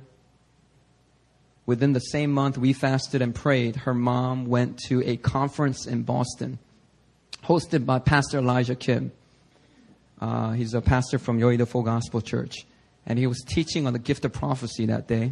Within 1.68 1.94
the 1.94 2.00
same 2.00 2.32
month 2.32 2.58
we 2.58 2.74
fasted 2.74 3.22
and 3.22 3.36
prayed, 3.36 3.76
her 3.76 3.94
mom 3.94 4.46
went 4.46 4.80
to 4.88 5.04
a 5.06 5.18
conference 5.18 5.86
in 5.86 6.02
Boston 6.02 6.58
hosted 7.44 7.86
by 7.86 8.00
Pastor 8.00 8.40
Elijah 8.40 8.76
Kim. 8.76 9.12
Uh, 10.20 10.52
he's 10.52 10.74
a 10.74 10.82
pastor 10.82 11.20
from 11.20 11.40
Yoido 11.40 11.68
Full 11.68 11.84
Gospel 11.84 12.22
Church. 12.22 12.66
And 13.06 13.20
he 13.20 13.28
was 13.28 13.42
teaching 13.46 13.86
on 13.86 13.94
the 13.94 14.00
gift 14.00 14.26
of 14.26 14.34
prophecy 14.34 14.86
that 14.88 15.08
day. 15.08 15.32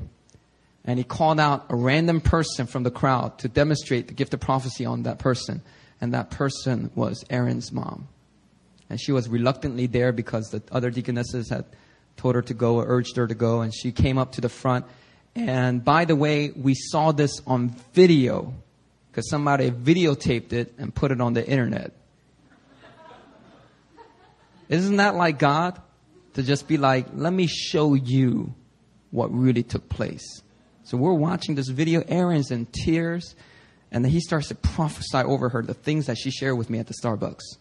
And 0.86 0.98
he 1.00 1.04
called 1.04 1.40
out 1.40 1.66
a 1.70 1.76
random 1.76 2.22
person 2.22 2.68
from 2.68 2.84
the 2.84 2.92
crowd 2.92 3.40
to 3.40 3.48
demonstrate 3.48 4.08
the 4.08 4.14
gift 4.14 4.34
of 4.34 4.40
prophecy 4.40 4.86
on 4.86 5.04
that 5.04 5.20
person. 5.20 5.62
And 6.00 6.14
that 6.14 6.32
person 6.32 6.92
was 6.96 7.26
Erin's 7.30 7.72
mom. 7.72 8.08
And 8.90 9.02
she 9.02 9.12
was 9.12 9.28
reluctantly 9.28 9.88
there 9.88 10.12
because 10.12 10.50
the 10.52 10.62
other 10.72 10.92
deaconesses 10.92 11.50
had 11.50 11.66
told 12.18 12.36
her 12.36 12.42
to 12.44 12.54
go 12.54 12.76
or 12.76 12.86
urged 12.88 13.16
her 13.16 13.26
to 13.26 13.36
go. 13.36 13.62
And 13.62 13.74
she 13.74 13.92
came 13.92 14.18
up 14.18 14.34
to 14.34 14.42
the 14.42 14.50
front 14.50 14.86
and 15.36 15.84
by 15.84 16.06
the 16.06 16.16
way, 16.16 16.52
we 16.52 16.74
saw 16.74 17.12
this 17.12 17.42
on 17.46 17.76
video 17.94 18.54
because 19.12 19.30
somebody 19.30 19.70
videotaped 19.70 20.54
it 20.54 20.74
and 20.78 20.94
put 20.94 21.12
it 21.12 21.22
on 21.22 21.34
the 21.34 21.46
internet. 21.46 21.92
Isn't 24.70 24.98
that 24.98 25.16
like 25.16 25.40
God? 25.40 25.82
To 26.34 26.44
just 26.44 26.68
be 26.68 26.78
like, 26.78 27.08
let 27.14 27.32
me 27.32 27.48
show 27.48 27.94
you 27.94 28.54
what 29.12 29.34
really 29.34 29.64
took 29.64 29.88
place. 29.88 30.42
So 30.84 30.98
we're 30.98 31.14
watching 31.14 31.56
this 31.56 31.70
video. 31.70 32.04
Erin's 32.08 32.52
in 32.52 32.66
tears. 32.66 33.36
And 33.92 34.04
then 34.04 34.12
he 34.12 34.20
starts 34.20 34.50
to 34.50 34.56
prophesy 34.56 35.20
over 35.20 35.50
her 35.50 35.62
the 35.62 35.74
things 35.74 36.08
that 36.08 36.18
she 36.18 36.32
shared 36.32 36.58
with 36.58 36.70
me 36.70 36.80
at 36.80 36.88
the 36.88 36.94
Starbucks. 37.02 37.58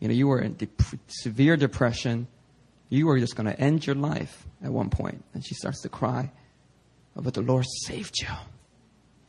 You 0.00 0.08
know, 0.08 0.14
you 0.14 0.28
were 0.28 0.40
in 0.40 0.56
severe 1.06 1.56
depression. 1.56 2.26
You 2.90 3.06
were 3.06 3.18
just 3.18 3.36
going 3.36 3.46
to 3.46 3.58
end 3.58 3.86
your 3.86 3.96
life 3.96 4.46
at 4.62 4.70
one 4.70 4.90
point. 4.90 5.24
And 5.32 5.44
she 5.44 5.54
starts 5.54 5.80
to 5.82 5.88
cry. 5.88 6.30
But 7.16 7.34
the 7.34 7.42
Lord 7.42 7.64
saved 7.86 8.20
you 8.20 8.28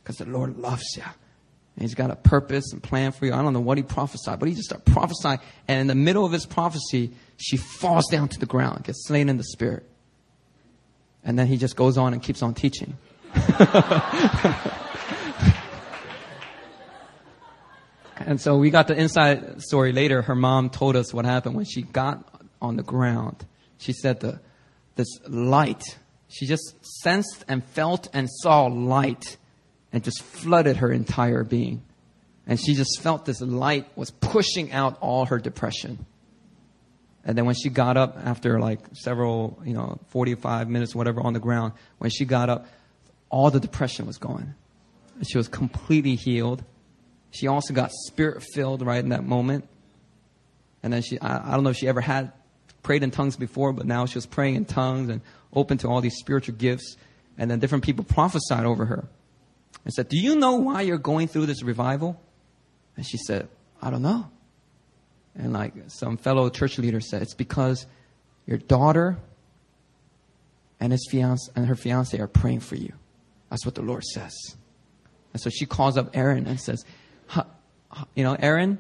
because 0.04 0.18
the 0.18 0.26
Lord 0.26 0.58
loves 0.58 0.96
you. 0.96 1.04
And 1.04 1.82
he's 1.82 1.94
got 1.94 2.10
a 2.10 2.16
purpose 2.16 2.72
and 2.72 2.82
plan 2.82 3.12
for 3.12 3.26
you. 3.26 3.34
I 3.34 3.42
don't 3.42 3.54
know 3.54 3.60
what 3.60 3.78
he 3.78 3.84
prophesied, 3.84 4.40
but 4.40 4.48
he 4.48 4.56
just 4.56 4.70
started 4.70 4.86
prophesying. 4.92 5.40
And 5.68 5.82
in 5.82 5.88
the 5.88 5.96
middle 5.96 6.26
of 6.26 6.32
his 6.32 6.46
prophecy, 6.46 7.12
she 7.38 7.58
falls 7.58 8.08
down 8.10 8.30
to 8.30 8.40
the 8.40 8.46
ground, 8.46 8.86
gets 8.86 9.06
slain 9.08 9.28
in 9.30 9.38
the 9.38 9.44
spirit. 9.44 9.84
And 11.24 11.38
then 11.38 11.48
he 11.48 11.58
just 11.58 11.76
goes 11.76 11.98
on 11.98 12.14
and 12.14 12.22
keeps 12.22 12.42
on 12.42 12.54
teaching. 12.54 12.98
and 18.18 18.40
so 18.40 18.58
we 18.58 18.70
got 18.70 18.88
the 18.88 18.96
inside 18.96 19.62
story 19.62 19.92
later. 19.92 20.22
Her 20.22 20.36
mom 20.36 20.70
told 20.70 20.96
us 20.96 21.14
what 21.14 21.26
happened 21.26 21.56
when 21.56 21.66
she 21.66 21.82
got 21.82 22.24
on 22.62 22.78
the 22.78 22.84
ground. 22.84 23.46
She 23.80 23.92
said 23.92 24.22
the, 24.22 24.40
this 24.96 25.08
light 25.28 25.98
she 26.36 26.46
just 26.46 26.76
sensed 27.02 27.46
and 27.48 27.64
felt 27.64 28.10
and 28.12 28.30
saw 28.30 28.66
light 28.66 29.38
and 29.94 30.04
just 30.04 30.22
flooded 30.22 30.78
her 30.78 30.92
entire 30.92 31.46
being. 31.46 31.82
And 32.46 32.60
she 32.60 32.74
just 32.74 33.00
felt 33.02 33.24
this 33.24 33.40
light 33.40 33.88
was 33.96 34.12
pushing 34.12 34.74
out 34.74 34.98
all 35.00 35.28
her 35.28 35.40
depression. 35.40 36.06
And 37.24 37.38
then 37.38 37.46
when 37.46 37.56
she 37.56 37.70
got 37.70 37.96
up 37.96 38.18
after 38.22 38.60
like 38.60 38.80
several, 38.92 39.58
you 39.64 39.74
know, 39.74 39.98
45 40.10 40.70
minutes, 40.70 40.94
whatever, 40.94 41.22
on 41.22 41.32
the 41.32 41.40
ground, 41.40 41.72
when 42.00 42.10
she 42.10 42.26
got 42.26 42.50
up, 42.50 42.68
all 43.30 43.50
the 43.50 43.62
depression 43.62 44.06
was 44.06 44.18
gone. 44.18 44.56
And 45.16 45.26
she 45.26 45.38
was 45.38 45.48
completely 45.48 46.16
healed. 46.16 46.66
She 47.32 47.48
also 47.48 47.74
got 47.74 47.92
spirit 48.08 48.44
filled 48.54 48.86
right 48.86 49.02
in 49.02 49.10
that 49.10 49.24
moment. 49.24 49.70
And 50.84 50.92
then 50.92 51.02
she, 51.02 51.18
I, 51.22 51.54
I 51.54 51.56
don't 51.56 51.64
know 51.64 51.70
if 51.70 51.78
she 51.78 51.88
ever 51.88 52.02
had 52.02 52.34
prayed 52.86 53.02
in 53.02 53.10
tongues 53.10 53.36
before, 53.36 53.74
but 53.74 53.88
now 53.88 54.06
she 54.06 54.16
was 54.16 54.28
praying 54.28 54.54
in 54.54 54.64
tongues 54.64 55.10
and 55.10 55.20
open 55.52 55.80
to 55.80 55.88
all 55.88 56.02
these 56.02 56.16
spiritual 56.18 56.54
gifts. 56.56 56.98
And 57.36 57.50
then 57.50 57.60
different 57.60 57.84
people 57.84 58.06
prophesied 58.06 58.64
over 58.64 58.86
her 58.86 59.08
and 59.84 59.92
said, 59.92 60.08
Do 60.08 60.18
you 60.18 60.36
know 60.36 60.58
why 60.58 60.82
you're 60.82 61.00
going 61.00 61.28
through 61.28 61.48
this 61.48 61.64
revival? 61.64 62.22
And 62.96 63.04
she 63.04 63.18
said, 63.18 63.50
I 63.82 63.90
don't 63.90 64.04
know. 64.04 64.30
And 65.36 65.52
like 65.52 65.74
some 65.88 66.16
fellow 66.16 66.48
church 66.50 66.78
leader 66.78 67.02
said, 67.02 67.24
It's 67.24 67.34
because 67.34 67.88
your 68.46 68.60
daughter 68.60 69.18
and 70.80 70.92
his 70.92 71.08
fiance 71.10 71.52
and 71.56 71.66
her 71.66 71.76
fiance 71.76 72.18
are 72.20 72.28
praying 72.28 72.60
for 72.60 72.76
you. 72.76 72.94
That's 73.50 73.66
what 73.66 73.74
the 73.74 73.82
Lord 73.82 74.04
says. 74.04 74.34
And 75.34 75.42
so 75.42 75.50
she 75.50 75.66
calls 75.66 75.98
up 75.98 76.16
Erin 76.16 76.46
and 76.46 76.60
says, 76.62 76.86
You 78.14 78.24
know, 78.24 78.36
Erin, 78.40 78.78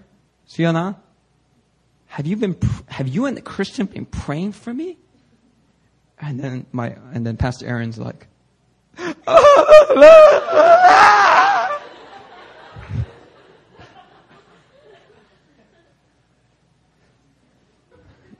Fiona, 0.55 1.01
have 2.15 2.25
you 2.25 2.37
been, 2.37 2.55
have 2.87 3.09
you 3.09 3.25
and 3.25 3.35
the 3.35 3.41
Christian 3.41 3.87
been 3.87 4.05
praying 4.05 4.53
for 4.53 4.73
me? 4.73 4.97
And 6.17 6.39
then 6.39 6.65
my, 6.71 6.95
and 7.11 7.27
then 7.27 7.35
Pastor 7.35 7.67
Aaron's 7.67 7.97
like, 7.97 8.27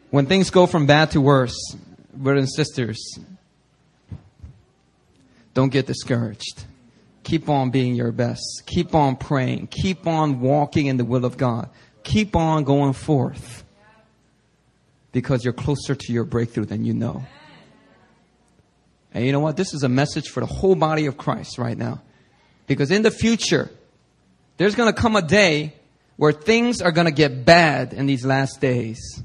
when 0.10 0.26
things 0.28 0.50
go 0.52 0.68
from 0.68 0.86
bad 0.86 1.12
to 1.12 1.20
worse, 1.20 1.76
brothers 2.14 2.44
and 2.44 2.50
sisters, 2.54 3.20
don't 5.54 5.68
get 5.68 5.86
discouraged. 5.86 6.64
Keep 7.24 7.50
on 7.50 7.72
being 7.72 7.94
your 7.96 8.14
best. 8.14 8.64
Keep 8.68 8.96
on 8.96 9.18
praying. 9.18 9.68
Keep 9.68 10.08
on 10.08 10.40
walking 10.40 10.86
in 10.86 10.96
the 10.96 11.04
will 11.04 11.26
of 11.26 11.36
God. 11.36 11.70
Keep 12.04 12.38
on 12.38 12.64
going 12.64 12.94
forth 12.94 13.64
because 15.16 15.46
you're 15.46 15.54
closer 15.54 15.96
to 15.96 16.12
your 16.12 16.26
breakthrough 16.26 16.66
than 16.66 16.84
you 16.84 16.94
know. 16.94 17.26
And 19.14 19.26
you 19.26 19.32
know 19.32 19.40
what? 19.40 19.56
This 19.56 19.74
is 19.74 19.84
a 19.84 19.88
message 19.88 20.28
for 20.28 20.42
the 20.42 20.46
whole 20.46 20.76
body 20.76 21.06
of 21.06 21.18
Christ 21.18 21.58
right 21.58 21.78
now. 21.78 22.02
Because 22.68 22.92
in 22.92 23.02
the 23.02 23.12
future, 23.12 23.70
there's 24.58 24.76
going 24.76 24.94
to 24.94 25.02
come 25.02 25.16
a 25.16 25.22
day 25.22 25.74
where 26.18 26.34
things 26.34 26.82
are 26.82 26.92
going 26.92 27.06
to 27.06 27.14
get 27.14 27.46
bad 27.46 27.94
in 27.94 28.08
these 28.08 28.26
last 28.26 28.60
days. 28.60 29.24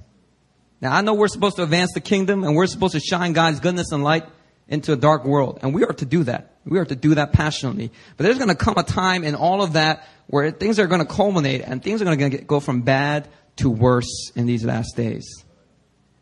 Now, 0.81 0.95
I 0.95 1.01
know 1.01 1.15
we're 1.15 1.27
supposed 1.27 1.57
to 1.57 1.65
advance 1.65 1.91
the 1.93 2.01
kingdom 2.01 2.45
and 2.45 2.55
we're 2.55 2.69
supposed 2.69 2.93
to 2.93 3.01
shine 3.01 3.33
God's 3.33 3.59
goodness 3.59 3.91
and 3.91 4.05
light 4.05 4.27
into 4.69 4.93
a 4.93 4.97
dark 4.97 5.25
world. 5.25 5.59
And 5.61 5.75
we 5.75 5.83
are 5.83 5.93
to 5.95 6.05
do 6.05 6.23
that. 6.23 6.55
We 6.65 6.79
are 6.79 6.85
to 6.85 6.95
do 6.95 7.17
that 7.17 7.33
passionately. 7.33 7.91
But 8.17 8.23
there's 8.23 8.39
going 8.39 8.51
to 8.51 8.55
come 8.55 8.75
a 8.77 8.85
time 8.85 9.25
in 9.25 9.35
all 9.35 9.61
of 9.61 9.73
that 9.73 10.07
where 10.29 10.53
things 10.53 10.79
are 10.79 10.87
going 10.87 11.05
to 11.05 11.13
culminate 11.13 11.63
and 11.63 11.83
things 11.83 12.01
are 12.01 12.05
going 12.05 12.31
to 12.31 12.39
go 12.39 12.61
from 12.61 12.83
bad 12.83 13.27
to 13.57 13.69
worse 13.69 14.31
in 14.37 14.47
these 14.47 14.65
last 14.65 14.95
days. 14.95 15.45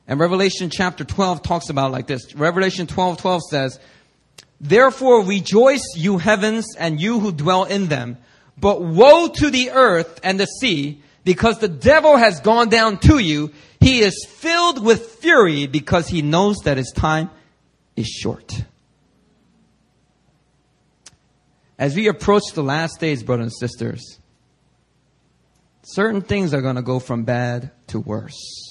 And 0.08 0.18
Revelation 0.18 0.70
chapter 0.70 1.04
12 1.04 1.42
talks 1.42 1.68
about 1.68 1.92
like 1.92 2.06
this. 2.06 2.34
Revelation 2.34 2.86
12, 2.86 3.18
12 3.18 3.42
says, 3.50 3.78
Therefore 4.60 5.24
rejoice, 5.24 5.84
you 5.94 6.16
heavens, 6.16 6.74
and 6.76 7.00
you 7.00 7.20
who 7.20 7.30
dwell 7.30 7.64
in 7.64 7.86
them. 7.86 8.16
But 8.56 8.82
woe 8.82 9.28
to 9.28 9.50
the 9.50 9.70
earth 9.70 10.18
and 10.24 10.40
the 10.40 10.46
sea, 10.46 11.02
because 11.24 11.58
the 11.58 11.68
devil 11.68 12.16
has 12.16 12.40
gone 12.40 12.70
down 12.70 12.98
to 13.00 13.18
you. 13.18 13.52
He 13.80 14.00
is 14.00 14.26
filled 14.28 14.82
with 14.82 15.16
fury 15.16 15.66
because 15.66 16.08
he 16.08 16.22
knows 16.22 16.56
that 16.64 16.78
his 16.78 16.90
time 16.90 17.30
is 17.96 18.06
short. 18.06 18.64
As 21.78 21.94
we 21.94 22.08
approach 22.08 22.42
the 22.54 22.62
last 22.62 22.98
days, 22.98 23.22
brothers 23.22 23.44
and 23.44 23.52
sisters, 23.52 24.18
certain 25.84 26.22
things 26.22 26.52
are 26.54 26.62
going 26.62 26.76
to 26.76 26.82
go 26.82 26.98
from 26.98 27.22
bad 27.24 27.70
to 27.88 28.00
worse. 28.00 28.67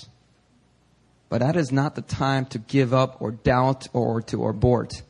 But 1.30 1.40
that 1.40 1.56
is 1.56 1.72
not 1.72 1.96
the 1.96 2.02
time 2.02 2.46
to 2.48 2.60
give 2.60 2.94
up 2.94 3.22
or 3.22 3.32
doubt 3.32 3.88
or 3.94 4.22
to 4.24 4.48
abort. 4.48 5.02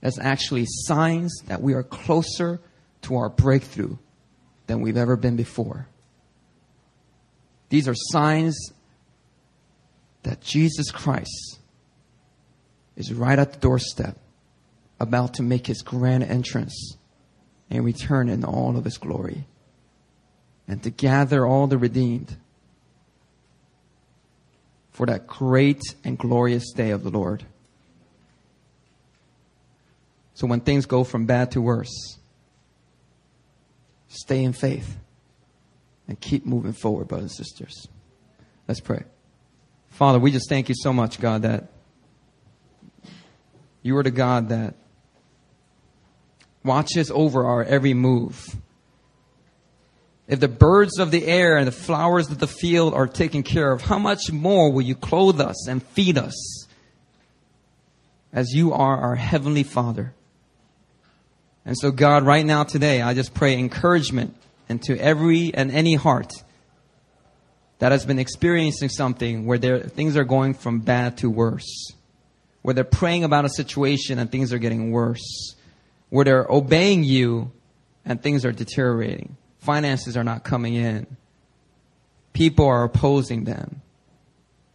That's 0.00 0.18
actually 0.18 0.66
signs 0.66 1.32
that 1.46 1.60
we 1.60 1.74
are 1.74 1.82
closer 1.82 2.60
to 3.02 3.16
our 3.16 3.28
breakthrough 3.28 3.96
than 4.66 4.80
we've 4.80 4.96
ever 4.96 5.16
been 5.16 5.36
before. 5.36 5.88
These 7.70 7.88
are 7.88 7.94
signs 7.94 8.56
that 10.22 10.40
Jesus 10.40 10.90
Christ 10.90 11.58
is 12.96 13.12
right 13.12 13.38
at 13.38 13.52
the 13.52 13.58
doorstep, 13.58 14.16
about 15.00 15.34
to 15.34 15.42
make 15.42 15.66
his 15.66 15.82
grand 15.82 16.24
entrance 16.24 16.96
and 17.70 17.84
return 17.84 18.28
in 18.28 18.44
all 18.44 18.76
of 18.76 18.84
his 18.84 18.98
glory, 18.98 19.46
and 20.66 20.82
to 20.82 20.90
gather 20.90 21.46
all 21.46 21.66
the 21.66 21.78
redeemed 21.78 22.36
for 24.98 25.06
that 25.06 25.28
great 25.28 25.80
and 26.02 26.18
glorious 26.18 26.72
day 26.72 26.90
of 26.90 27.04
the 27.04 27.08
Lord. 27.08 27.44
So 30.34 30.48
when 30.48 30.58
things 30.58 30.86
go 30.86 31.04
from 31.04 31.24
bad 31.24 31.52
to 31.52 31.60
worse, 31.60 32.18
stay 34.08 34.42
in 34.42 34.52
faith 34.52 34.96
and 36.08 36.20
keep 36.20 36.44
moving 36.44 36.72
forward, 36.72 37.06
brothers 37.06 37.38
and 37.38 37.46
sisters. 37.46 37.86
Let's 38.66 38.80
pray. 38.80 39.04
Father, 39.90 40.18
we 40.18 40.32
just 40.32 40.48
thank 40.48 40.68
you 40.68 40.74
so 40.76 40.92
much, 40.92 41.20
God, 41.20 41.42
that 41.42 41.68
you 43.82 43.96
are 43.98 44.02
the 44.02 44.10
God 44.10 44.48
that 44.48 44.74
watches 46.64 47.08
over 47.12 47.46
our 47.46 47.62
every 47.62 47.94
move. 47.94 48.56
If 50.28 50.40
the 50.40 50.48
birds 50.48 50.98
of 50.98 51.10
the 51.10 51.24
air 51.26 51.56
and 51.56 51.66
the 51.66 51.72
flowers 51.72 52.30
of 52.30 52.38
the 52.38 52.46
field 52.46 52.92
are 52.92 53.06
taken 53.06 53.42
care 53.42 53.72
of, 53.72 53.80
how 53.80 53.98
much 53.98 54.30
more 54.30 54.70
will 54.70 54.82
you 54.82 54.94
clothe 54.94 55.40
us 55.40 55.66
and 55.66 55.82
feed 55.82 56.18
us 56.18 56.66
as 58.30 58.52
you 58.52 58.74
are 58.74 58.98
our 58.98 59.14
heavenly 59.16 59.62
Father? 59.62 60.12
And 61.64 61.76
so, 61.78 61.90
God, 61.90 62.24
right 62.24 62.44
now, 62.44 62.64
today, 62.64 63.00
I 63.00 63.14
just 63.14 63.32
pray 63.32 63.58
encouragement 63.58 64.36
into 64.68 65.00
every 65.00 65.52
and 65.54 65.70
any 65.70 65.94
heart 65.94 66.32
that 67.78 67.92
has 67.92 68.04
been 68.04 68.18
experiencing 68.18 68.90
something 68.90 69.46
where 69.46 69.58
things 69.80 70.16
are 70.16 70.24
going 70.24 70.52
from 70.52 70.80
bad 70.80 71.16
to 71.18 71.30
worse, 71.30 71.92
where 72.60 72.74
they're 72.74 72.84
praying 72.84 73.24
about 73.24 73.46
a 73.46 73.48
situation 73.48 74.18
and 74.18 74.30
things 74.30 74.52
are 74.52 74.58
getting 74.58 74.90
worse, 74.90 75.54
where 76.10 76.24
they're 76.24 76.46
obeying 76.50 77.02
you 77.02 77.50
and 78.04 78.22
things 78.22 78.44
are 78.44 78.52
deteriorating. 78.52 79.36
Finances 79.58 80.16
are 80.16 80.24
not 80.24 80.44
coming 80.44 80.74
in. 80.74 81.06
People 82.32 82.66
are 82.66 82.84
opposing 82.84 83.44
them. 83.44 83.82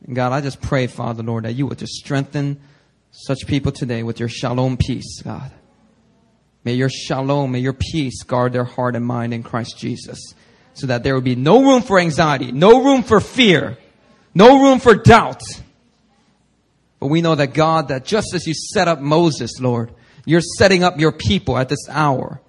And 0.06 0.16
God, 0.16 0.34
I 0.34 0.42
just 0.42 0.62
pray, 0.62 0.88
Father, 0.88 1.24
Lord, 1.24 1.46
that 1.46 1.54
you 1.54 1.68
would 1.68 1.80
just 1.80 1.94
strengthen 1.94 2.60
such 3.12 3.48
people 3.48 3.72
today 3.72 4.04
with 4.04 4.20
your 4.20 4.30
shalom 4.30 4.76
peace, 4.78 5.22
God. 5.22 5.52
May 6.64 6.74
your 6.74 6.90
shalom, 6.90 7.52
may 7.52 7.60
your 7.60 7.74
peace 7.74 8.24
guard 8.24 8.54
their 8.54 8.64
heart 8.64 8.96
and 8.96 9.06
mind 9.06 9.34
in 9.34 9.44
Christ 9.44 9.78
Jesus. 9.78 10.20
So 10.74 10.88
that 10.88 11.04
there 11.04 11.14
will 11.14 11.22
be 11.22 11.36
no 11.36 11.62
room 11.62 11.84
for 11.84 12.00
anxiety, 12.00 12.52
no 12.52 12.84
room 12.84 13.04
for 13.04 13.20
fear, 13.20 13.78
no 14.34 14.64
room 14.64 14.80
for 14.80 14.96
doubt. 14.96 15.44
But 17.00 17.08
we 17.08 17.22
know 17.22 17.36
that 17.36 17.54
God, 17.54 17.90
that 17.90 18.06
just 18.06 18.34
as 18.34 18.48
you 18.48 18.54
set 18.54 18.88
up 18.88 19.00
Moses, 19.00 19.60
Lord, 19.60 19.94
you're 20.26 20.42
setting 20.42 20.84
up 20.84 21.00
your 21.00 21.12
people 21.12 21.58
at 21.58 21.70
this 21.70 21.88
hour 21.90 22.42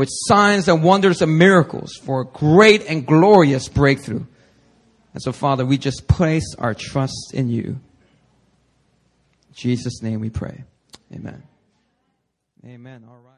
with 0.00 0.08
signs 0.10 0.66
and 0.66 0.82
wonders 0.82 1.20
and 1.20 1.36
miracles 1.36 1.92
for 2.02 2.22
a 2.22 2.24
great 2.24 2.86
and 2.86 3.06
glorious 3.06 3.68
breakthrough. 3.68 4.24
And 5.12 5.22
so, 5.22 5.30
Father, 5.30 5.66
we 5.66 5.76
just 5.76 6.08
place 6.08 6.54
our 6.56 6.72
trust 6.72 7.34
in 7.34 7.50
you. 7.50 7.64
In 7.64 9.54
Jesus' 9.54 10.00
name 10.02 10.20
we 10.20 10.30
pray. 10.30 10.64
Amen. 11.12 11.42
Amen. 12.64 13.04
All 13.06 13.18
right. 13.18 13.29